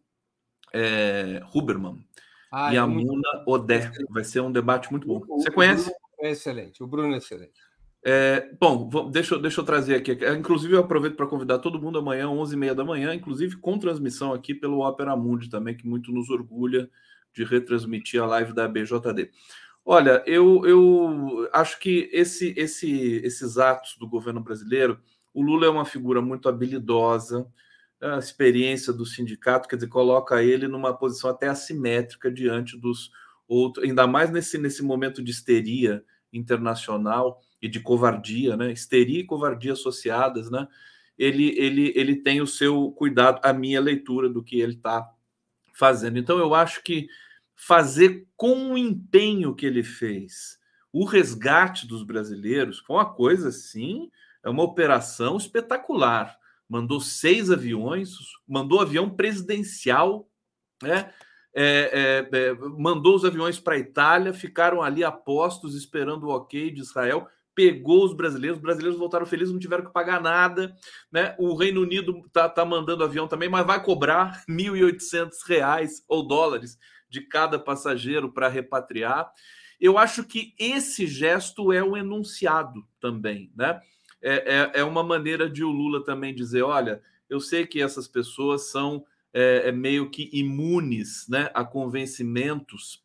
é, 0.73 1.41
Huberman 1.53 2.03
ah, 2.51 2.73
e 2.73 2.77
a 2.77 2.85
Muna 2.85 3.43
Odé. 3.45 3.91
Vai 4.09 4.23
ser 4.23 4.41
um 4.41 4.51
debate 4.51 4.91
muito 4.91 5.07
bom. 5.07 5.19
Você 5.37 5.51
conhece? 5.51 5.91
É 6.19 6.31
excelente, 6.31 6.83
o 6.83 6.87
Bruno 6.87 7.13
é 7.13 7.17
excelente. 7.17 7.69
É, 8.03 8.49
bom, 8.59 9.09
deixa, 9.09 9.37
deixa 9.37 9.59
eu 9.59 9.65
trazer 9.65 9.95
aqui. 9.95 10.11
É, 10.23 10.33
inclusive, 10.33 10.73
eu 10.73 10.79
aproveito 10.79 11.15
para 11.15 11.27
convidar 11.27 11.59
todo 11.59 11.81
mundo 11.81 11.99
amanhã, 11.99 12.27
11h30 12.27 12.73
da 12.73 12.83
manhã, 12.83 13.13
inclusive 13.13 13.57
com 13.57 13.77
transmissão 13.77 14.33
aqui 14.33 14.53
pelo 14.53 14.87
Opera 14.87 15.15
Mundi 15.15 15.49
também, 15.49 15.75
que 15.75 15.87
muito 15.87 16.11
nos 16.11 16.29
orgulha 16.29 16.89
de 17.33 17.43
retransmitir 17.43 18.21
a 18.21 18.25
live 18.25 18.53
da 18.53 18.67
BJD. 18.67 19.29
Olha, 19.85 20.23
eu, 20.25 20.65
eu 20.65 21.49
acho 21.51 21.79
que 21.79 22.09
esse, 22.11 22.53
esse, 22.57 23.17
esses 23.23 23.57
atos 23.57 23.97
do 23.97 24.07
governo 24.07 24.39
brasileiro, 24.39 24.99
o 25.33 25.41
Lula 25.41 25.65
é 25.65 25.69
uma 25.69 25.85
figura 25.85 26.21
muito 26.21 26.47
habilidosa, 26.47 27.47
a 28.01 28.17
experiência 28.17 28.93
do 28.93 29.05
sindicato, 29.05 29.67
quer 29.67 29.75
dizer, 29.75 29.87
coloca 29.87 30.41
ele 30.43 30.67
numa 30.67 30.95
posição 30.95 31.29
até 31.29 31.47
assimétrica 31.47 32.31
diante 32.31 32.77
dos 32.77 33.11
outros, 33.47 33.85
ainda 33.85 34.07
mais 34.07 34.29
nesse, 34.31 34.57
nesse 34.57 34.83
momento 34.83 35.23
de 35.23 35.31
histeria 35.31 36.03
internacional 36.31 37.41
e 37.61 37.67
de 37.67 37.79
covardia, 37.79 38.55
né? 38.55 38.71
Histeria 38.71 39.19
e 39.19 39.25
covardia 39.25 39.73
associadas, 39.73 40.49
né? 40.49 40.67
Ele, 41.17 41.53
ele, 41.57 41.91
ele 41.95 42.15
tem 42.15 42.41
o 42.41 42.47
seu 42.47 42.91
cuidado, 42.91 43.39
a 43.43 43.51
minha 43.51 43.81
leitura 43.81 44.29
do 44.29 44.41
que 44.41 44.61
ele 44.61 44.75
está 44.75 45.09
fazendo. 45.73 46.17
Então, 46.17 46.37
eu 46.37 46.53
acho 46.53 46.81
que 46.83 47.07
fazer 47.55 48.25
com 48.37 48.71
o 48.71 48.77
empenho 48.77 49.53
que 49.53 49.65
ele 49.65 49.83
fez 49.83 50.59
o 50.91 51.05
resgate 51.05 51.87
dos 51.87 52.03
brasileiros 52.03 52.79
foi 52.79 52.95
uma 52.95 53.13
coisa 53.13 53.49
assim, 53.49 54.09
é 54.43 54.49
uma 54.49 54.63
operação 54.63 55.37
espetacular. 55.37 56.37
Mandou 56.69 57.01
seis 57.01 57.49
aviões, 57.49 58.11
mandou 58.47 58.79
avião 58.79 59.09
presidencial, 59.09 60.29
né? 60.81 61.11
É, 61.53 62.27
é, 62.31 62.37
é, 62.37 62.53
mandou 62.53 63.15
os 63.15 63.25
aviões 63.25 63.59
para 63.59 63.73
a 63.73 63.79
Itália, 63.79 64.31
ficaram 64.33 64.83
ali 64.83 65.03
a 65.03 65.11
postos 65.11 65.75
esperando 65.75 66.27
o 66.27 66.29
ok 66.29 66.69
de 66.69 66.79
Israel 66.79 67.27
pegou 67.59 68.05
os 68.05 68.13
brasileiros, 68.13 68.57
os 68.57 68.63
brasileiros 68.63 68.97
voltaram 68.97 69.25
felizes, 69.25 69.51
não 69.51 69.59
tiveram 69.59 69.83
que 69.83 69.91
pagar 69.91 70.21
nada, 70.21 70.73
né? 71.11 71.35
O 71.37 71.53
Reino 71.57 71.81
Unido 71.81 72.21
tá, 72.31 72.47
tá 72.47 72.63
mandando 72.63 73.03
avião 73.03 73.27
também, 73.27 73.49
mas 73.49 73.67
vai 73.67 73.83
cobrar 73.83 74.43
R$ 74.47 74.55
1.800 74.55 75.89
ou 76.07 76.25
dólares 76.25 76.77
de 77.09 77.19
cada 77.19 77.59
passageiro 77.59 78.31
para 78.31 78.47
repatriar. 78.47 79.29
Eu 79.77 79.97
acho 79.97 80.23
que 80.23 80.53
esse 80.57 81.05
gesto 81.05 81.73
é 81.73 81.83
o 81.83 81.97
enunciado 81.97 82.87
também, 82.97 83.51
né? 83.53 83.77
É, 84.21 84.71
é, 84.75 84.79
é, 84.81 84.83
uma 84.83 85.03
maneira 85.03 85.49
de 85.49 85.63
o 85.63 85.71
Lula 85.71 86.03
também 86.03 86.33
dizer: 86.33 86.61
olha, 86.61 87.01
eu 87.29 87.39
sei 87.39 87.65
que 87.65 87.81
essas 87.81 88.07
pessoas 88.07 88.69
são 88.69 89.05
é, 89.33 89.69
é 89.69 89.71
meio 89.71 90.09
que 90.09 90.29
imunes 90.33 91.27
né, 91.29 91.49
a 91.53 91.63
convencimentos, 91.63 93.03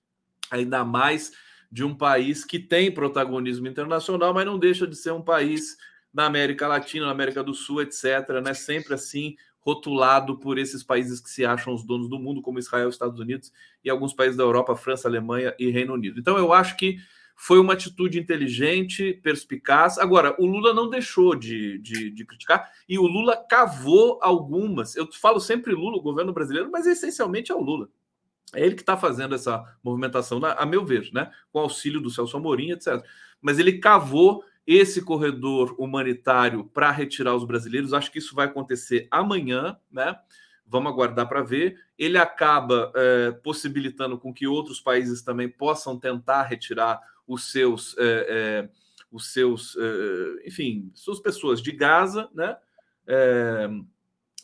ainda 0.50 0.84
mais 0.84 1.32
de 1.70 1.84
um 1.84 1.94
país 1.94 2.44
que 2.44 2.58
tem 2.58 2.92
protagonismo 2.92 3.66
internacional, 3.66 4.32
mas 4.32 4.46
não 4.46 4.58
deixa 4.58 4.86
de 4.86 4.96
ser 4.96 5.12
um 5.12 5.22
país 5.22 5.76
na 6.12 6.26
América 6.26 6.68
Latina, 6.68 7.06
na 7.06 7.12
América 7.12 7.42
do 7.42 7.52
Sul, 7.52 7.82
etc. 7.82 8.04
Né? 8.44 8.54
Sempre 8.54 8.94
assim 8.94 9.34
rotulado 9.58 10.38
por 10.38 10.58
esses 10.58 10.82
países 10.84 11.20
que 11.20 11.30
se 11.30 11.44
acham 11.44 11.74
os 11.74 11.84
donos 11.84 12.08
do 12.08 12.18
mundo, 12.18 12.42
como 12.42 12.58
Israel, 12.58 12.88
Estados 12.88 13.18
Unidos 13.18 13.50
e 13.82 13.88
alguns 13.88 14.12
países 14.12 14.36
da 14.36 14.44
Europa, 14.44 14.76
França, 14.76 15.08
Alemanha 15.08 15.54
e 15.58 15.70
Reino 15.70 15.94
Unido. 15.94 16.20
Então, 16.20 16.36
eu 16.36 16.52
acho 16.52 16.76
que 16.76 16.98
foi 17.36 17.58
uma 17.58 17.72
atitude 17.72 18.18
inteligente, 18.18 19.20
perspicaz. 19.22 19.98
Agora, 19.98 20.34
o 20.38 20.46
Lula 20.46 20.72
não 20.72 20.88
deixou 20.88 21.34
de, 21.34 21.78
de, 21.78 22.10
de, 22.10 22.24
criticar 22.24 22.70
e 22.88 22.98
o 22.98 23.06
Lula 23.06 23.36
cavou 23.36 24.18
algumas. 24.22 24.96
Eu 24.96 25.10
falo 25.12 25.40
sempre 25.40 25.74
Lula, 25.74 25.96
o 25.96 26.02
governo 26.02 26.32
brasileiro, 26.32 26.70
mas 26.70 26.86
essencialmente 26.86 27.50
é 27.50 27.54
o 27.54 27.60
Lula. 27.60 27.88
É 28.54 28.64
ele 28.64 28.74
que 28.74 28.82
está 28.82 28.96
fazendo 28.96 29.34
essa 29.34 29.64
movimentação, 29.82 30.40
a 30.44 30.64
meu 30.64 30.84
ver, 30.84 31.10
né? 31.12 31.30
com 31.52 31.58
auxílio 31.58 32.00
do 32.00 32.10
Celso 32.10 32.36
Amorim, 32.36 32.70
etc. 32.70 33.04
Mas 33.42 33.58
ele 33.58 33.78
cavou 33.78 34.44
esse 34.66 35.02
corredor 35.02 35.74
humanitário 35.78 36.64
para 36.72 36.90
retirar 36.90 37.34
os 37.34 37.44
brasileiros. 37.44 37.92
Acho 37.92 38.10
que 38.10 38.18
isso 38.18 38.34
vai 38.34 38.46
acontecer 38.46 39.08
amanhã, 39.10 39.76
né? 39.90 40.16
Vamos 40.66 40.90
aguardar 40.90 41.28
para 41.28 41.42
ver. 41.42 41.78
Ele 41.98 42.16
acaba 42.16 42.90
é, 42.94 43.32
possibilitando 43.32 44.18
com 44.18 44.32
que 44.32 44.46
outros 44.46 44.80
países 44.80 45.20
também 45.20 45.48
possam 45.48 45.98
tentar 45.98 46.44
retirar 46.44 46.98
os 47.26 47.50
seus, 47.50 47.96
é, 47.98 48.26
é, 48.28 48.68
os 49.10 49.32
seus, 49.32 49.76
é, 49.76 50.48
enfim, 50.48 50.90
suas 50.94 51.20
pessoas 51.20 51.62
de 51.62 51.72
Gaza, 51.72 52.28
né? 52.34 52.56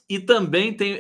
E 0.08 0.18
também 0.18 0.74
tem 0.74 0.98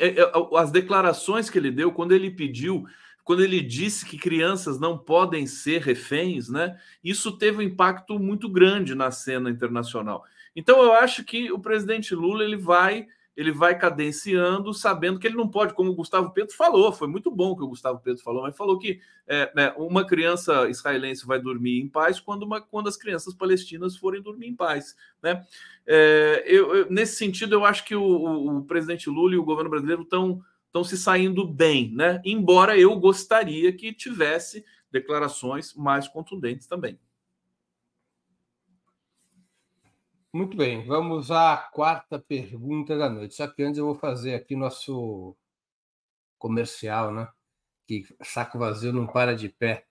as 0.56 0.70
declarações 0.70 1.50
que 1.50 1.58
ele 1.58 1.70
deu 1.70 1.92
quando 1.92 2.12
ele 2.12 2.30
pediu 2.30 2.86
quando 3.30 3.44
ele 3.44 3.60
disse 3.60 4.04
que 4.06 4.18
crianças 4.18 4.80
não 4.80 4.98
podem 4.98 5.46
ser 5.46 5.82
reféns, 5.82 6.48
né? 6.48 6.76
Isso 7.04 7.38
teve 7.38 7.58
um 7.58 7.62
impacto 7.62 8.18
muito 8.18 8.48
grande 8.48 8.92
na 8.94 9.12
cena 9.12 9.48
internacional. 9.50 10.24
Então 10.56 10.82
eu 10.82 10.92
acho 10.92 11.22
que 11.22 11.52
o 11.52 11.58
presidente 11.58 12.12
Lula 12.12 12.42
ele 12.42 12.56
vai 12.56 13.06
ele 13.36 13.52
vai 13.52 13.78
cadenciando, 13.78 14.74
sabendo 14.74 15.18
que 15.18 15.26
ele 15.26 15.36
não 15.36 15.48
pode, 15.48 15.72
como 15.74 15.90
o 15.90 15.94
Gustavo 15.94 16.30
Pedro 16.32 16.54
falou, 16.54 16.92
foi 16.92 17.08
muito 17.08 17.30
bom 17.30 17.56
que 17.56 17.62
o 17.62 17.68
Gustavo 17.68 18.00
Pedro 18.00 18.22
falou, 18.22 18.42
mas 18.42 18.56
falou 18.56 18.78
que 18.78 19.00
é, 19.26 19.50
né, 19.54 19.72
uma 19.76 20.06
criança 20.06 20.68
israelense 20.68 21.26
vai 21.26 21.40
dormir 21.40 21.80
em 21.80 21.88
paz 21.88 22.20
quando, 22.20 22.42
uma, 22.42 22.60
quando 22.60 22.88
as 22.88 22.96
crianças 22.96 23.34
palestinas 23.34 23.96
forem 23.96 24.20
dormir 24.20 24.48
em 24.48 24.56
paz. 24.56 24.96
Né? 25.22 25.42
É, 25.86 26.44
eu, 26.46 26.74
eu, 26.74 26.90
nesse 26.90 27.16
sentido, 27.16 27.54
eu 27.54 27.64
acho 27.64 27.84
que 27.84 27.94
o, 27.94 28.02
o, 28.02 28.58
o 28.58 28.64
presidente 28.64 29.08
Lula 29.08 29.34
e 29.34 29.38
o 29.38 29.44
governo 29.44 29.70
brasileiro 29.70 30.02
estão 30.02 30.42
estão 30.70 30.84
se 30.84 30.96
saindo 30.96 31.44
bem, 31.44 31.90
né? 31.92 32.22
Embora 32.24 32.78
eu 32.78 32.96
gostaria 32.96 33.72
que 33.72 33.92
tivesse 33.92 34.64
declarações 34.90 35.74
mais 35.74 36.06
contundentes 36.06 36.66
também. 36.66 36.96
Muito 40.32 40.56
bem, 40.56 40.86
vamos 40.86 41.32
à 41.32 41.56
quarta 41.56 42.16
pergunta 42.16 42.96
da 42.96 43.10
noite. 43.10 43.34
Só 43.34 43.48
que 43.48 43.64
antes 43.64 43.78
eu 43.78 43.86
vou 43.86 43.96
fazer 43.96 44.34
aqui 44.34 44.54
nosso 44.54 45.36
comercial, 46.38 47.12
né? 47.12 47.28
Que 47.86 48.04
saco 48.22 48.56
vazio 48.56 48.92
não 48.92 49.08
para 49.08 49.34
de 49.34 49.48
pé. 49.48 49.84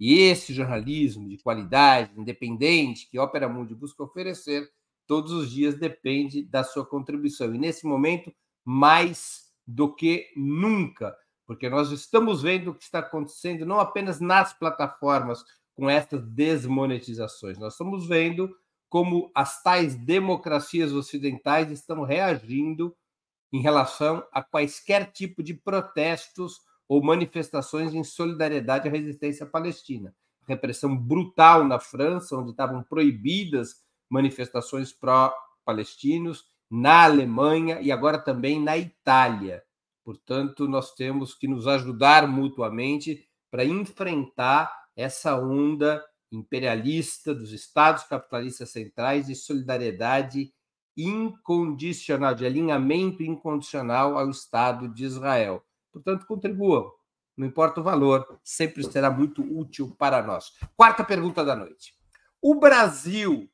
E 0.00 0.14
esse 0.20 0.54
jornalismo 0.54 1.28
de 1.28 1.38
qualidade, 1.38 2.12
independente, 2.16 3.08
que 3.10 3.18
Opera 3.18 3.48
Mundi 3.48 3.74
busca 3.74 4.02
oferecer, 4.02 4.70
todos 5.06 5.32
os 5.32 5.50
dias 5.50 5.74
depende 5.74 6.42
da 6.42 6.62
sua 6.62 6.86
contribuição. 6.86 7.52
E 7.54 7.58
nesse 7.58 7.86
momento, 7.86 8.32
mais 8.64 9.48
do 9.66 9.92
que 9.92 10.30
nunca, 10.36 11.16
porque 11.46 11.68
nós 11.68 11.90
estamos 11.90 12.42
vendo 12.42 12.70
o 12.70 12.74
que 12.74 12.84
está 12.84 13.00
acontecendo 13.00 13.66
não 13.66 13.80
apenas 13.80 14.20
nas 14.20 14.52
plataformas 14.56 15.44
com 15.74 15.90
essas 15.90 16.22
desmonetizações, 16.22 17.58
nós 17.58 17.74
estamos 17.74 18.06
vendo 18.06 18.54
como 18.88 19.30
as 19.34 19.62
tais 19.62 19.94
democracias 19.94 20.92
ocidentais 20.92 21.70
estão 21.70 22.02
reagindo 22.02 22.96
em 23.52 23.60
relação 23.60 24.26
a 24.32 24.42
quaisquer 24.42 25.12
tipo 25.12 25.42
de 25.42 25.54
protestos 25.54 26.60
ou 26.88 27.02
manifestações 27.02 27.94
em 27.94 28.02
solidariedade 28.02 28.88
à 28.88 28.90
resistência 28.90 29.44
palestina. 29.44 30.14
Repressão 30.46 30.96
brutal 30.96 31.64
na 31.64 31.78
França, 31.78 32.36
onde 32.36 32.50
estavam 32.50 32.82
proibidas 32.82 33.82
manifestações 34.08 34.92
pró-palestinos, 34.92 36.46
na 36.70 37.04
Alemanha 37.04 37.80
e 37.80 37.90
agora 37.90 38.18
também 38.18 38.60
na 38.60 38.76
Itália. 38.76 39.62
Portanto, 40.04 40.66
nós 40.66 40.94
temos 40.94 41.34
que 41.34 41.48
nos 41.48 41.66
ajudar 41.66 42.26
mutuamente 42.26 43.26
para 43.50 43.64
enfrentar 43.64 44.70
essa 44.96 45.38
onda 45.38 46.02
imperialista 46.30 47.34
dos 47.34 47.52
estados 47.52 48.04
capitalistas 48.04 48.70
centrais 48.70 49.26
de 49.26 49.34
solidariedade 49.34 50.52
incondicional, 50.96 52.34
de 52.34 52.44
alinhamento 52.44 53.22
incondicional 53.22 54.18
ao 54.18 54.28
Estado 54.30 54.88
de 54.88 55.04
Israel. 55.04 55.64
Portanto, 55.92 56.26
contribuam. 56.26 56.90
Não 57.36 57.46
importa 57.46 57.80
o 57.80 57.84
valor, 57.84 58.40
sempre 58.42 58.82
será 58.82 59.10
muito 59.10 59.42
útil 59.42 59.94
para 59.96 60.20
nós. 60.22 60.52
Quarta 60.76 61.04
pergunta 61.04 61.44
da 61.44 61.54
noite. 61.54 61.94
O 62.42 62.56
Brasil 62.56 63.48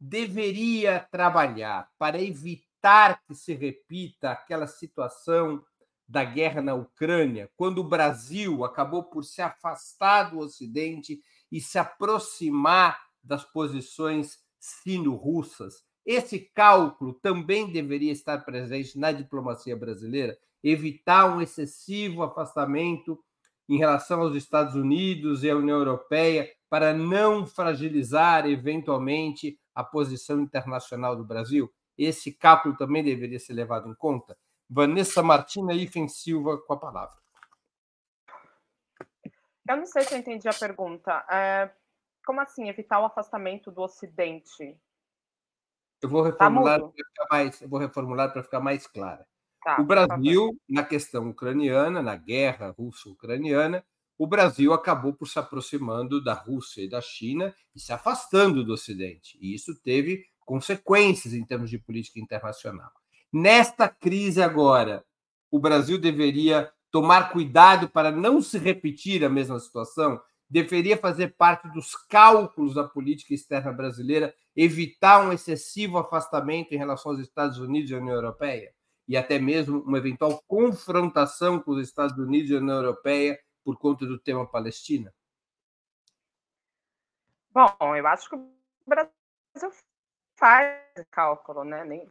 deveria 0.00 0.98
trabalhar 1.10 1.88
para 1.96 2.20
evitar 2.20 3.22
que 3.24 3.34
se 3.34 3.54
repita 3.54 4.32
aquela 4.32 4.66
situação 4.66 5.64
da 6.06 6.24
guerra 6.24 6.60
na 6.60 6.74
Ucrânia, 6.74 7.50
quando 7.56 7.78
o 7.78 7.88
Brasil 7.88 8.64
acabou 8.64 9.04
por 9.04 9.24
se 9.24 9.40
afastar 9.40 10.24
do 10.24 10.38
Ocidente 10.38 11.20
e 11.54 11.60
se 11.60 11.78
aproximar 11.78 13.00
das 13.22 13.44
posições 13.44 14.40
sino-russas. 14.58 15.84
Esse 16.04 16.50
cálculo 16.52 17.14
também 17.14 17.70
deveria 17.70 18.10
estar 18.10 18.38
presente 18.44 18.98
na 18.98 19.12
diplomacia 19.12 19.76
brasileira, 19.76 20.36
evitar 20.64 21.32
um 21.32 21.40
excessivo 21.40 22.24
afastamento 22.24 23.22
em 23.68 23.78
relação 23.78 24.22
aos 24.22 24.34
Estados 24.34 24.74
Unidos 24.74 25.44
e 25.44 25.50
à 25.50 25.56
União 25.56 25.78
Europeia, 25.78 26.50
para 26.68 26.92
não 26.92 27.46
fragilizar 27.46 28.46
eventualmente 28.46 29.56
a 29.72 29.84
posição 29.84 30.40
internacional 30.40 31.14
do 31.14 31.24
Brasil? 31.24 31.72
Esse 31.96 32.32
cálculo 32.32 32.76
também 32.76 33.04
deveria 33.04 33.38
ser 33.38 33.52
levado 33.52 33.88
em 33.88 33.94
conta? 33.94 34.36
Vanessa 34.68 35.22
Martina 35.22 35.72
Ifen 35.72 36.08
Silva 36.08 36.58
com 36.58 36.72
a 36.72 36.76
palavra. 36.76 37.23
Eu 39.68 39.76
não 39.76 39.86
sei 39.86 40.02
se 40.02 40.14
eu 40.14 40.18
entendi 40.18 40.48
a 40.48 40.54
pergunta. 40.54 41.24
É, 41.30 41.70
como 42.24 42.40
assim 42.40 42.68
evitar 42.68 43.00
o 43.00 43.06
afastamento 43.06 43.70
do 43.70 43.82
Ocidente? 43.82 44.78
Eu 46.02 46.08
vou 46.08 46.22
tá 46.22 46.30
reformular 46.30 46.80
tá 46.80 46.86
para 46.86 46.96
ficar 46.96 47.26
mais, 47.30 47.60
eu 47.62 47.68
vou 47.68 47.78
reformular 47.78 48.32
para 48.32 48.42
ficar 48.42 48.60
mais 48.60 48.86
clara. 48.86 49.26
Tá, 49.62 49.80
o 49.80 49.84
Brasil, 49.84 50.50
na 50.68 50.84
questão 50.84 51.30
ucraniana, 51.30 52.02
na 52.02 52.14
guerra 52.14 52.74
russo-ucraniana, 52.78 53.82
o 54.18 54.26
Brasil 54.26 54.72
acabou 54.74 55.14
por 55.14 55.26
se 55.26 55.38
aproximando 55.38 56.22
da 56.22 56.34
Rússia 56.34 56.82
e 56.82 56.88
da 56.88 57.00
China 57.00 57.54
e 57.74 57.80
se 57.80 57.92
afastando 57.92 58.62
do 58.62 58.74
Ocidente. 58.74 59.38
E 59.40 59.54
isso 59.54 59.74
teve 59.82 60.24
consequências 60.40 61.32
em 61.32 61.44
termos 61.44 61.70
de 61.70 61.78
política 61.78 62.20
internacional. 62.20 62.92
Nesta 63.32 63.88
crise 63.88 64.42
agora, 64.42 65.02
o 65.50 65.58
Brasil 65.58 65.98
deveria 65.98 66.70
tomar 66.94 67.32
cuidado 67.32 67.88
para 67.88 68.12
não 68.12 68.40
se 68.40 68.56
repetir 68.56 69.24
a 69.24 69.28
mesma 69.28 69.58
situação? 69.58 70.22
Deveria 70.48 70.96
fazer 70.96 71.34
parte 71.36 71.68
dos 71.72 71.96
cálculos 72.08 72.76
da 72.76 72.84
política 72.84 73.34
externa 73.34 73.72
brasileira 73.72 74.32
evitar 74.54 75.26
um 75.26 75.32
excessivo 75.32 75.98
afastamento 75.98 76.72
em 76.72 76.78
relação 76.78 77.10
aos 77.10 77.20
Estados 77.20 77.58
Unidos 77.58 77.90
e 77.90 77.94
à 77.96 77.98
União 77.98 78.14
Europeia? 78.14 78.72
e 79.06 79.16
até 79.16 79.38
mesmo 79.38 79.80
uma 79.80 79.98
eventual 79.98 80.42
confrontação 80.46 81.60
com 81.60 81.72
os 81.72 81.86
Estados 81.86 82.16
Unidos 82.16 82.50
e 82.50 82.54
a 82.54 82.58
União 82.58 82.76
Europeia 82.76 83.38
por 83.62 83.78
conta 83.78 84.06
do 84.06 84.18
tema 84.18 84.46
Palestina? 84.46 85.12
Bom, 87.50 87.96
eu 87.96 88.06
acho 88.06 88.28
que 88.28 88.36
o 88.36 88.50
Brasil 88.86 89.70
faz 90.36 90.80
cálculo, 91.10 91.64
né? 91.64 91.84
Nem... 91.84 92.08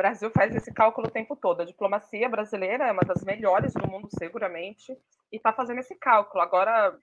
Brasil 0.00 0.30
faz 0.30 0.56
esse 0.56 0.72
cálculo 0.72 1.08
o 1.08 1.10
tempo 1.10 1.36
todo. 1.36 1.60
A 1.60 1.66
diplomacia 1.66 2.26
brasileira 2.26 2.86
é 2.86 2.92
uma 2.92 3.02
das 3.02 3.22
melhores 3.22 3.74
do 3.74 3.86
mundo, 3.86 4.08
seguramente, 4.18 4.96
e 5.30 5.36
está 5.36 5.52
fazendo 5.52 5.80
esse 5.80 5.94
cálculo. 5.94 6.42
Agora, 6.42 6.98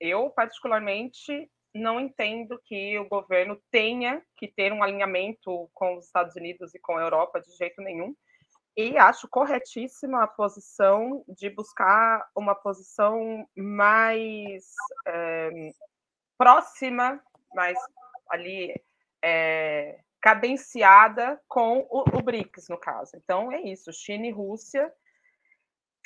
eu, 0.00 0.28
particularmente, 0.30 1.48
não 1.72 2.00
entendo 2.00 2.60
que 2.64 2.98
o 2.98 3.08
governo 3.08 3.56
tenha 3.70 4.20
que 4.36 4.48
ter 4.48 4.72
um 4.72 4.82
alinhamento 4.82 5.70
com 5.72 5.96
os 5.96 6.06
Estados 6.06 6.34
Unidos 6.34 6.74
e 6.74 6.80
com 6.80 6.96
a 6.96 7.02
Europa 7.02 7.40
de 7.40 7.52
jeito 7.52 7.80
nenhum. 7.80 8.16
E 8.76 8.98
acho 8.98 9.28
corretíssima 9.28 10.24
a 10.24 10.26
posição 10.26 11.24
de 11.28 11.48
buscar 11.48 12.28
uma 12.34 12.56
posição 12.56 13.48
mais 13.56 14.74
é, 15.06 15.70
próxima, 16.36 17.22
mais 17.54 17.78
ali 18.28 18.74
é, 19.22 20.00
cadenciada 20.24 21.38
com 21.46 21.86
o, 21.90 22.02
o, 22.16 22.22
BRICS, 22.22 22.70
no 22.70 22.78
caso. 22.78 23.14
Então 23.14 23.52
é 23.52 23.60
isso, 23.60 23.92
China 23.92 24.26
e 24.26 24.30
Rússia, 24.30 24.90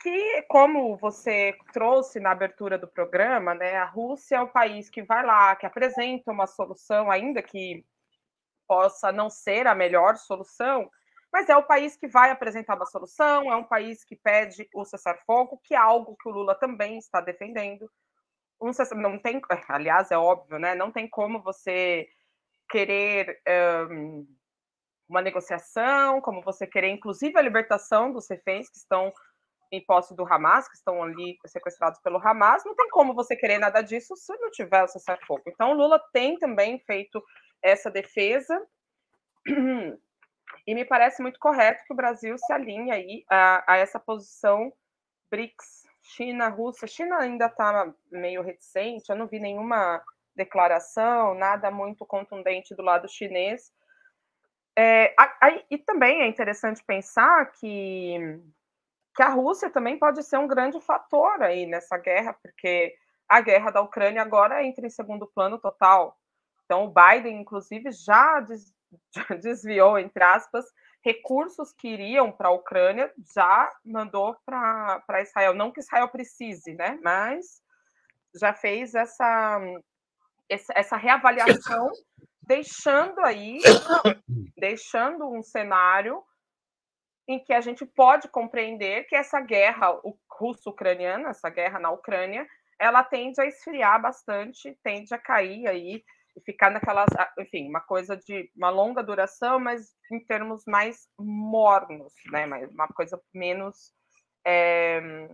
que, 0.03 0.43
como 0.49 0.97
você 0.97 1.57
trouxe 1.73 2.19
na 2.19 2.33
abertura 2.33 2.77
do 2.77 2.89
programa, 2.89 3.55
né, 3.55 3.77
a 3.77 3.85
Rússia 3.85 4.35
é 4.35 4.41
o 4.41 4.49
país 4.49 4.91
que 4.91 5.05
vai 5.05 5.25
lá, 5.25 5.55
que 5.55 5.65
apresenta 5.65 6.33
uma 6.33 6.49
solução, 6.49 7.09
ainda 7.09 7.41
que 7.41 7.87
possa 8.67 9.13
não 9.13 9.31
ser 9.31 9.69
a 9.69 9.75
melhor 9.75 10.17
solução, 10.17 10.91
mas 11.33 11.49
é 11.49 11.57
o 11.57 11.63
país 11.63 11.97
que 11.97 12.09
vai 12.09 12.33
apresentar 12.33 12.75
uma 12.75 12.87
solução, 12.87 13.53
é 13.53 13.55
um 13.55 13.65
país 13.65 14.03
que 14.03 14.17
pede 14.17 14.69
o 14.75 14.85
cessar-fogo, 14.85 15.61
que 15.63 15.75
é 15.75 15.79
algo 15.79 16.17
que 16.21 16.29
o 16.29 16.33
Lula 16.33 16.57
também 16.57 16.99
está 16.99 17.21
defendendo. 17.21 17.89
Um 18.61 18.73
cessar, 18.73 18.99
não 18.99 19.17
tem, 19.17 19.41
aliás, 19.69 20.11
é 20.11 20.19
óbvio, 20.19 20.59
né? 20.59 20.75
Não 20.75 20.91
tem 20.91 21.09
como 21.09 21.41
você 21.41 22.09
querer 22.69 23.41
um, 23.91 24.27
uma 25.09 25.23
negociação, 25.23 26.21
como 26.21 26.43
você 26.43 26.67
querer, 26.67 26.91
inclusive, 26.91 27.37
a 27.39 27.43
libertação 27.43 28.13
dos 28.13 28.29
reféns 28.29 28.69
que 28.69 28.77
estão 28.77 29.13
em 29.71 29.85
posse 29.85 30.15
do 30.15 30.27
Hamas, 30.27 30.69
que 30.69 30.77
estão 30.77 31.03
ali 31.03 31.39
sequestrados 31.47 32.01
pelo 32.01 32.19
Hamas, 32.19 32.65
não 32.65 32.75
tem 32.75 32.89
como 32.89 33.15
você 33.15 33.37
querer 33.37 33.59
nada 33.59 33.83
disso 33.83 34.17
se 34.17 34.35
não 34.39 34.51
tiver 34.51 34.83
o 34.83 34.89
cessar-fogo. 34.89 35.43
Então, 35.47 35.73
Lula 35.73 36.01
tem 36.13 36.39
também 36.39 36.79
feito 36.81 37.23
essa 37.63 37.91
defesa. 37.91 38.67
E 40.67 40.75
me 40.75 40.85
parece 40.85 41.23
muito 41.23 41.39
correto 41.39 41.85
que 41.87 41.93
o 41.93 41.97
Brasil 41.97 42.37
se 42.39 42.53
alinhe 42.53 42.91
aí 42.91 43.25
a, 43.31 43.75
a 43.75 43.77
essa 43.77 43.99
posição 43.99 44.73
BRICS, 45.31 45.87
China, 46.03 46.49
Rússia. 46.49 46.87
China 46.87 47.19
ainda 47.19 47.47
está 47.47 47.93
meio 48.11 48.43
reticente, 48.43 49.11
eu 49.11 49.17
não 49.17 49.27
vi 49.27 49.39
nenhuma 49.39 50.03
declaração, 50.39 51.35
nada 51.35 51.71
muito 51.71 52.07
contundente 52.07 52.75
do 52.75 52.83
lado 52.83 53.09
chinês. 53.09 53.71
É, 54.77 55.13
e 55.69 55.77
também 55.77 56.23
é 56.23 56.27
interessante 56.29 56.83
pensar 56.85 57.51
que, 57.53 58.41
que 59.15 59.23
a 59.23 59.29
Rússia 59.29 59.69
também 59.69 59.99
pode 59.99 60.23
ser 60.23 60.39
um 60.39 60.47
grande 60.47 60.81
fator 60.81 61.43
aí 61.43 61.67
nessa 61.67 61.99
guerra, 61.99 62.33
porque 62.41 62.95
a 63.29 63.41
guerra 63.41 63.73
da 63.73 63.83
Ucrânia 63.83 64.23
agora 64.23 64.65
entra 64.65 64.87
em 64.87 64.91
segundo 64.91 65.27
plano 65.27 65.59
total. 65.59 66.17
Então, 66.65 66.85
o 66.85 66.95
Biden, 66.95 67.41
inclusive, 67.41 67.91
já 67.91 68.41
desviou, 69.43 69.99
entre 69.99 70.23
aspas, 70.23 70.65
recursos 71.03 71.73
que 71.73 71.89
iriam 71.89 72.31
para 72.31 72.49
a 72.49 72.53
Ucrânia, 72.53 73.13
já 73.35 73.73
mandou 73.85 74.37
para 74.47 75.23
Israel. 75.23 75.55
Não 75.55 75.73
que 75.73 75.81
Israel 75.81 76.09
precise, 76.09 76.75
né? 76.75 76.99
Mas 77.03 77.61
já 78.35 78.53
fez 78.53 78.95
essa, 78.95 79.61
essa 80.49 80.97
reavaliação, 80.97 81.91
deixando 82.43 83.21
aí, 83.21 83.59
deixando 84.57 85.29
um 85.31 85.43
cenário 85.43 86.23
em 87.29 87.39
que 87.39 87.53
a 87.53 87.61
gente 87.61 87.85
pode 87.85 88.29
compreender 88.29 89.05
que 89.05 89.15
essa 89.15 89.41
guerra 89.41 90.01
russo-ucraniana, 90.31 91.29
essa 91.29 91.51
guerra 91.51 91.79
na 91.79 91.91
Ucrânia, 91.91 92.49
ela 92.79 93.05
tende 93.05 93.41
a 93.41 93.47
esfriar 93.47 94.01
bastante, 94.01 94.79
tende 94.83 95.13
a 95.13 95.19
cair 95.19 95.67
aí 95.69 96.03
e 96.35 96.41
ficar 96.41 96.71
naquelas, 96.71 97.09
enfim, 97.39 97.69
uma 97.69 97.81
coisa 97.81 98.17
de 98.17 98.51
uma 98.57 98.71
longa 98.71 99.03
duração, 99.03 99.59
mas 99.59 99.95
em 100.11 100.25
termos 100.25 100.65
mais 100.67 101.09
mornos, 101.19 102.15
né? 102.31 102.47
Uma 102.71 102.89
coisa 102.89 103.21
menos. 103.35 103.93
É, 104.47 105.29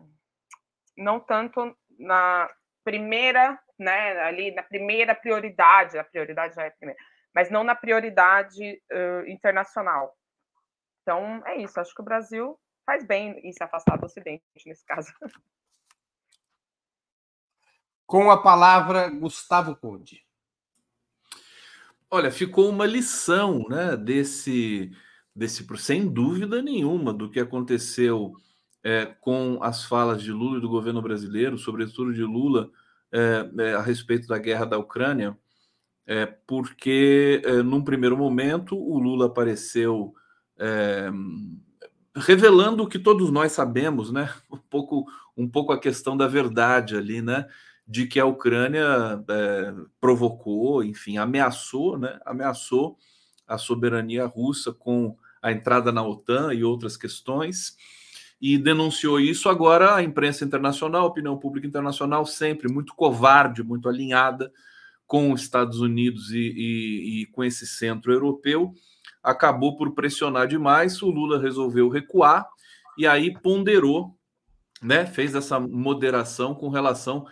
não 0.97 1.21
tanto 1.21 1.77
na 1.99 2.51
primeira, 2.83 3.59
né? 3.79 4.21
Ali 4.23 4.55
na 4.55 4.63
primeira 4.63 5.15
prioridade, 5.15 5.99
a 5.99 6.05
prioridade 6.05 6.55
já 6.55 6.65
é 6.65 6.69
a 6.69 6.73
primeira, 6.73 7.01
mas 7.35 7.51
não 7.51 7.65
na 7.65 7.75
prioridade 7.75 8.81
uh, 8.93 9.29
internacional. 9.29 10.17
Então, 11.03 11.43
é 11.47 11.59
isso. 11.59 11.79
Acho 11.79 11.95
que 11.95 12.03
o 12.03 12.05
Brasil 12.05 12.59
faz 12.87 13.07
bem 13.07 13.39
em 13.43 13.53
se 13.53 13.63
afastar 13.63 13.99
do 13.99 14.07
Ocidente, 14.07 14.45
nesse 14.67 14.85
caso. 14.85 15.13
Com 18.07 18.31
a 18.31 18.43
palavra, 18.43 19.09
Gustavo 19.09 19.77
Conde. 19.77 20.25
Olha, 22.11 22.31
ficou 22.31 22.69
uma 22.69 22.87
lição, 22.87 23.65
né, 23.69 23.97
desse, 23.97 24.93
desse, 25.35 25.67
sem 25.79 26.07
dúvida 26.07 26.63
nenhuma, 26.63 27.13
do 27.13 27.31
que 27.31 27.41
aconteceu 27.41 28.35
é, 28.85 29.07
com 29.07 29.59
as 29.63 29.85
falas 29.85 30.23
de 30.23 30.31
Lula 30.31 30.59
e 30.59 30.61
do 30.61 30.69
governo 30.69 31.03
brasileiro, 31.03 31.59
sobretudo 31.59 32.13
de 32.13 32.23
Lula, 32.23 32.71
a 33.77 33.83
respeito 33.83 34.27
da 34.27 34.39
guerra 34.39 34.65
da 34.65 34.79
Ucrânia, 34.79 35.37
é, 36.07 36.27
porque 36.27 37.41
num 37.65 37.83
primeiro 37.83 38.17
momento 38.17 38.77
o 38.77 38.99
Lula 38.99 39.27
apareceu 39.27 40.15
revelando 42.17 42.83
o 42.83 42.89
que 42.89 42.99
todos 42.99 43.31
nós 43.31 43.53
sabemos, 43.53 44.11
né? 44.11 44.33
Um 44.51 44.59
pouco, 44.59 45.07
um 45.37 45.49
pouco 45.49 45.73
a 45.73 45.81
questão 45.81 46.17
da 46.17 46.27
verdade 46.27 46.97
ali, 46.97 47.23
né? 47.23 47.47
de 47.87 48.07
que 48.07 48.19
a 48.19 48.25
Ucrânia 48.25 49.23
é, 49.29 49.75
provocou, 50.01 50.83
enfim, 50.83 51.19
ameaçou, 51.19 51.99
né, 51.99 52.19
ameaçou 52.25 52.97
a 53.47 53.59
soberania 53.59 54.25
russa 54.27 54.73
com 54.73 55.17
a 55.43 55.53
entrada 55.53 55.93
na 55.93 56.03
OTAN 56.03 56.55
e 56.55 56.65
outras 56.65 56.97
questões, 56.97 57.77
e 58.47 58.59
denunciou 58.59 59.19
isso. 59.19 59.49
Agora, 59.49 59.95
a 59.95 60.03
imprensa 60.03 60.45
internacional, 60.45 61.05
a 61.05 61.09
opinião 61.09 61.35
pública 61.39 61.67
internacional, 61.67 62.27
sempre 62.27 62.71
muito 62.71 62.95
covarde, 62.95 63.63
muito 63.63 63.89
alinhada 63.89 64.53
com 65.07 65.33
os 65.33 65.41
Estados 65.41 65.81
Unidos 65.81 66.31
e, 66.31 66.53
e, 66.55 67.23
e 67.23 67.27
com 67.29 67.43
esse 67.43 67.67
centro 67.67 68.13
europeu, 68.13 68.75
acabou 69.23 69.79
por 69.79 69.95
pressionar 69.95 70.47
demais. 70.47 71.01
O 71.01 71.09
Lula 71.09 71.41
resolveu 71.41 71.89
recuar 71.89 72.47
e 72.99 73.07
aí 73.07 73.33
ponderou 73.33 74.15
né, 74.83 75.07
fez 75.07 75.35
essa 75.35 75.59
moderação 75.59 76.55
com 76.55 76.69
relação. 76.69 77.27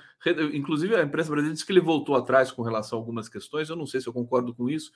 Inclusive, 0.54 0.96
a 0.96 1.02
imprensa 1.02 1.28
brasileira 1.28 1.52
disse 1.52 1.66
que 1.66 1.72
ele 1.72 1.80
voltou 1.80 2.16
atrás 2.16 2.50
com 2.50 2.62
relação 2.62 2.98
a 2.98 3.02
algumas 3.02 3.28
questões. 3.28 3.68
Eu 3.68 3.76
não 3.76 3.86
sei 3.86 4.00
se 4.00 4.06
eu 4.06 4.14
concordo 4.14 4.54
com 4.54 4.70
isso, 4.70 4.90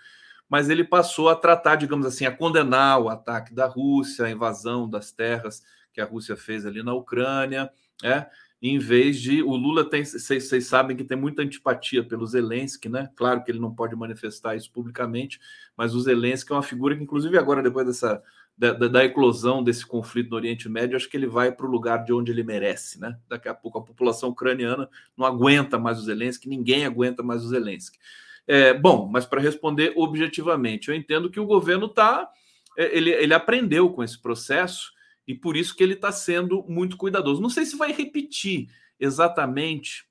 mas 0.49 0.71
ele 0.71 0.83
passou 0.83 1.29
a 1.29 1.37
tratar, 1.37 1.77
digamos 1.77 2.07
assim, 2.07 2.25
a 2.25 2.35
condenar 2.35 3.03
o 3.03 3.11
ataque 3.11 3.53
da 3.53 3.67
Rússia, 3.67 4.25
a 4.25 4.31
invasão 4.31 4.89
das 4.89 5.12
terras 5.12 5.62
que 5.97 6.01
a 6.03 6.05
Rússia 6.05 6.36
fez 6.36 6.66
ali 6.66 6.82
na 6.82 6.92
Ucrânia, 6.92 7.70
né? 8.03 8.26
Em 8.61 8.78
vez 8.78 9.18
de 9.18 9.42
o 9.42 9.55
Lula 9.55 9.88
tem, 9.88 10.05
vocês 10.05 10.66
sabem 10.66 10.94
que 10.97 11.05
tem 11.05 11.16
muita 11.16 11.40
antipatia 11.40 12.05
pelo 12.05 12.26
Zelensky, 12.26 12.88
né? 12.88 13.11
Claro 13.16 13.42
que 13.42 13.51
ele 13.51 13.59
não 13.59 13.74
pode 13.74 13.97
manifestar 13.97 14.57
isso 14.57 14.70
publicamente, 14.70 15.40
mas 15.74 15.94
o 15.94 16.01
Zelensky 16.01 16.53
é 16.53 16.55
uma 16.55 16.62
figura 16.62 16.94
que, 16.94 17.03
inclusive, 17.03 17.38
agora, 17.38 17.62
depois 17.62 17.86
dessa 17.86 18.22
da, 18.57 18.72
da, 18.72 18.88
da, 18.88 19.05
eclosão 19.05 19.62
desse 19.62 19.84
conflito 19.86 20.30
no 20.30 20.36
Oriente 20.36 20.68
Médio, 20.68 20.97
acho 20.97 21.09
que 21.09 21.16
ele 21.16 21.26
vai 21.26 21.53
para 21.53 21.66
o 21.66 21.70
lugar 21.70 22.05
de 22.05 22.12
onde 22.12 22.32
ele 22.32 22.42
merece, 22.42 22.99
né? 22.99 23.18
Daqui 23.28 23.49
a 23.49 23.55
pouco 23.55 23.78
a 23.78 23.82
população 23.82 24.30
ucraniana 24.30 24.88
não 25.16 25.26
aguenta 25.26 25.78
mais 25.78 25.99
o 25.99 26.03
Zelensky, 26.03 26.49
ninguém 26.49 26.86
aguenta 26.86 27.22
mais 27.22 27.44
o 27.44 27.49
Zelensky. 27.49 27.99
É, 28.47 28.72
bom, 28.72 29.09
mas 29.11 29.26
para 29.26 29.40
responder 29.40 29.92
objetivamente, 29.97 30.88
eu 30.88 30.94
entendo 30.94 31.30
que 31.30 31.40
o 31.40 31.47
governo 31.47 31.86
está, 31.86 32.30
é, 32.76 32.97
ele, 32.97 33.11
ele 33.11 33.34
aprendeu 33.34 33.90
com 33.90 34.03
esse 34.03 34.20
processo 34.20 34.95
E 35.27 35.35
por 35.35 35.57
isso 35.57 35.74
que 35.74 35.83
ele 35.83 35.95
está 35.95 36.12
sendo 36.12 36.64
muito 36.68 36.97
cuidadoso. 36.97 37.43
Não 37.43 37.51
sei 37.51 37.64
se 37.64 37.77
vai 37.77 37.93
repetir 37.93 38.68
exatamente 38.99 40.07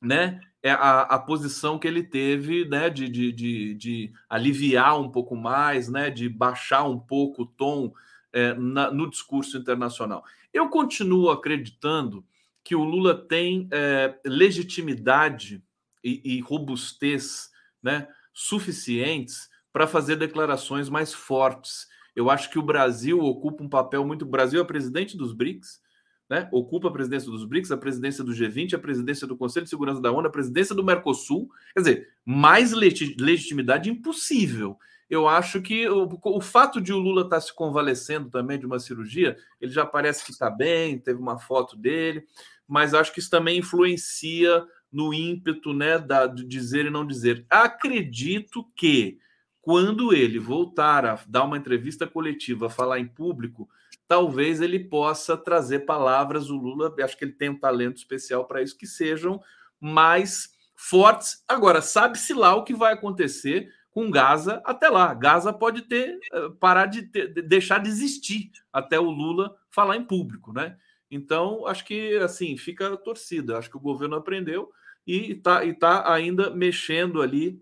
né, 0.00 0.40
é 0.62 0.70
a, 0.70 1.02
a 1.02 1.18
posição 1.18 1.78
que 1.78 1.88
ele 1.88 2.02
teve 2.02 2.66
né, 2.66 2.88
de, 2.88 3.08
de, 3.08 3.32
de, 3.32 3.74
de, 3.74 4.12
aliviar 4.28 5.00
um 5.00 5.10
pouco 5.10 5.34
mais, 5.34 5.88
né, 5.88 6.10
de 6.10 6.28
baixar 6.28 6.84
um 6.84 6.98
pouco 6.98 7.42
o 7.42 7.46
tom 7.46 7.92
é, 8.32 8.54
na, 8.54 8.90
no 8.90 9.08
discurso 9.08 9.56
internacional. 9.56 10.24
Eu 10.52 10.68
continuo 10.68 11.30
acreditando 11.30 12.24
que 12.62 12.74
o 12.74 12.82
Lula 12.82 13.14
tem 13.14 13.68
é, 13.70 14.14
legitimidade 14.24 15.62
e, 16.02 16.36
e 16.36 16.40
robustez 16.40 17.50
né, 17.82 18.08
suficientes 18.32 19.50
para 19.72 19.86
fazer 19.86 20.16
declarações 20.16 20.88
mais 20.88 21.12
fortes. 21.12 21.88
Eu 22.14 22.30
acho 22.30 22.50
que 22.50 22.58
o 22.58 22.62
Brasil 22.62 23.18
ocupa 23.20 23.62
um 23.62 23.68
papel 23.68 24.06
muito. 24.06 24.22
O 24.22 24.28
Brasil 24.28 24.60
é 24.60 24.64
presidente 24.64 25.16
dos 25.16 25.32
BRICS, 25.32 25.80
né, 26.28 26.48
ocupa 26.52 26.88
a 26.88 26.92
presidência 26.92 27.30
dos 27.30 27.44
BRICS, 27.44 27.70
a 27.70 27.76
presidência 27.76 28.24
do 28.24 28.32
G20, 28.32 28.74
a 28.74 28.78
presidência 28.78 29.26
do 29.26 29.36
Conselho 29.36 29.64
de 29.64 29.70
Segurança 29.70 30.00
da 30.00 30.10
ONU, 30.10 30.26
a 30.26 30.32
presidência 30.32 30.74
do 30.74 30.84
Mercosul. 30.84 31.48
Quer 31.74 31.80
dizer, 31.80 32.08
mais 32.24 32.72
legitimidade 32.72 33.90
impossível. 33.90 34.78
Eu 35.08 35.28
acho 35.28 35.60
que 35.60 35.86
o, 35.88 36.08
o 36.24 36.40
fato 36.40 36.80
de 36.80 36.92
o 36.92 36.98
Lula 36.98 37.22
estar 37.22 37.36
tá 37.36 37.40
se 37.40 37.54
convalescendo 37.54 38.30
também 38.30 38.58
de 38.58 38.66
uma 38.66 38.78
cirurgia, 38.78 39.36
ele 39.60 39.70
já 39.70 39.84
parece 39.84 40.24
que 40.24 40.30
está 40.30 40.48
bem, 40.48 40.98
teve 40.98 41.20
uma 41.20 41.38
foto 41.38 41.76
dele, 41.76 42.24
mas 42.66 42.94
acho 42.94 43.12
que 43.12 43.20
isso 43.20 43.30
também 43.30 43.58
influencia 43.58 44.64
no 44.90 45.12
ímpeto 45.12 45.72
né, 45.74 45.98
da, 45.98 46.26
de 46.26 46.44
dizer 46.44 46.86
e 46.86 46.90
não 46.90 47.06
dizer. 47.06 47.44
Acredito 47.50 48.64
que 48.74 49.18
quando 49.64 50.12
ele 50.12 50.38
voltar 50.38 51.06
a 51.06 51.18
dar 51.26 51.44
uma 51.44 51.56
entrevista 51.56 52.06
coletiva, 52.06 52.68
falar 52.68 53.00
em 53.00 53.08
público, 53.08 53.66
talvez 54.06 54.60
ele 54.60 54.78
possa 54.78 55.38
trazer 55.38 55.80
palavras. 55.80 56.50
O 56.50 56.56
Lula, 56.56 56.94
acho 57.02 57.16
que 57.16 57.24
ele 57.24 57.32
tem 57.32 57.48
um 57.48 57.58
talento 57.58 57.96
especial 57.96 58.44
para 58.44 58.60
isso, 58.60 58.76
que 58.76 58.86
sejam 58.86 59.40
mais 59.80 60.50
fortes. 60.76 61.42
Agora, 61.48 61.80
sabe-se 61.80 62.34
lá 62.34 62.54
o 62.54 62.62
que 62.62 62.74
vai 62.74 62.92
acontecer 62.92 63.72
com 63.90 64.10
Gaza 64.10 64.60
até 64.66 64.90
lá. 64.90 65.14
Gaza 65.14 65.50
pode 65.50 65.80
ter 65.82 66.18
eh, 66.30 66.50
parar 66.60 66.84
de 66.84 67.04
ter, 67.04 67.28
deixar 67.28 67.78
de 67.78 67.88
existir 67.88 68.50
até 68.70 69.00
o 69.00 69.10
Lula 69.10 69.56
falar 69.70 69.96
em 69.96 70.04
público, 70.04 70.52
né? 70.52 70.76
Então, 71.10 71.66
acho 71.66 71.86
que 71.86 72.16
assim 72.18 72.54
fica 72.58 72.98
torcida. 72.98 73.56
Acho 73.56 73.70
que 73.70 73.78
o 73.78 73.80
governo 73.80 74.16
aprendeu 74.16 74.70
e 75.06 75.32
está 75.32 75.62
tá 75.74 76.12
ainda 76.12 76.50
mexendo 76.50 77.22
ali 77.22 77.58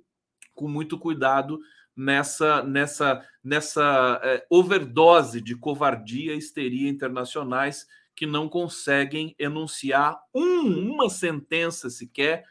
com 0.52 0.66
muito 0.66 0.98
cuidado 0.98 1.60
nessa 1.96 2.62
nessa 2.62 3.26
nessa 3.42 4.20
é, 4.22 4.46
overdose 4.48 5.40
de 5.40 5.54
covardia 5.56 6.34
e 6.34 6.38
histeria 6.38 6.88
internacionais 6.88 7.86
que 8.14 8.26
não 8.26 8.48
conseguem 8.48 9.34
enunciar 9.38 10.18
um, 10.34 10.92
uma 10.92 11.08
sentença 11.08 11.90
sequer 11.90 12.44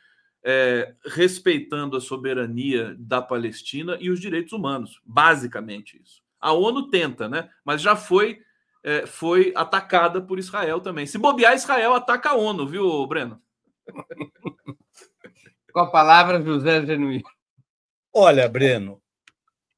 é, 0.43 0.95
respeitando 1.05 1.95
a 1.95 2.01
soberania 2.01 2.95
da 2.97 3.21
Palestina 3.21 3.97
e 3.99 4.09
os 4.09 4.19
direitos 4.19 4.53
humanos, 4.53 4.99
basicamente 5.05 6.01
isso. 6.01 6.21
A 6.39 6.51
ONU 6.51 6.89
tenta, 6.89 7.29
né? 7.29 7.49
Mas 7.63 7.81
já 7.81 7.95
foi 7.95 8.41
é, 8.83 9.05
foi 9.05 9.53
atacada 9.55 10.19
por 10.21 10.39
Israel 10.39 10.79
também. 10.79 11.05
Se 11.05 11.17
bobear, 11.17 11.53
Israel 11.53 11.93
ataca 11.93 12.31
a 12.31 12.35
ONU, 12.35 12.67
viu, 12.67 13.05
Breno? 13.05 13.39
Com 15.71 15.79
a 15.79 15.89
palavra, 15.89 16.41
José 16.41 16.85
Genuíno. 16.85 17.23
Olha, 18.13 18.49
Breno, 18.49 19.01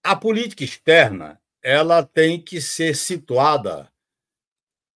a 0.03 0.15
política 0.15 0.63
externa 0.63 1.39
ela 1.63 2.03
tem 2.03 2.41
que 2.41 2.59
ser 2.59 2.93
situada 2.93 3.89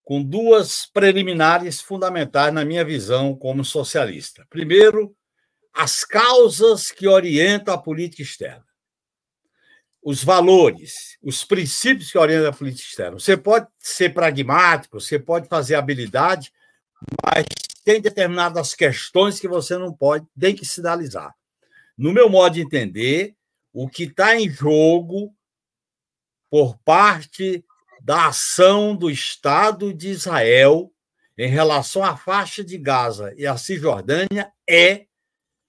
com 0.03 0.21
duas 0.21 0.85
preliminares 0.85 1.81
fundamentais 1.81 2.53
na 2.53 2.65
minha 2.65 2.83
visão 2.83 3.33
como 3.33 3.63
socialista. 3.63 4.45
Primeiro, 4.49 5.15
as 5.73 6.03
causas 6.03 6.91
que 6.91 7.07
orientam 7.07 7.73
a 7.73 7.77
política 7.77 8.21
externa. 8.21 8.65
Os 10.03 10.23
valores, 10.23 11.17
os 11.21 11.43
princípios 11.43 12.11
que 12.11 12.17
orientam 12.17 12.49
a 12.49 12.53
política 12.53 12.87
externa. 12.87 13.19
Você 13.19 13.37
pode 13.37 13.67
ser 13.79 14.13
pragmático, 14.13 14.99
você 14.99 15.19
pode 15.19 15.47
fazer 15.47 15.75
habilidade, 15.75 16.51
mas 17.25 17.45
tem 17.83 18.01
determinadas 18.01 18.73
questões 18.73 19.39
que 19.39 19.47
você 19.47 19.77
não 19.77 19.93
pode, 19.93 20.25
tem 20.37 20.55
que 20.55 20.65
sinalizar. 20.65 21.33
No 21.97 22.11
meu 22.11 22.29
modo 22.29 22.53
de 22.53 22.61
entender, 22.61 23.36
o 23.79 23.87
que 23.87 24.05
está 24.05 24.35
em 24.35 24.49
jogo 24.49 25.31
por 26.49 26.79
parte 26.79 27.63
da 28.01 28.29
ação 28.29 28.95
do 28.95 29.07
Estado 29.07 29.93
de 29.93 30.09
Israel 30.09 30.91
em 31.37 31.47
relação 31.47 32.03
à 32.03 32.17
faixa 32.17 32.63
de 32.63 32.75
Gaza 32.75 33.35
e 33.37 33.45
à 33.45 33.55
Cisjordânia 33.55 34.51
é 34.67 35.05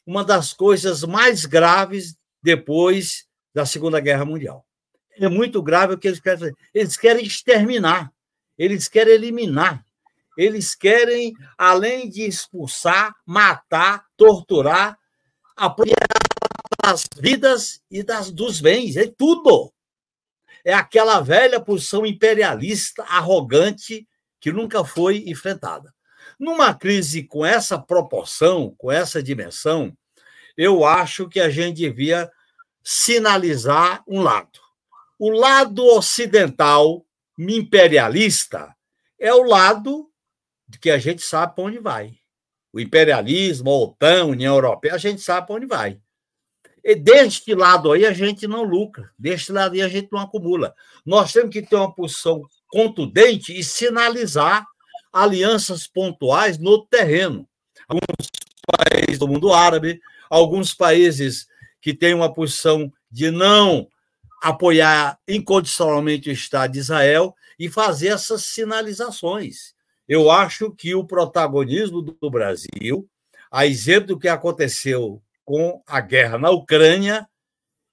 uma 0.06 0.24
das 0.24 0.54
coisas 0.54 1.04
mais 1.04 1.44
graves 1.44 2.16
depois 2.42 3.26
da 3.54 3.66
Segunda 3.66 4.00
Guerra 4.00 4.24
Mundial. 4.24 4.64
É 5.12 5.28
muito 5.28 5.62
grave 5.62 5.92
o 5.92 5.98
que 5.98 6.08
eles 6.08 6.20
querem 6.20 6.38
fazer. 6.38 6.54
Eles 6.72 6.96
querem 6.96 7.26
exterminar, 7.26 8.10
eles 8.56 8.88
querem 8.88 9.12
eliminar, 9.12 9.84
eles 10.34 10.74
querem, 10.74 11.34
além 11.58 12.08
de 12.08 12.22
expulsar, 12.22 13.14
matar, 13.26 14.06
torturar, 14.16 14.98
apoiar 15.54 16.17
das 16.88 17.04
vidas 17.18 17.82
e 17.90 18.02
das, 18.02 18.30
dos 18.30 18.60
bens, 18.62 18.96
é 18.96 19.06
tudo. 19.06 19.72
É 20.64 20.72
aquela 20.72 21.20
velha 21.20 21.60
posição 21.60 22.06
imperialista, 22.06 23.02
arrogante, 23.04 24.08
que 24.40 24.50
nunca 24.50 24.82
foi 24.84 25.24
enfrentada. 25.26 25.94
Numa 26.38 26.72
crise 26.72 27.24
com 27.24 27.44
essa 27.44 27.78
proporção, 27.78 28.74
com 28.78 28.90
essa 28.90 29.22
dimensão, 29.22 29.94
eu 30.56 30.84
acho 30.84 31.28
que 31.28 31.40
a 31.40 31.50
gente 31.50 31.76
devia 31.76 32.30
sinalizar 32.82 34.02
um 34.06 34.22
lado. 34.22 34.58
O 35.18 35.30
lado 35.30 35.84
ocidental 35.84 37.04
imperialista 37.38 38.74
é 39.18 39.32
o 39.34 39.42
lado 39.42 40.10
que 40.80 40.90
a 40.90 40.98
gente 40.98 41.22
sabe 41.22 41.54
para 41.54 41.64
onde 41.64 41.78
vai. 41.78 42.14
O 42.72 42.80
imperialismo, 42.80 43.70
a 43.70 43.78
OTAN, 43.78 44.22
a 44.22 44.26
União 44.26 44.54
Europeia, 44.54 44.94
a 44.94 44.98
gente 44.98 45.20
sabe 45.20 45.46
para 45.46 45.56
onde 45.56 45.66
vai. 45.66 46.00
E 46.84 46.94
deste 46.94 47.54
lado 47.54 47.92
aí 47.92 48.06
a 48.06 48.12
gente 48.12 48.46
não 48.46 48.62
lucra, 48.62 49.10
deste 49.18 49.52
lado 49.52 49.74
aí 49.74 49.82
a 49.82 49.88
gente 49.88 50.08
não 50.10 50.20
acumula. 50.20 50.74
Nós 51.04 51.32
temos 51.32 51.50
que 51.50 51.62
ter 51.62 51.76
uma 51.76 51.92
posição 51.92 52.42
contundente 52.68 53.58
e 53.58 53.64
sinalizar 53.64 54.66
alianças 55.12 55.86
pontuais 55.86 56.58
no 56.58 56.84
terreno. 56.86 57.48
Alguns 57.88 58.28
países 58.76 59.18
do 59.18 59.28
mundo 59.28 59.52
árabe, 59.52 60.00
alguns 60.30 60.74
países 60.74 61.46
que 61.80 61.94
têm 61.94 62.14
uma 62.14 62.32
posição 62.32 62.92
de 63.10 63.30
não 63.30 63.88
apoiar 64.42 65.18
incondicionalmente 65.26 66.28
o 66.28 66.32
Estado 66.32 66.72
de 66.72 66.78
Israel 66.78 67.34
e 67.58 67.68
fazer 67.68 68.08
essas 68.08 68.44
sinalizações. 68.44 69.74
Eu 70.06 70.30
acho 70.30 70.70
que 70.70 70.94
o 70.94 71.04
protagonismo 71.04 72.00
do 72.00 72.30
Brasil, 72.30 73.08
a 73.50 73.66
exemplo 73.66 74.08
do 74.08 74.18
que 74.18 74.28
aconteceu 74.28 75.20
com 75.48 75.82
a 75.86 75.98
guerra 76.02 76.36
na 76.36 76.50
Ucrânia, 76.50 77.26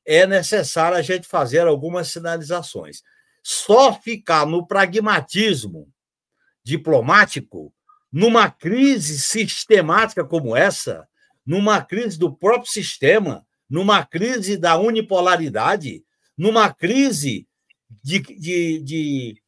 é 0.06 0.28
necessário 0.28 0.98
a 0.98 1.02
gente 1.02 1.26
fazer 1.26 1.66
algumas 1.66 2.10
sinalizações. 2.10 3.02
Só 3.42 3.94
ficar 3.94 4.46
no 4.46 4.68
pragmatismo 4.68 5.88
diplomático, 6.62 7.74
numa 8.12 8.52
crise 8.52 9.18
sistemática 9.18 10.26
como 10.26 10.54
essa, 10.54 11.08
numa 11.46 11.82
crise 11.82 12.20
do 12.20 12.36
próprio 12.36 12.70
sistema, 12.70 13.48
numa 13.70 14.06
crise 14.06 14.58
da 14.58 14.76
unipolaridade, 14.76 16.04
numa 16.38 16.74
crise 16.74 17.48
de, 18.04 18.20
de, 18.20 18.82
de 18.82 19.42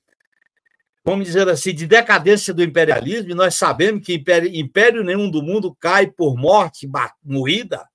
vamos 1.04 1.28
dizer 1.28 1.50
assim, 1.50 1.74
de 1.74 1.86
decadência 1.86 2.54
do 2.54 2.64
imperialismo, 2.64 3.32
e 3.32 3.36
nós 3.36 3.56
sabemos 3.56 4.02
que 4.06 4.14
império, 4.14 4.50
império 4.56 5.04
nenhum 5.04 5.30
do 5.30 5.44
mundo 5.44 5.76
cai 5.78 6.08
por 6.08 6.38
morte 6.38 6.90
morrida, 7.22 7.86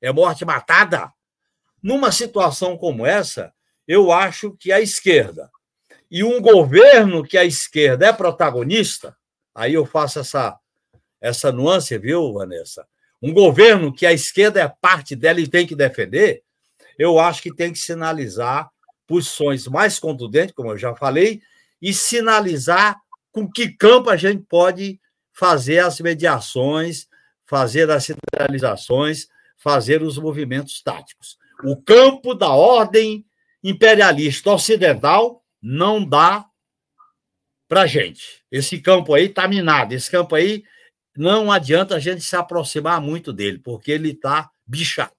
é 0.00 0.12
morte 0.12 0.44
matada. 0.44 1.12
Numa 1.82 2.12
situação 2.12 2.76
como 2.76 3.06
essa, 3.06 3.52
eu 3.86 4.12
acho 4.12 4.52
que 4.52 4.70
a 4.70 4.80
esquerda 4.80 5.50
e 6.10 6.24
um 6.24 6.40
governo 6.40 7.22
que 7.22 7.38
a 7.38 7.44
esquerda 7.44 8.06
é 8.06 8.12
protagonista, 8.12 9.16
aí 9.54 9.74
eu 9.74 9.86
faço 9.86 10.18
essa, 10.18 10.58
essa 11.20 11.52
nuance, 11.52 11.96
viu, 11.98 12.32
Vanessa? 12.32 12.86
Um 13.22 13.32
governo 13.32 13.92
que 13.92 14.04
a 14.04 14.12
esquerda 14.12 14.60
é 14.60 14.68
parte 14.68 15.14
dela 15.14 15.40
e 15.40 15.46
tem 15.46 15.66
que 15.66 15.76
defender, 15.76 16.42
eu 16.98 17.18
acho 17.18 17.40
que 17.40 17.54
tem 17.54 17.72
que 17.72 17.78
sinalizar 17.78 18.68
posições 19.06 19.66
mais 19.68 19.98
contundentes, 19.98 20.54
como 20.54 20.70
eu 20.70 20.78
já 20.78 20.94
falei, 20.96 21.40
e 21.80 21.94
sinalizar 21.94 23.00
com 23.30 23.50
que 23.50 23.68
campo 23.68 24.10
a 24.10 24.16
gente 24.16 24.44
pode 24.48 25.00
fazer 25.32 25.78
as 25.78 26.00
mediações, 26.00 27.06
fazer 27.46 27.88
as 27.90 28.06
sinalizações, 28.06 29.28
fazer 29.60 30.02
os 30.02 30.18
movimentos 30.18 30.82
táticos. 30.82 31.38
O 31.62 31.80
campo 31.80 32.34
da 32.34 32.48
ordem 32.48 33.24
imperialista 33.62 34.50
ocidental 34.50 35.44
não 35.62 36.04
dá 36.04 36.46
para 37.68 37.86
gente. 37.86 38.42
Esse 38.50 38.80
campo 38.80 39.14
aí 39.14 39.26
está 39.26 39.46
minado. 39.46 39.94
Esse 39.94 40.10
campo 40.10 40.34
aí 40.34 40.64
não 41.16 41.52
adianta 41.52 41.94
a 41.94 41.98
gente 41.98 42.22
se 42.22 42.34
aproximar 42.34 43.00
muito 43.00 43.32
dele, 43.32 43.58
porque 43.58 43.92
ele 43.92 44.12
está 44.12 44.50
bichado. 44.66 45.14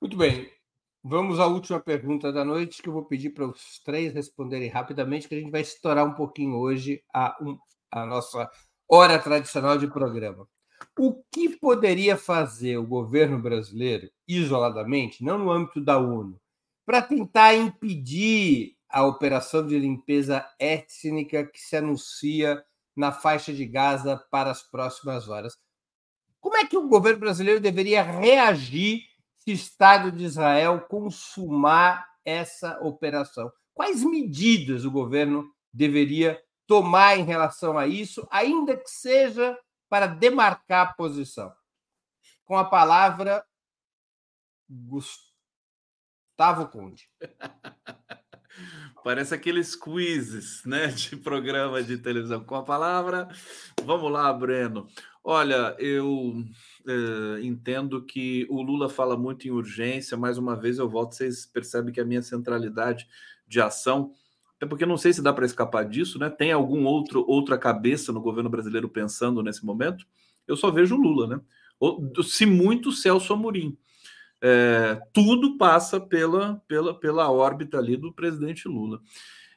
Muito 0.00 0.16
bem. 0.16 0.50
Vamos 1.04 1.38
à 1.38 1.46
última 1.46 1.78
pergunta 1.78 2.32
da 2.32 2.44
noite, 2.44 2.82
que 2.82 2.88
eu 2.88 2.92
vou 2.92 3.04
pedir 3.04 3.30
para 3.30 3.46
os 3.46 3.78
três 3.84 4.12
responderem 4.12 4.68
rapidamente, 4.68 5.28
que 5.28 5.34
a 5.34 5.38
gente 5.38 5.52
vai 5.52 5.60
estourar 5.60 6.04
um 6.04 6.14
pouquinho 6.14 6.56
hoje 6.56 7.00
a, 7.14 7.36
a 7.92 8.06
nossa 8.06 8.50
hora 8.88 9.18
tradicional 9.18 9.78
de 9.78 9.86
programa. 9.86 10.48
O 10.98 11.22
que 11.30 11.56
poderia 11.58 12.16
fazer 12.16 12.76
o 12.76 12.86
governo 12.86 13.38
brasileiro, 13.38 14.10
isoladamente, 14.26 15.22
não 15.22 15.38
no 15.38 15.50
âmbito 15.50 15.80
da 15.80 15.98
ONU, 15.98 16.40
para 16.84 17.02
tentar 17.02 17.54
impedir 17.54 18.76
a 18.88 19.04
operação 19.04 19.66
de 19.66 19.78
limpeza 19.78 20.48
étnica 20.58 21.44
que 21.44 21.60
se 21.60 21.76
anuncia 21.76 22.64
na 22.94 23.12
faixa 23.12 23.52
de 23.52 23.66
Gaza 23.66 24.16
para 24.30 24.50
as 24.50 24.62
próximas 24.62 25.28
horas? 25.28 25.54
Como 26.40 26.56
é 26.56 26.64
que 26.64 26.76
o 26.76 26.88
governo 26.88 27.20
brasileiro 27.20 27.60
deveria 27.60 28.02
reagir 28.02 29.02
se 29.36 29.50
o 29.50 29.54
Estado 29.54 30.12
de 30.12 30.24
Israel 30.24 30.86
consumar 30.88 32.06
essa 32.24 32.78
operação? 32.80 33.50
Quais 33.74 34.02
medidas 34.02 34.84
o 34.84 34.90
governo 34.90 35.44
deveria 35.72 36.40
tomar 36.66 37.18
em 37.18 37.24
relação 37.24 37.76
a 37.76 37.86
isso, 37.86 38.26
ainda 38.30 38.76
que 38.76 38.90
seja 38.90 39.56
para 39.88 40.06
demarcar 40.06 40.88
a 40.88 40.92
posição. 40.92 41.52
Com 42.44 42.56
a 42.56 42.64
palavra, 42.64 43.44
Gustavo 44.68 45.28
Conde. 46.70 47.08
Parece 49.04 49.34
aqueles 49.34 49.76
quizzes 49.76 50.64
né, 50.64 50.88
de 50.88 51.16
programa 51.16 51.82
de 51.82 51.98
televisão. 51.98 52.42
Com 52.42 52.56
a 52.56 52.62
palavra, 52.64 53.28
vamos 53.84 54.10
lá, 54.10 54.32
Breno. 54.32 54.88
Olha, 55.22 55.76
eu 55.78 56.34
eh, 56.88 57.40
entendo 57.42 58.04
que 58.04 58.46
o 58.48 58.62
Lula 58.62 58.88
fala 58.88 59.16
muito 59.16 59.46
em 59.46 59.50
urgência. 59.50 60.16
Mais 60.16 60.38
uma 60.38 60.56
vez, 60.56 60.78
eu 60.78 60.88
volto, 60.88 61.14
vocês 61.14 61.46
percebem 61.46 61.92
que 61.92 62.00
a 62.00 62.04
minha 62.04 62.22
centralidade 62.22 63.08
de 63.46 63.60
ação 63.60 64.12
até 64.56 64.66
porque 64.66 64.86
não 64.86 64.96
sei 64.96 65.12
se 65.12 65.22
dá 65.22 65.32
para 65.32 65.46
escapar 65.46 65.84
disso, 65.84 66.18
né? 66.18 66.30
Tem 66.30 66.50
algum 66.50 66.84
outro 66.84 67.24
outra 67.28 67.58
cabeça 67.58 68.12
no 68.12 68.20
governo 68.20 68.48
brasileiro 68.48 68.88
pensando 68.88 69.42
nesse 69.42 69.64
momento? 69.64 70.06
Eu 70.46 70.56
só 70.56 70.70
vejo 70.70 70.96
Lula, 70.96 71.26
né? 71.26 71.40
Se 72.24 72.46
muito 72.46 72.90
Celso 72.90 73.32
Amorim. 73.32 73.76
É, 74.40 75.00
tudo 75.12 75.56
passa 75.56 75.98
pela, 76.00 76.62
pela, 76.68 76.98
pela 76.98 77.30
órbita 77.30 77.78
ali 77.78 77.96
do 77.96 78.12
presidente 78.12 78.68
Lula. 78.68 79.00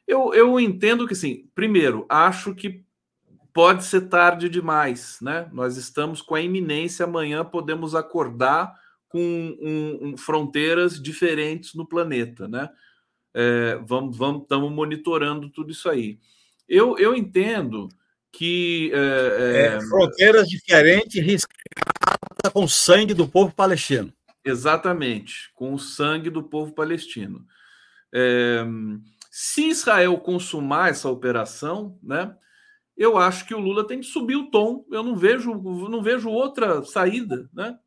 Eu, 0.06 0.34
eu 0.34 0.58
entendo 0.58 1.06
que, 1.06 1.14
sim, 1.14 1.48
primeiro, 1.54 2.04
acho 2.08 2.54
que 2.54 2.84
pode 3.52 3.84
ser 3.84 4.08
tarde 4.08 4.48
demais, 4.48 5.18
né? 5.20 5.48
Nós 5.52 5.76
estamos 5.76 6.22
com 6.22 6.34
a 6.34 6.40
iminência, 6.40 7.04
amanhã 7.04 7.44
podemos 7.44 7.94
acordar 7.94 8.74
com 9.08 9.20
um, 9.20 10.08
um, 10.08 10.16
fronteiras 10.16 11.00
diferentes 11.00 11.74
no 11.74 11.86
planeta, 11.86 12.46
né? 12.48 12.70
É, 13.34 13.76
vamos 13.86 14.16
vamos 14.16 14.42
estamos 14.42 14.72
monitorando 14.72 15.48
tudo 15.48 15.70
isso 15.70 15.88
aí. 15.88 16.18
Eu, 16.68 16.96
eu 16.98 17.14
entendo 17.14 17.88
que 18.32 18.92
é, 18.94 19.76
é, 19.76 19.80
fronteiras 19.88 20.48
diferentes 20.48 21.22
riscadas 21.22 22.52
com 22.52 22.64
o 22.64 22.68
sangue 22.68 23.14
do 23.14 23.26
povo 23.26 23.52
palestino. 23.52 24.12
Exatamente, 24.44 25.50
com 25.54 25.74
o 25.74 25.78
sangue 25.78 26.30
do 26.30 26.42
povo 26.42 26.72
palestino. 26.72 27.44
É, 28.12 28.64
se 29.30 29.68
Israel 29.68 30.16
consumar 30.18 30.90
essa 30.90 31.08
operação, 31.08 31.98
né, 32.02 32.34
eu 33.00 33.16
acho 33.16 33.46
que 33.46 33.54
o 33.54 33.58
Lula 33.58 33.86
tem 33.86 34.00
que 34.00 34.06
subir 34.06 34.36
o 34.36 34.50
tom. 34.50 34.84
Eu 34.90 35.02
não 35.02 35.16
vejo, 35.16 35.54
não 35.54 36.02
vejo 36.02 36.28
outra 36.28 36.84
saída, 36.84 37.48
né? 37.50 37.78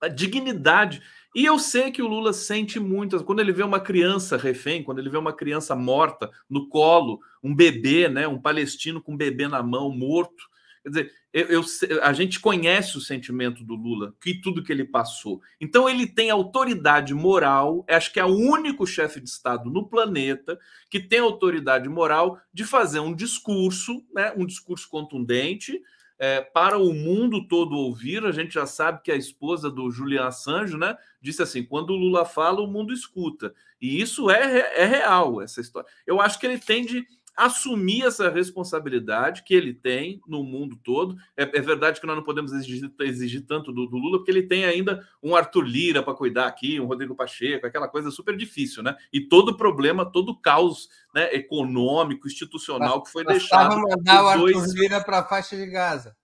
A 0.00 0.08
dignidade. 0.08 1.00
E 1.34 1.44
eu 1.46 1.58
sei 1.58 1.90
que 1.90 2.02
o 2.02 2.06
Lula 2.06 2.32
sente 2.32 2.78
muito, 2.78 3.22
quando 3.24 3.40
ele 3.40 3.52
vê 3.52 3.62
uma 3.62 3.80
criança 3.80 4.36
refém, 4.36 4.82
quando 4.82 4.98
ele 4.98 5.08
vê 5.08 5.16
uma 5.16 5.32
criança 5.32 5.74
morta 5.74 6.30
no 6.48 6.68
colo, 6.68 7.20
um 7.42 7.54
bebê, 7.54 8.08
né, 8.08 8.28
um 8.28 8.38
palestino 8.38 9.00
com 9.00 9.14
um 9.14 9.16
bebê 9.16 9.48
na 9.48 9.62
mão, 9.62 9.90
morto. 9.90 10.50
Quer 10.82 10.88
dizer, 10.88 11.12
eu, 11.32 11.48
eu, 11.48 12.02
a 12.02 12.12
gente 12.12 12.38
conhece 12.38 12.98
o 12.98 13.00
sentimento 13.00 13.64
do 13.64 13.74
Lula, 13.74 14.14
que 14.20 14.34
tudo 14.40 14.62
que 14.62 14.70
ele 14.70 14.84
passou. 14.84 15.40
Então 15.58 15.88
ele 15.88 16.06
tem 16.06 16.28
autoridade 16.28 17.14
moral, 17.14 17.84
acho 17.88 18.12
que 18.12 18.20
é 18.20 18.24
o 18.24 18.36
único 18.36 18.86
chefe 18.86 19.18
de 19.18 19.28
Estado 19.28 19.70
no 19.70 19.88
planeta 19.88 20.58
que 20.90 21.00
tem 21.00 21.20
autoridade 21.20 21.88
moral 21.88 22.38
de 22.52 22.64
fazer 22.64 23.00
um 23.00 23.14
discurso, 23.14 24.04
né, 24.14 24.34
um 24.36 24.44
discurso 24.44 24.86
contundente, 24.90 25.80
é, 26.22 26.40
para 26.40 26.78
o 26.78 26.94
mundo 26.94 27.48
todo 27.48 27.76
ouvir. 27.76 28.24
A 28.24 28.30
gente 28.30 28.54
já 28.54 28.64
sabe 28.64 29.02
que 29.02 29.10
a 29.10 29.16
esposa 29.16 29.68
do 29.68 29.90
Julian 29.90 30.26
Assange 30.26 30.76
né, 30.76 30.96
disse 31.20 31.42
assim: 31.42 31.64
quando 31.64 31.90
o 31.90 31.96
Lula 31.96 32.24
fala, 32.24 32.60
o 32.60 32.66
mundo 32.68 32.92
escuta. 32.92 33.52
E 33.80 34.00
isso 34.00 34.30
é, 34.30 34.80
é 34.80 34.84
real, 34.84 35.42
essa 35.42 35.60
história. 35.60 35.88
Eu 36.06 36.20
acho 36.20 36.38
que 36.38 36.46
ele 36.46 36.60
tem 36.60 36.86
de 36.86 37.04
assumir 37.36 38.04
essa 38.04 38.28
responsabilidade 38.28 39.42
que 39.42 39.54
ele 39.54 39.72
tem 39.72 40.20
no 40.26 40.42
mundo 40.42 40.78
todo. 40.82 41.16
É, 41.36 41.42
é 41.42 41.60
verdade 41.60 42.00
que 42.00 42.06
nós 42.06 42.16
não 42.16 42.22
podemos 42.22 42.52
exigir, 42.52 42.90
exigir 43.00 43.46
tanto 43.46 43.72
do, 43.72 43.86
do, 43.86 43.96
Lula, 43.96 44.18
porque 44.18 44.30
ele 44.30 44.42
tem 44.42 44.64
ainda 44.64 45.06
um 45.22 45.34
Arthur 45.34 45.64
Lira 45.64 46.02
para 46.02 46.14
cuidar 46.14 46.46
aqui, 46.46 46.78
um 46.78 46.86
Rodrigo 46.86 47.14
Pacheco, 47.14 47.66
aquela 47.66 47.88
coisa 47.88 48.10
super 48.10 48.36
difícil, 48.36 48.82
né? 48.82 48.96
E 49.12 49.20
todo 49.20 49.50
o 49.50 49.56
problema, 49.56 50.04
todo 50.04 50.30
o 50.30 50.40
caos 50.40 50.88
né, 51.14 51.34
econômico, 51.34 52.26
institucional 52.26 53.02
que 53.02 53.10
foi 53.10 53.24
deixado. 53.24 53.80
mandar 53.80 54.24
o 54.24 54.28
Arthur 54.28 54.52
dois... 54.52 54.74
Lira 54.74 55.02
para 55.02 55.20
a 55.20 55.24
faixa 55.24 55.56
de 55.56 55.66
Gaza. 55.66 56.14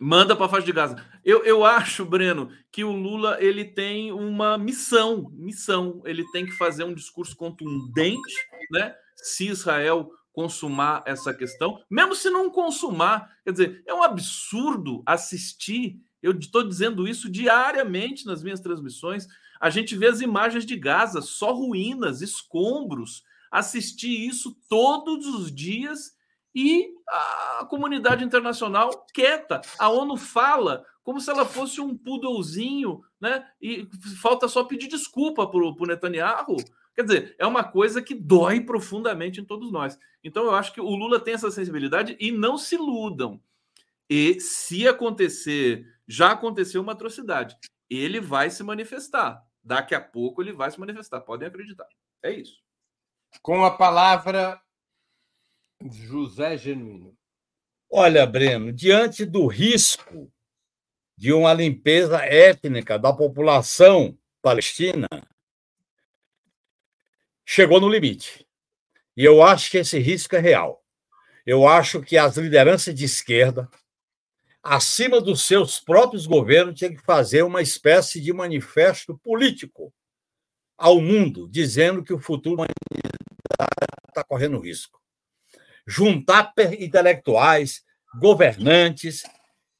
Manda 0.00 0.34
para 0.34 0.46
a 0.46 0.48
faixa 0.48 0.64
de 0.64 0.72
Gaza. 0.72 1.04
Eu, 1.22 1.44
eu 1.44 1.62
acho, 1.62 2.06
Breno, 2.06 2.50
que 2.72 2.82
o 2.82 2.90
Lula 2.90 3.36
ele 3.38 3.66
tem 3.66 4.10
uma 4.10 4.56
missão, 4.56 5.30
missão. 5.34 6.00
Ele 6.06 6.24
tem 6.32 6.46
que 6.46 6.52
fazer 6.52 6.84
um 6.84 6.94
discurso 6.94 7.36
contundente, 7.36 8.34
né? 8.70 8.94
Se 9.14 9.48
Israel 9.48 10.10
consumar 10.32 11.02
essa 11.06 11.34
questão, 11.34 11.82
mesmo 11.90 12.14
se 12.14 12.30
não 12.30 12.50
consumar, 12.50 13.36
quer 13.44 13.52
dizer, 13.52 13.82
é 13.86 13.92
um 13.92 14.02
absurdo 14.02 15.02
assistir. 15.04 16.00
Eu 16.22 16.32
estou 16.32 16.66
dizendo 16.66 17.08
isso 17.08 17.30
diariamente 17.30 18.26
nas 18.26 18.42
minhas 18.42 18.60
transmissões. 18.60 19.26
A 19.60 19.70
gente 19.70 19.96
vê 19.96 20.06
as 20.06 20.20
imagens 20.20 20.64
de 20.64 20.76
Gaza, 20.76 21.20
só 21.20 21.52
ruínas, 21.52 22.22
escombros. 22.22 23.22
Assistir 23.50 24.26
isso 24.26 24.56
todos 24.68 25.26
os 25.26 25.52
dias 25.52 26.12
e 26.54 26.88
a 27.08 27.66
comunidade 27.68 28.24
internacional 28.24 29.06
quieta. 29.12 29.60
A 29.78 29.88
ONU 29.88 30.16
fala 30.16 30.84
como 31.02 31.20
se 31.20 31.30
ela 31.30 31.44
fosse 31.44 31.80
um 31.80 31.96
poodlezinho, 31.96 33.00
né? 33.20 33.44
E 33.60 33.88
falta 34.20 34.46
só 34.48 34.64
pedir 34.64 34.88
desculpa 34.88 35.46
para 35.46 35.60
o 35.60 35.86
Netanyahu. 35.86 36.56
Quer 37.00 37.04
dizer, 37.04 37.36
é 37.38 37.46
uma 37.46 37.64
coisa 37.64 38.02
que 38.02 38.14
dói 38.14 38.60
profundamente 38.60 39.40
em 39.40 39.44
todos 39.44 39.72
nós. 39.72 39.98
Então, 40.22 40.44
eu 40.44 40.54
acho 40.54 40.74
que 40.74 40.82
o 40.82 40.94
Lula 40.94 41.18
tem 41.18 41.32
essa 41.32 41.50
sensibilidade 41.50 42.14
e 42.20 42.30
não 42.30 42.58
se 42.58 42.74
iludam. 42.74 43.40
E 44.08 44.38
se 44.38 44.86
acontecer, 44.86 45.86
já 46.06 46.32
aconteceu 46.32 46.82
uma 46.82 46.92
atrocidade, 46.92 47.56
ele 47.88 48.20
vai 48.20 48.50
se 48.50 48.62
manifestar. 48.62 49.42
Daqui 49.64 49.94
a 49.94 50.00
pouco 50.00 50.42
ele 50.42 50.52
vai 50.52 50.70
se 50.70 50.78
manifestar, 50.78 51.22
podem 51.22 51.48
acreditar. 51.48 51.88
É 52.22 52.32
isso. 52.32 52.60
Com 53.40 53.64
a 53.64 53.70
palavra 53.70 54.60
José 55.82 56.58
Genuíno. 56.58 57.16
Olha, 57.90 58.26
Breno, 58.26 58.74
diante 58.74 59.24
do 59.24 59.46
risco 59.46 60.30
de 61.16 61.32
uma 61.32 61.54
limpeza 61.54 62.18
étnica 62.18 62.98
da 62.98 63.10
população 63.10 64.18
palestina, 64.42 65.08
chegou 67.52 67.80
no 67.80 67.88
limite. 67.88 68.46
E 69.16 69.24
eu 69.24 69.42
acho 69.42 69.72
que 69.72 69.78
esse 69.78 69.98
risco 69.98 70.36
é 70.36 70.38
real. 70.38 70.84
Eu 71.44 71.66
acho 71.66 72.00
que 72.00 72.16
as 72.16 72.36
lideranças 72.36 72.94
de 72.94 73.04
esquerda, 73.04 73.68
acima 74.62 75.20
dos 75.20 75.44
seus 75.44 75.80
próprios 75.80 76.28
governos, 76.28 76.78
tinham 76.78 76.94
que 76.94 77.02
fazer 77.02 77.42
uma 77.42 77.60
espécie 77.60 78.20
de 78.20 78.32
manifesto 78.32 79.18
político 79.18 79.92
ao 80.78 81.00
mundo, 81.00 81.48
dizendo 81.50 82.04
que 82.04 82.12
o 82.12 82.20
futuro 82.20 82.64
está 84.08 84.22
correndo 84.22 84.60
risco 84.60 85.00
juntar 85.84 86.52
intelectuais, 86.78 87.82
governantes, 88.20 89.24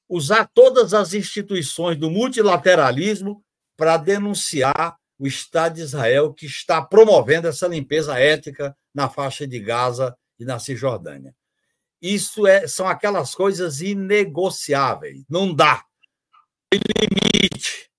usar 0.08 0.50
todas 0.52 0.92
as 0.92 1.14
instituições 1.14 1.96
do 1.96 2.10
multilateralismo 2.10 3.44
para 3.76 3.96
denunciar 3.96 4.99
o 5.20 5.26
Estado 5.26 5.74
de 5.76 5.82
Israel 5.82 6.32
que 6.32 6.46
está 6.46 6.82
promovendo 6.82 7.46
essa 7.46 7.68
limpeza 7.68 8.18
ética 8.18 8.76
na 8.92 9.08
faixa 9.08 9.46
de 9.46 9.60
Gaza 9.60 10.16
e 10.38 10.44
na 10.44 10.58
Cisjordânia. 10.58 11.32
Isso 12.02 12.46
é, 12.46 12.66
são 12.66 12.88
aquelas 12.88 13.34
coisas 13.34 13.80
inegociáveis. 13.80 15.22
Não 15.28 15.54
dá. 15.54 15.84
Tem 16.70 16.80
limite. 16.98 17.90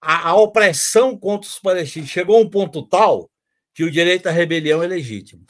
A, 0.00 0.30
a 0.30 0.34
opressão 0.34 1.16
contra 1.16 1.48
os 1.48 1.58
palestinos 1.58 2.10
chegou 2.10 2.36
a 2.36 2.40
um 2.40 2.50
ponto 2.50 2.86
tal 2.86 3.30
que 3.72 3.84
o 3.84 3.90
direito 3.90 4.26
à 4.26 4.30
rebelião 4.30 4.82
é 4.82 4.86
legítimo 4.86 5.46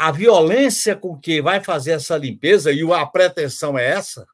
a 0.00 0.10
violência 0.10 0.96
com 0.96 1.14
que 1.14 1.42
vai 1.42 1.62
fazer 1.62 1.90
essa 1.90 2.16
limpeza, 2.16 2.72
e 2.72 2.80
a 2.90 3.04
pretensão 3.04 3.78
é 3.78 3.86
essa, 3.86 4.26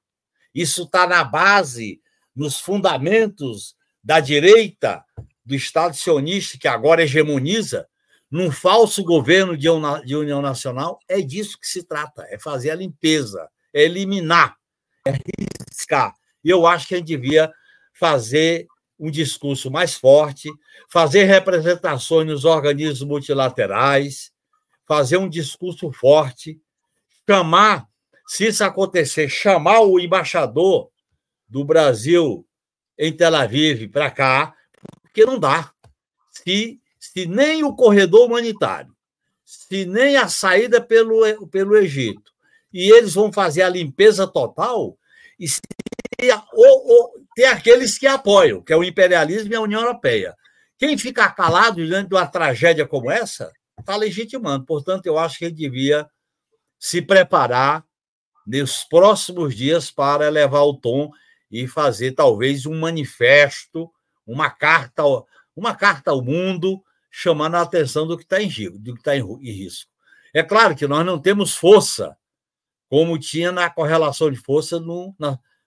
isso 0.55 0.85
está 0.85 1.09
na 1.09 1.24
base, 1.24 2.01
nos 2.37 2.61
fundamentos 2.61 3.74
da 4.01 4.20
direita 4.20 5.05
do 5.47 5.55
Estado 5.55 5.94
sionista, 5.94 6.59
que 6.59 6.66
agora 6.66 7.05
hegemoniza, 7.05 7.86
num 8.28 8.51
falso 8.51 9.05
governo 9.05 9.57
de 9.57 9.68
união 10.16 10.42
nacional, 10.42 10.99
é 11.09 11.20
disso 11.20 11.57
que 11.59 11.68
se 11.68 11.84
trata, 11.84 12.26
é 12.28 12.38
fazer 12.38 12.70
a 12.70 12.74
limpeza, 12.74 13.49
é 13.72 13.82
eliminar, 13.82 14.57
é 15.07 15.12
riscar. 15.70 16.12
E 16.42 16.51
eu 16.51 16.66
acho 16.66 16.88
que 16.88 16.97
a 16.97 16.99
gente 16.99 17.07
devia 17.07 17.53
fazer 17.92 18.66
um 18.99 19.11
discurso 19.11 19.70
mais 19.70 19.94
forte, 19.94 20.51
fazer 20.90 21.24
representações 21.24 22.26
nos 22.26 22.44
organismos 22.44 23.03
multilaterais, 23.03 24.32
fazer 24.86 25.18
um 25.18 25.28
discurso 25.28 25.92
forte, 25.92 26.61
chamar, 27.28 27.86
se 28.26 28.49
isso 28.49 28.64
acontecer, 28.64 29.28
chamar 29.28 29.80
o 29.82 30.01
embaixador 30.01 30.90
do 31.49 31.64
Brasil 31.64 32.44
em 32.99 33.12
Tel 33.12 33.36
Aviv 33.36 33.88
para 33.88 34.11
cá, 34.11 34.55
porque 35.16 35.24
não 35.24 35.38
dá. 35.38 35.72
Se, 36.30 36.78
se 37.00 37.24
nem 37.24 37.64
o 37.64 37.74
corredor 37.74 38.26
humanitário, 38.26 38.94
se 39.42 39.86
nem 39.86 40.18
a 40.18 40.28
saída 40.28 40.78
pelo, 40.78 41.48
pelo 41.48 41.74
Egito, 41.78 42.30
e 42.70 42.90
eles 42.92 43.14
vão 43.14 43.32
fazer 43.32 43.62
a 43.62 43.68
limpeza 43.70 44.26
total, 44.26 44.98
e 45.40 45.48
se, 45.48 45.62
ou, 46.52 46.86
ou, 46.86 47.12
tem 47.34 47.46
aqueles 47.46 47.96
que 47.96 48.06
apoiam, 48.06 48.62
que 48.62 48.74
é 48.74 48.76
o 48.76 48.84
imperialismo 48.84 49.50
e 49.50 49.56
a 49.56 49.60
União 49.62 49.80
Europeia. 49.80 50.36
Quem 50.76 50.98
ficar 50.98 51.30
calado 51.30 51.84
diante 51.86 52.10
de 52.10 52.14
uma 52.14 52.26
tragédia 52.26 52.86
como 52.86 53.10
essa, 53.10 53.50
está 53.80 53.96
legitimando. 53.96 54.66
Portanto, 54.66 55.06
eu 55.06 55.18
acho 55.18 55.38
que 55.38 55.46
ele 55.46 55.54
devia 55.54 56.06
se 56.78 57.00
preparar 57.00 57.82
nos 58.46 58.84
próximos 58.84 59.56
dias 59.56 59.90
para 59.90 60.26
elevar 60.26 60.64
o 60.64 60.78
tom 60.78 61.10
e 61.50 61.66
fazer 61.66 62.12
talvez 62.12 62.66
um 62.66 62.78
manifesto, 62.78 63.90
uma 64.27 64.51
carta, 64.51 65.03
uma 65.55 65.74
carta 65.74 66.11
ao 66.11 66.22
mundo, 66.22 66.83
chamando 67.11 67.55
a 67.55 67.62
atenção 67.62 68.07
do 68.07 68.16
que 68.16 68.24
está 68.24 68.43
em, 68.43 68.49
que 68.49 68.91
está 68.91 69.16
em 69.16 69.22
risco. 69.51 69.91
É 70.35 70.43
claro 70.43 70.77
que 70.77 70.87
nós 70.87 71.07
não 71.07 71.18
temos 71.18 71.55
força, 71.55 72.16
como 72.89 73.18
tinha 73.18 73.51
na 73.51 73.70
correlação 73.70 74.31
de 74.31 74.37
força 74.37 74.79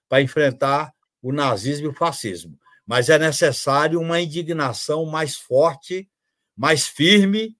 para 0.08 0.22
enfrentar 0.22 0.92
o 1.22 1.32
nazismo 1.32 1.86
e 1.86 1.88
o 1.88 1.94
fascismo. 1.94 2.58
Mas 2.86 3.08
é 3.08 3.18
necessário 3.18 4.00
uma 4.00 4.20
indignação 4.20 5.04
mais 5.06 5.36
forte, 5.36 6.08
mais 6.56 6.86
firme, 6.86 7.56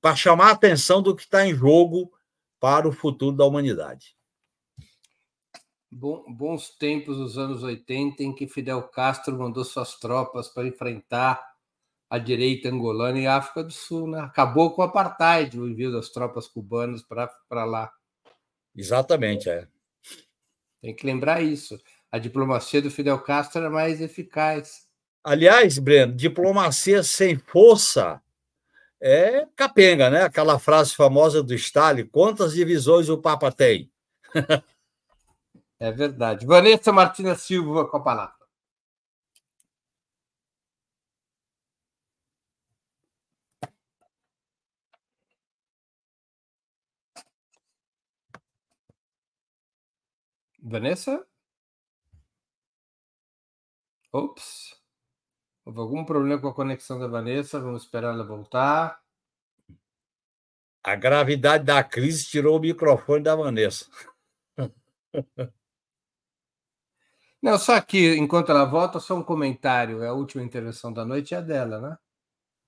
para 0.00 0.16
chamar 0.16 0.48
a 0.48 0.52
atenção 0.52 1.02
do 1.02 1.14
que 1.14 1.22
está 1.22 1.46
em 1.46 1.54
jogo 1.54 2.12
para 2.60 2.88
o 2.88 2.92
futuro 2.92 3.36
da 3.36 3.44
humanidade. 3.44 4.16
Bons 5.90 6.70
tempos 6.78 7.16
dos 7.16 7.38
anos 7.38 7.62
80 7.62 8.22
em 8.22 8.34
que 8.34 8.48
Fidel 8.48 8.82
Castro 8.82 9.38
mandou 9.38 9.64
suas 9.64 9.98
tropas 9.98 10.48
para 10.48 10.66
enfrentar 10.66 11.42
a 12.08 12.18
direita 12.18 12.68
angolana 12.68 13.18
e 13.18 13.26
a 13.26 13.36
África 13.36 13.64
do 13.64 13.72
Sul. 13.72 14.08
Né? 14.08 14.20
Acabou 14.20 14.72
com 14.72 14.82
o 14.82 14.84
apartheid, 14.84 15.58
o 15.58 15.68
envio 15.68 15.92
das 15.92 16.10
tropas 16.10 16.46
cubanas 16.46 17.02
para 17.02 17.64
lá. 17.64 17.92
Exatamente, 18.74 19.48
é. 19.48 19.66
Tem 20.80 20.94
que 20.94 21.06
lembrar 21.06 21.42
isso 21.42 21.78
a 22.16 22.18
diplomacia 22.18 22.80
do 22.80 22.90
Fidel 22.90 23.18
Castro 23.18 23.60
era 23.60 23.70
mais 23.70 24.00
eficaz. 24.00 24.86
Aliás, 25.22 25.78
Breno, 25.78 26.14
diplomacia 26.14 27.02
sem 27.02 27.36
força 27.36 28.20
é 29.00 29.46
capenga, 29.54 30.08
né? 30.08 30.22
Aquela 30.22 30.58
frase 30.58 30.94
famosa 30.94 31.42
do 31.42 31.54
Stalin: 31.54 32.06
quantas 32.06 32.54
divisões 32.54 33.08
o 33.08 33.18
Papa 33.18 33.52
tem? 33.52 33.90
é 35.80 35.90
verdade. 35.92 36.46
Vanessa 36.46 36.92
Martina 36.92 37.34
Silva 37.34 37.86
com 37.88 37.96
a 37.96 38.02
palavra. 38.02 38.36
Vanessa? 50.62 51.24
Ops. 54.12 54.74
Houve 55.64 55.78
algum 55.80 56.04
problema 56.04 56.40
com 56.40 56.48
a 56.48 56.54
conexão 56.54 56.98
da 56.98 57.06
Vanessa? 57.06 57.60
Vamos 57.60 57.84
esperar 57.84 58.12
ela 58.14 58.24
voltar. 58.24 59.00
A 60.82 60.94
gravidade 60.96 61.64
da 61.64 61.82
crise 61.84 62.26
tirou 62.28 62.56
o 62.56 62.60
microfone 62.60 63.22
da 63.22 63.36
Vanessa. 63.36 63.86
Não, 67.46 67.56
só 67.60 67.80
que 67.80 68.16
enquanto 68.16 68.50
ela 68.50 68.64
volta, 68.64 68.98
só 68.98 69.14
um 69.14 69.22
comentário. 69.22 70.02
É 70.02 70.08
a 70.08 70.12
última 70.12 70.42
intervenção 70.42 70.92
da 70.92 71.04
noite 71.04 71.32
é 71.32 71.36
a 71.36 71.40
dela, 71.40 71.80
né? 71.80 71.98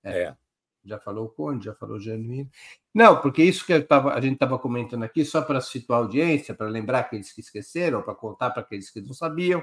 É. 0.01 0.21
é. 0.21 0.37
Já 0.85 0.97
falou 0.97 1.25
o 1.25 1.29
Conde, 1.29 1.65
já 1.65 1.75
falou 1.75 1.97
o 1.97 1.99
Genuíno. 1.99 2.49
Não, 2.93 3.19
porque 3.19 3.43
isso 3.43 3.65
que 3.65 3.77
tava, 3.81 4.13
a 4.13 4.21
gente 4.21 4.35
estava 4.35 4.57
comentando 4.57 5.03
aqui, 5.03 5.25
só 5.25 5.41
para 5.41 5.59
situar 5.59 5.99
a 5.99 6.03
audiência, 6.03 6.55
para 6.55 6.69
lembrar 6.69 6.99
aqueles 6.99 7.33
que 7.33 7.41
esqueceram, 7.41 8.01
para 8.01 8.15
contar 8.15 8.51
para 8.51 8.61
aqueles 8.61 8.89
que 8.89 9.01
não 9.01 9.13
sabiam. 9.13 9.61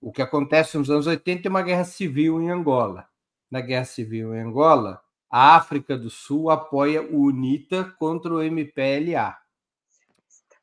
O 0.00 0.12
que 0.12 0.22
acontece 0.22 0.78
nos 0.78 0.88
anos 0.88 1.08
80 1.08 1.48
é 1.48 1.50
uma 1.50 1.62
guerra 1.62 1.82
civil 1.82 2.40
em 2.40 2.48
Angola. 2.48 3.08
Na 3.50 3.60
guerra 3.60 3.86
civil 3.86 4.32
em 4.36 4.42
Angola, 4.42 5.02
a 5.28 5.56
África 5.56 5.98
do 5.98 6.10
Sul 6.10 6.48
apoia 6.48 7.02
o 7.02 7.22
UNITA 7.24 7.92
contra 7.98 8.32
o 8.32 8.40
MPLA. 8.40 9.36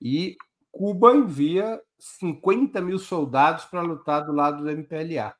E 0.01 0.37
Cuba 0.75 1.15
envia 1.15 1.81
50 1.97 2.81
mil 2.81 2.99
soldados 2.99 3.63
para 3.63 3.79
lutar 3.79 4.25
do 4.25 4.33
lado 4.33 4.61
do 4.61 4.69
MPLA. 4.69 5.33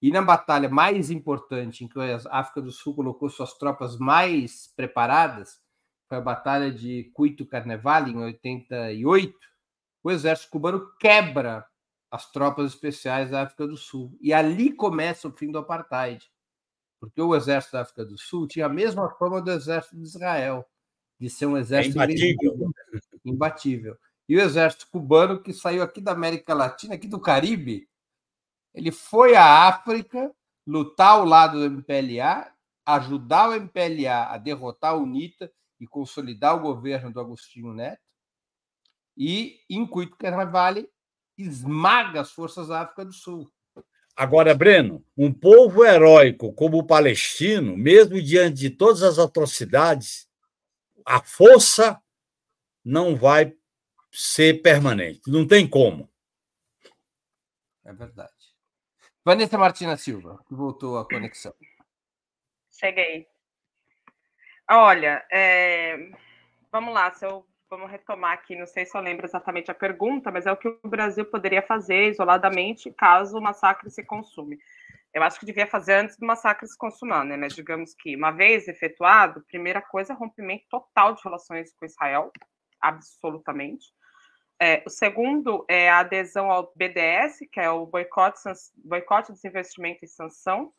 E 0.00 0.10
na 0.10 0.22
batalha 0.22 0.70
mais 0.70 1.10
importante, 1.10 1.84
em 1.84 1.88
que 1.88 2.00
a 2.00 2.18
África 2.30 2.62
do 2.62 2.72
Sul 2.72 2.94
colocou 2.94 3.28
suas 3.28 3.52
tropas 3.58 3.98
mais 3.98 4.72
preparadas, 4.74 5.60
foi 6.08 6.16
a 6.16 6.22
Batalha 6.22 6.72
de 6.72 7.10
Cuito 7.12 7.44
Carnaval, 7.44 8.08
em 8.08 8.16
88, 8.16 9.36
o 10.02 10.10
exército 10.10 10.50
cubano 10.50 10.90
quebra 10.98 11.66
as 12.10 12.32
tropas 12.32 12.72
especiais 12.72 13.32
da 13.32 13.42
África 13.42 13.66
do 13.66 13.76
Sul. 13.76 14.16
E 14.18 14.32
ali 14.32 14.72
começa 14.72 15.28
o 15.28 15.32
fim 15.32 15.52
do 15.52 15.58
apartheid, 15.58 16.24
porque 16.98 17.20
o 17.20 17.36
exército 17.36 17.74
da 17.74 17.82
África 17.82 18.02
do 18.02 18.16
Sul 18.16 18.48
tinha 18.48 18.64
a 18.64 18.70
mesma 18.70 19.10
forma 19.10 19.42
do 19.42 19.50
exército 19.50 19.96
de 19.96 20.04
Israel, 20.04 20.64
de 21.20 21.28
ser 21.28 21.44
um 21.44 21.58
exército 21.58 22.00
é 22.00 22.04
imbatível. 22.04 22.72
imbatível. 23.26 23.98
E 24.28 24.36
o 24.36 24.40
exército 24.40 24.88
cubano, 24.90 25.42
que 25.42 25.52
saiu 25.52 25.82
aqui 25.82 26.00
da 26.00 26.12
América 26.12 26.54
Latina, 26.54 26.94
aqui 26.94 27.06
do 27.06 27.20
Caribe, 27.20 27.88
ele 28.74 28.90
foi 28.90 29.34
à 29.34 29.68
África 29.68 30.34
lutar 30.66 31.12
ao 31.12 31.24
lado 31.24 31.58
do 31.58 31.64
MPLA, 31.66 32.52
ajudar 32.86 33.50
o 33.50 33.54
MPLA 33.54 34.30
a 34.30 34.38
derrotar 34.38 34.92
a 34.92 34.96
UNITA 34.96 35.52
e 35.78 35.86
consolidar 35.86 36.56
o 36.56 36.60
governo 36.60 37.12
do 37.12 37.20
Agostinho 37.20 37.72
Neto. 37.72 38.02
E 39.16 39.60
em 39.70 39.86
Cuito 39.86 40.16
Carnaval 40.16 40.74
esmaga 41.36 42.20
as 42.20 42.32
forças 42.32 42.68
da 42.68 42.80
África 42.80 43.04
do 43.04 43.12
Sul. 43.12 43.50
Agora, 44.16 44.54
Breno, 44.54 45.04
um 45.16 45.32
povo 45.32 45.84
heróico 45.84 46.52
como 46.52 46.78
o 46.78 46.86
palestino, 46.86 47.76
mesmo 47.76 48.22
diante 48.22 48.56
de 48.56 48.70
todas 48.70 49.02
as 49.02 49.18
atrocidades, 49.18 50.28
a 51.04 51.20
força 51.20 52.00
não 52.84 53.16
vai 53.16 53.56
ser 54.14 54.62
permanente. 54.62 55.22
Não 55.26 55.46
tem 55.46 55.68
como. 55.68 56.08
É 57.84 57.92
verdade. 57.92 58.32
Vanessa 59.24 59.58
Martina 59.58 59.96
Silva, 59.96 60.42
que 60.46 60.54
voltou 60.54 60.98
à 60.98 61.04
conexão. 61.06 61.54
Cheguei. 62.70 63.26
Olha, 64.70 65.26
é... 65.30 66.10
vamos 66.70 66.94
lá, 66.94 67.12
se 67.12 67.26
eu 67.26 67.46
vamos 67.68 67.90
retomar 67.90 68.32
aqui, 68.32 68.54
não 68.56 68.66
sei 68.66 68.86
se 68.86 68.96
eu 68.96 69.00
lembro 69.00 69.26
exatamente 69.26 69.70
a 69.70 69.74
pergunta, 69.74 70.30
mas 70.30 70.46
é 70.46 70.52
o 70.52 70.56
que 70.56 70.68
o 70.68 70.88
Brasil 70.88 71.24
poderia 71.24 71.60
fazer 71.60 72.10
isoladamente 72.10 72.92
caso 72.92 73.36
o 73.36 73.42
massacre 73.42 73.90
se 73.90 74.04
consume. 74.04 74.58
Eu 75.12 75.22
acho 75.22 75.38
que 75.38 75.46
devia 75.46 75.66
fazer 75.66 75.94
antes 75.94 76.16
do 76.16 76.26
massacre 76.26 76.66
se 76.66 76.76
consumar, 76.76 77.24
né? 77.24 77.36
Mas 77.36 77.54
digamos 77.54 77.94
que, 77.94 78.16
uma 78.16 78.30
vez 78.30 78.68
efetuado, 78.68 79.44
primeira 79.48 79.80
coisa, 79.80 80.14
rompimento 80.14 80.64
total 80.68 81.14
de 81.14 81.22
relações 81.22 81.72
com 81.72 81.84
Israel, 81.84 82.32
absolutamente. 82.80 83.86
É, 84.60 84.82
o 84.86 84.90
segundo 84.90 85.64
é 85.68 85.90
a 85.90 85.98
adesão 85.98 86.50
ao 86.50 86.72
BDS, 86.76 87.40
que 87.52 87.60
é 87.60 87.70
o 87.70 87.86
boicote, 87.86 88.38
boicote, 88.76 89.32
desinvestimento 89.32 90.04
e 90.04 90.08
sanção. 90.08 90.72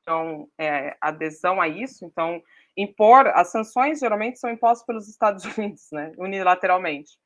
Então, 0.00 0.48
é, 0.58 0.96
adesão 1.00 1.60
a 1.60 1.68
isso. 1.68 2.04
Então, 2.04 2.42
impor 2.76 3.28
as 3.28 3.50
sanções 3.50 4.00
geralmente 4.00 4.38
são 4.38 4.50
impostas 4.50 4.86
pelos 4.86 5.08
Estados 5.08 5.44
Unidos, 5.56 5.88
né, 5.92 6.12
unilateralmente. 6.18 7.18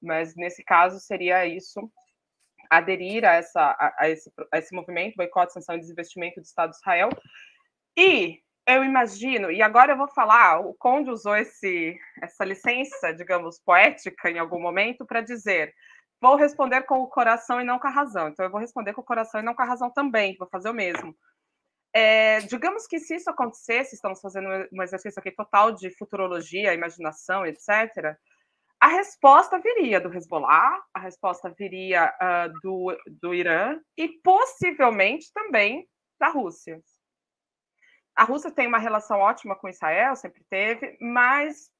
Mas 0.00 0.34
nesse 0.34 0.64
caso 0.64 0.98
seria 0.98 1.46
isso 1.46 1.90
aderir 2.70 3.24
a, 3.24 3.34
essa, 3.34 3.60
a, 3.60 3.94
a, 3.98 4.08
esse, 4.08 4.32
a 4.50 4.58
esse 4.58 4.74
movimento, 4.74 5.16
boicote, 5.16 5.52
sanção 5.52 5.76
e 5.76 5.80
desinvestimento 5.80 6.40
do 6.40 6.44
Estado 6.44 6.70
de 6.70 6.76
Israel. 6.76 7.10
E 7.96 8.40
eu 8.66 8.84
imagino, 8.84 9.50
e 9.50 9.60
agora 9.62 9.92
eu 9.92 9.96
vou 9.96 10.08
falar, 10.08 10.60
o 10.60 10.74
Conde 10.74 11.10
usou 11.10 11.36
esse, 11.36 11.98
essa 12.22 12.44
licença, 12.44 13.12
digamos, 13.12 13.60
poética 13.60 14.30
em 14.30 14.38
algum 14.38 14.60
momento 14.60 15.04
para 15.04 15.20
dizer 15.20 15.74
vou 16.22 16.36
responder 16.36 16.82
com 16.82 17.00
o 17.00 17.08
coração 17.08 17.60
e 17.60 17.64
não 17.64 17.80
com 17.80 17.88
a 17.88 17.90
razão. 17.90 18.28
Então, 18.28 18.46
eu 18.46 18.50
vou 18.50 18.60
responder 18.60 18.94
com 18.94 19.00
o 19.00 19.04
coração 19.04 19.40
e 19.40 19.42
não 19.42 19.54
com 19.54 19.62
a 19.62 19.66
razão 19.66 19.90
também, 19.90 20.36
vou 20.38 20.48
fazer 20.48 20.70
o 20.70 20.74
mesmo. 20.74 21.16
É, 21.92 22.38
digamos 22.42 22.86
que 22.86 23.00
se 23.00 23.16
isso 23.16 23.28
acontecesse, 23.28 23.96
estamos 23.96 24.20
fazendo 24.20 24.48
um 24.72 24.82
exercício 24.82 25.18
aqui 25.18 25.32
total 25.32 25.72
de 25.72 25.90
futurologia, 25.98 26.72
imaginação, 26.72 27.44
etc., 27.44 28.16
a 28.80 28.88
resposta 28.88 29.60
viria 29.60 30.00
do 30.00 30.12
Hezbollah, 30.12 30.80
a 30.94 31.00
resposta 31.00 31.50
viria 31.50 32.12
uh, 32.20 32.52
do, 32.62 32.96
do 33.20 33.34
Irã 33.34 33.78
e 33.96 34.08
possivelmente 34.24 35.26
também 35.32 35.86
da 36.18 36.28
Rússia. 36.28 36.80
A 38.14 38.24
Rússia 38.24 38.50
tem 38.50 38.66
uma 38.66 38.78
relação 38.78 39.18
ótima 39.18 39.56
com 39.56 39.68
Israel, 39.68 40.14
sempre 40.16 40.44
teve, 40.50 40.96
mas 41.00 41.70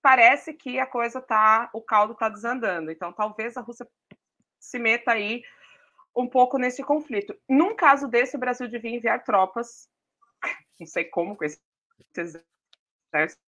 parece 0.00 0.54
que 0.54 0.78
a 0.78 0.86
coisa 0.86 1.20
tá, 1.20 1.68
o 1.72 1.82
caldo 1.82 2.12
está 2.12 2.28
desandando. 2.28 2.90
Então, 2.90 3.12
talvez 3.12 3.56
a 3.56 3.60
Rússia 3.60 3.86
se 4.60 4.78
meta 4.78 5.12
aí 5.12 5.42
um 6.14 6.28
pouco 6.28 6.58
nesse 6.58 6.82
conflito. 6.82 7.36
Num 7.48 7.74
caso 7.74 8.08
desse, 8.08 8.36
o 8.36 8.40
Brasil 8.40 8.68
devia 8.68 8.94
enviar 8.94 9.24
tropas, 9.24 9.88
não 10.78 10.86
sei 10.86 11.04
como 11.04 11.36
com 11.36 11.44
esse 11.44 11.60
exército 12.16 13.42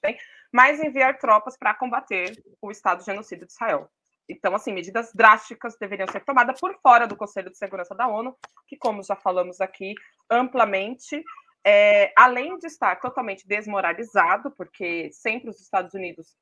tem, 0.00 0.18
mas 0.52 0.80
enviar 0.80 1.18
tropas 1.18 1.56
para 1.56 1.74
combater 1.74 2.42
o 2.60 2.70
Estado 2.70 3.02
genocida 3.04 3.46
de 3.46 3.52
Israel. 3.52 3.90
Então, 4.32 4.54
assim, 4.54 4.72
medidas 4.72 5.12
drásticas 5.14 5.76
deveriam 5.78 6.08
ser 6.08 6.24
tomadas 6.24 6.58
por 6.58 6.74
fora 6.80 7.06
do 7.06 7.16
Conselho 7.16 7.50
de 7.50 7.58
Segurança 7.58 7.94
da 7.94 8.08
ONU, 8.08 8.36
que, 8.66 8.76
como 8.76 9.02
já 9.02 9.14
falamos 9.14 9.60
aqui 9.60 9.94
amplamente, 10.30 11.22
é, 11.64 12.12
além 12.16 12.58
de 12.58 12.66
estar 12.66 12.96
totalmente 12.96 13.46
desmoralizado, 13.46 14.50
porque 14.52 15.10
sempre 15.12 15.50
os 15.50 15.60
Estados 15.60 15.94
Unidos 15.94 16.36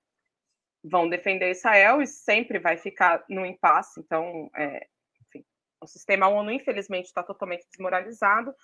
vão 0.82 1.08
defender 1.08 1.50
Israel 1.50 2.00
e 2.00 2.06
sempre 2.06 2.58
vai 2.58 2.76
ficar 2.76 3.24
no 3.28 3.44
impasse. 3.44 4.00
Então, 4.00 4.50
é, 4.56 4.86
enfim, 5.26 5.44
o 5.80 5.86
sistema 5.86 6.28
ONU, 6.28 6.52
infelizmente, 6.52 7.06
está 7.06 7.22
totalmente 7.22 7.66
desmoralizado. 7.70 8.54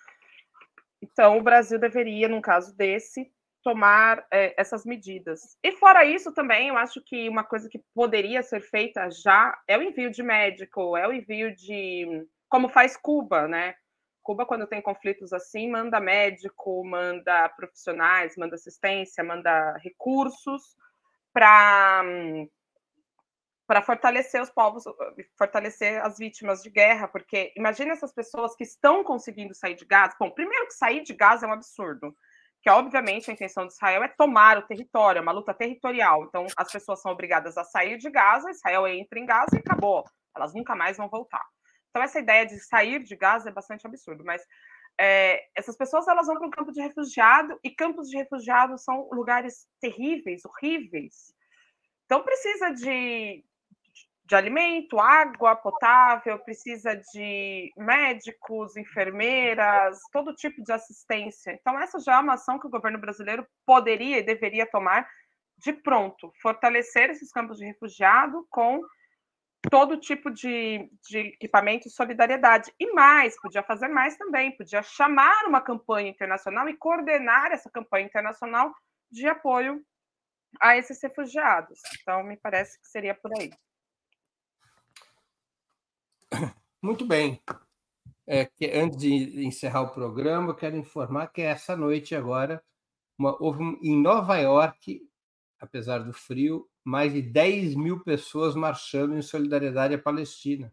Então, 1.03 1.37
o 1.37 1.43
Brasil 1.43 1.79
deveria, 1.79 2.29
num 2.29 2.41
caso 2.41 2.75
desse, 2.75 3.31
tomar 3.67 4.25
é, 4.31 4.55
essas 4.57 4.87
medidas. 4.87 5.59
E 5.61 5.73
fora 5.73 6.05
isso, 6.05 6.33
também, 6.33 6.69
eu 6.69 6.79
acho 6.79 7.03
que 7.03 7.29
uma 7.29 7.43
coisa 7.43 7.69
que 7.69 7.83
poderia 7.93 8.41
ser 8.41 8.61
feita 8.61 9.11
já 9.11 9.61
é 9.67 9.77
o 9.77 9.83
envio 9.83 10.09
de 10.09 10.23
médico, 10.23 10.97
é 10.97 11.09
o 11.09 11.13
envio 11.13 11.53
de. 11.53 12.25
Como 12.49 12.69
faz 12.69 12.97
Cuba, 12.97 13.49
né? 13.49 13.75
Cuba, 14.23 14.47
quando 14.47 14.69
tem 14.69 14.81
conflitos 14.81 15.33
assim, 15.33 15.69
manda 15.69 15.99
médico, 15.99 16.85
manda 16.85 17.49
profissionais, 17.49 18.37
manda 18.37 18.55
assistência, 18.55 19.25
manda 19.25 19.77
recursos 19.79 20.77
para 21.33 22.05
para 23.67 23.83
fortalecer 23.83 24.41
os 24.41 24.49
povos, 24.49 24.85
fortalecer 25.37 26.01
as 26.07 26.19
vítimas 26.19 26.63
de 26.63 26.71
guerra, 26.71 27.09
porque 27.09 27.53
imagine 27.57 27.91
essas 27.91 28.13
pessoas 28.13 28.55
que 28.55 28.63
estão 28.63 29.03
conseguindo 29.03 29.53
sair 29.55 29.75
de 29.75 29.85
Gaza. 29.85 30.15
Bom, 30.21 30.31
primeiro 30.31 30.69
que 30.69 30.75
sair 30.75 31.03
de 31.03 31.13
Gaza 31.13 31.47
é 31.47 31.49
um 31.49 31.53
absurdo, 31.53 32.17
que 32.67 32.71
obviamente 32.71 33.31
a 33.31 33.33
intenção 33.33 33.65
de 33.65 33.75
Israel 33.75 34.03
é 34.03 34.09
tomar 34.09 34.59
o 34.59 34.67
território, 34.67 35.21
é 35.21 35.23
uma 35.23 35.31
luta 35.31 35.55
territorial. 35.55 36.25
Então 36.25 36.45
as 36.57 36.73
pessoas 36.73 37.01
são 37.01 37.13
obrigadas 37.13 37.57
a 37.57 37.63
sair 37.63 37.97
de 37.97 38.11
Gaza, 38.11 38.51
Israel 38.51 38.89
entra 38.89 39.21
em 39.21 39.25
Gaza 39.25 39.55
e 39.55 39.61
acabou. 39.61 40.03
Elas 40.35 40.53
nunca 40.53 40.75
mais 40.75 40.97
vão 40.97 41.09
voltar. 41.09 41.45
Então, 41.91 42.03
essa 42.03 42.19
ideia 42.19 42.45
de 42.45 42.59
sair 42.59 43.01
de 43.05 43.15
Gaza 43.15 43.51
é 43.51 43.53
bastante 43.53 43.87
absurdo, 43.87 44.25
mas 44.25 44.43
é, 44.99 45.45
essas 45.55 45.77
pessoas 45.77 46.09
elas 46.09 46.27
vão 46.27 46.39
para 46.39 46.47
um 46.49 46.51
campo 46.51 46.73
de 46.73 46.83
refugiado 46.83 47.57
e 47.63 47.71
campos 47.71 48.09
de 48.09 48.17
refugiados 48.17 48.83
são 48.83 49.09
lugares 49.13 49.69
terríveis, 49.81 50.43
horríveis. 50.45 51.33
Então, 52.05 52.25
precisa 52.25 52.71
de, 52.71 53.45
de 54.27 54.35
alimento, 54.35 54.99
água 54.99 55.55
potável, 55.55 56.37
precisa 56.41 56.97
de 57.13 57.73
médicos, 57.77 58.77
enfermeiras, 58.77 60.01
todo 60.13 60.35
tipo 60.35 60.63
de 60.65 60.73
assistência. 60.73 61.53
Então, 61.53 61.81
essa 61.81 62.01
já 62.01 62.17
é 62.17 62.19
uma 62.19 62.35
ação 62.35 62.59
que 62.59 62.67
o 62.67 62.71
governo 62.71 62.99
brasileiro 62.99 63.47
poderia 63.65 64.19
e 64.19 64.25
deveria 64.25 64.67
tomar 64.67 65.09
de 65.59 65.73
pronto, 65.73 66.33
fortalecer 66.43 67.09
esses 67.09 67.31
campos 67.31 67.57
de 67.57 67.65
refugiado 67.65 68.47
com 68.51 68.83
todo 69.71 69.99
tipo 69.99 70.31
de, 70.31 70.91
de 71.09 71.19
equipamento 71.19 71.87
e 71.87 71.91
solidariedade. 71.91 72.73
E 72.81 72.93
mais, 72.93 73.41
podia 73.41 73.63
fazer 73.63 73.89
mais 73.89 74.17
também, 74.17 74.57
podia 74.57 74.83
chamar 74.83 75.47
uma 75.47 75.61
campanha 75.61 76.11
internacional 76.11 76.69
e 76.69 76.77
coordenar 76.77 77.53
essa 77.53 77.71
campanha 77.71 78.07
internacional 78.07 78.75
de 79.11 79.27
apoio 79.29 79.81
a 80.61 80.77
esses 80.77 81.01
refugiados. 81.01 81.81
Então, 82.01 82.25
me 82.25 82.37
parece 82.37 82.81
que 82.81 82.89
seria 82.89 83.15
por 83.15 83.31
aí. 83.39 83.51
Muito 86.87 87.05
bem. 87.05 87.43
É, 88.29 88.45
que 88.45 88.71
antes 88.71 88.97
de 88.97 89.45
encerrar 89.45 89.83
o 89.83 89.91
programa, 89.91 90.51
eu 90.51 90.55
quero 90.55 90.77
informar 90.77 91.27
que 91.27 91.43
essa 91.43 91.77
noite 91.77 92.15
agora 92.15 92.63
uma, 93.19 93.37
houve 93.43 93.65
em 93.83 94.01
Nova 94.01 94.37
York, 94.37 95.03
apesar 95.59 95.99
do 95.99 96.13
frio, 96.13 96.69
mais 96.85 97.13
de 97.13 97.23
10 97.23 97.75
mil 97.75 98.05
pessoas 98.05 98.55
marchando 98.55 99.17
em 99.17 99.23
solidariedade 99.23 99.95
à 99.95 99.99
Palestina. 99.99 100.73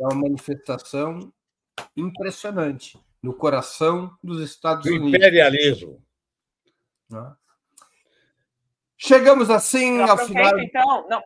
É 0.00 0.06
uma 0.06 0.22
manifestação 0.22 1.30
impressionante 1.94 2.98
no 3.22 3.34
coração 3.34 4.16
dos 4.22 4.40
Estados 4.40 4.86
do 4.86 4.94
Unidos. 4.94 5.14
Imperialismo. 5.14 6.02
Né? 7.10 7.36
Chegamos 8.96 9.50
assim 9.50 10.00
ao 10.00 10.16
final. 10.16 10.58
Então, 10.58 11.06
não, 11.06 11.22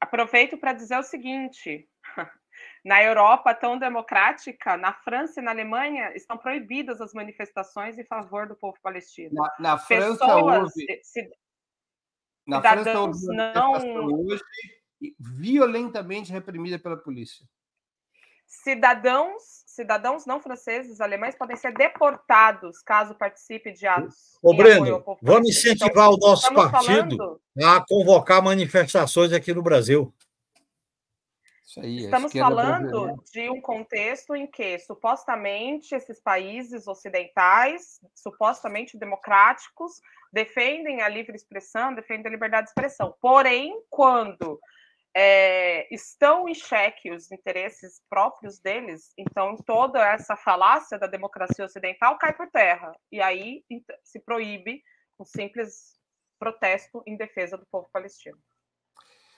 aproveito 0.00 0.56
para 0.56 0.72
dizer 0.72 0.96
o 0.96 1.02
seguinte: 1.02 1.88
na 2.84 3.02
Europa 3.02 3.54
tão 3.54 3.78
democrática, 3.78 4.76
na 4.76 4.92
França 4.92 5.40
e 5.40 5.42
na 5.42 5.52
Alemanha, 5.52 6.12
estão 6.14 6.36
proibidas 6.36 7.00
as 7.00 7.14
manifestações 7.14 7.98
em 7.98 8.04
favor 8.04 8.46
do 8.46 8.54
povo 8.54 8.76
palestino. 8.82 9.34
Na, 9.34 9.54
na 9.58 9.78
França 9.78 10.18
Pessoas, 10.18 10.72
houve... 10.76 11.00
se, 11.02 11.30
na 12.46 12.60
França 12.60 13.00
houve 13.00 13.26
não... 13.28 13.72
hoje 13.72 14.42
violentamente 15.18 16.30
reprimida 16.30 16.78
pela 16.78 16.96
polícia. 16.96 17.46
Cidadãos, 18.46 19.42
cidadãos 19.66 20.26
não 20.26 20.40
franceses, 20.40 21.00
alemães 21.00 21.34
podem 21.34 21.56
ser 21.56 21.72
deportados 21.72 22.80
caso 22.82 23.14
participe 23.14 23.72
de 23.72 23.86
atos. 23.86 24.38
Ô, 24.42 24.54
Breno, 24.54 25.02
vamos 25.22 25.48
incentivar 25.48 26.06
então, 26.06 26.12
o 26.12 26.18
nosso 26.18 26.54
partido 26.54 27.16
falando... 27.16 27.40
a 27.64 27.84
convocar 27.86 28.42
manifestações 28.42 29.32
aqui 29.32 29.52
no 29.54 29.62
Brasil. 29.62 30.14
Aí, 31.80 32.04
Estamos 32.04 32.32
falando 32.32 33.22
de 33.32 33.50
um 33.50 33.60
contexto 33.60 34.34
em 34.34 34.46
que 34.46 34.78
supostamente 34.78 35.94
esses 35.94 36.20
países 36.20 36.86
ocidentais, 36.86 38.00
supostamente 38.14 38.98
democráticos, 38.98 40.00
defendem 40.32 41.02
a 41.02 41.08
livre 41.08 41.34
expressão, 41.34 41.94
defendem 41.94 42.26
a 42.26 42.30
liberdade 42.30 42.64
de 42.64 42.70
expressão. 42.70 43.14
Porém, 43.20 43.80
quando 43.88 44.60
é, 45.16 45.92
estão 45.94 46.48
em 46.48 46.54
xeque 46.54 47.12
os 47.12 47.30
interesses 47.30 48.02
próprios 48.10 48.58
deles, 48.58 49.12
então 49.16 49.56
toda 49.64 50.04
essa 50.04 50.36
falácia 50.36 50.98
da 50.98 51.06
democracia 51.06 51.64
ocidental 51.64 52.18
cai 52.18 52.34
por 52.34 52.50
terra. 52.50 52.92
E 53.12 53.20
aí 53.20 53.64
se 54.02 54.18
proíbe 54.20 54.82
um 55.18 55.24
simples 55.24 55.94
protesto 56.38 57.02
em 57.06 57.16
defesa 57.16 57.56
do 57.56 57.66
povo 57.70 57.88
palestino. 57.92 58.38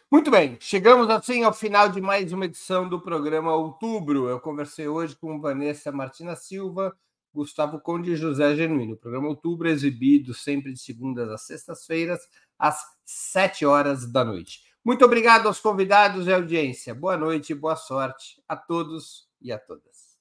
Muito 0.08 0.30
bem, 0.30 0.56
chegamos 0.60 1.10
assim 1.10 1.42
ao 1.42 1.52
final 1.52 1.88
de 1.88 2.00
mais 2.00 2.32
uma 2.32 2.44
edição 2.44 2.88
do 2.88 3.00
programa 3.00 3.52
Outubro. 3.52 4.28
Eu 4.28 4.38
conversei 4.38 4.86
hoje 4.86 5.16
com 5.16 5.40
Vanessa 5.40 5.90
Martina 5.90 6.36
Silva, 6.36 6.96
Gustavo 7.34 7.80
Conde 7.80 8.12
e 8.12 8.16
José 8.16 8.54
Genuíno. 8.54 8.94
O 8.94 8.96
programa 8.96 9.26
Outubro 9.26 9.68
é 9.68 9.72
exibido 9.72 10.32
sempre 10.32 10.72
de 10.72 10.78
segundas 10.78 11.28
às 11.28 11.42
sextas-feiras, 11.42 12.20
às 12.56 12.80
sete 13.04 13.66
horas 13.66 14.06
da 14.06 14.24
noite. 14.24 14.62
Muito 14.84 15.04
obrigado 15.04 15.48
aos 15.48 15.58
convidados 15.58 16.28
e 16.28 16.32
audiência. 16.32 16.94
Boa 16.94 17.16
noite 17.16 17.52
boa 17.52 17.74
sorte 17.74 18.40
a 18.46 18.54
todos 18.54 19.28
e 19.42 19.50
a 19.50 19.58
todas. 19.58 20.15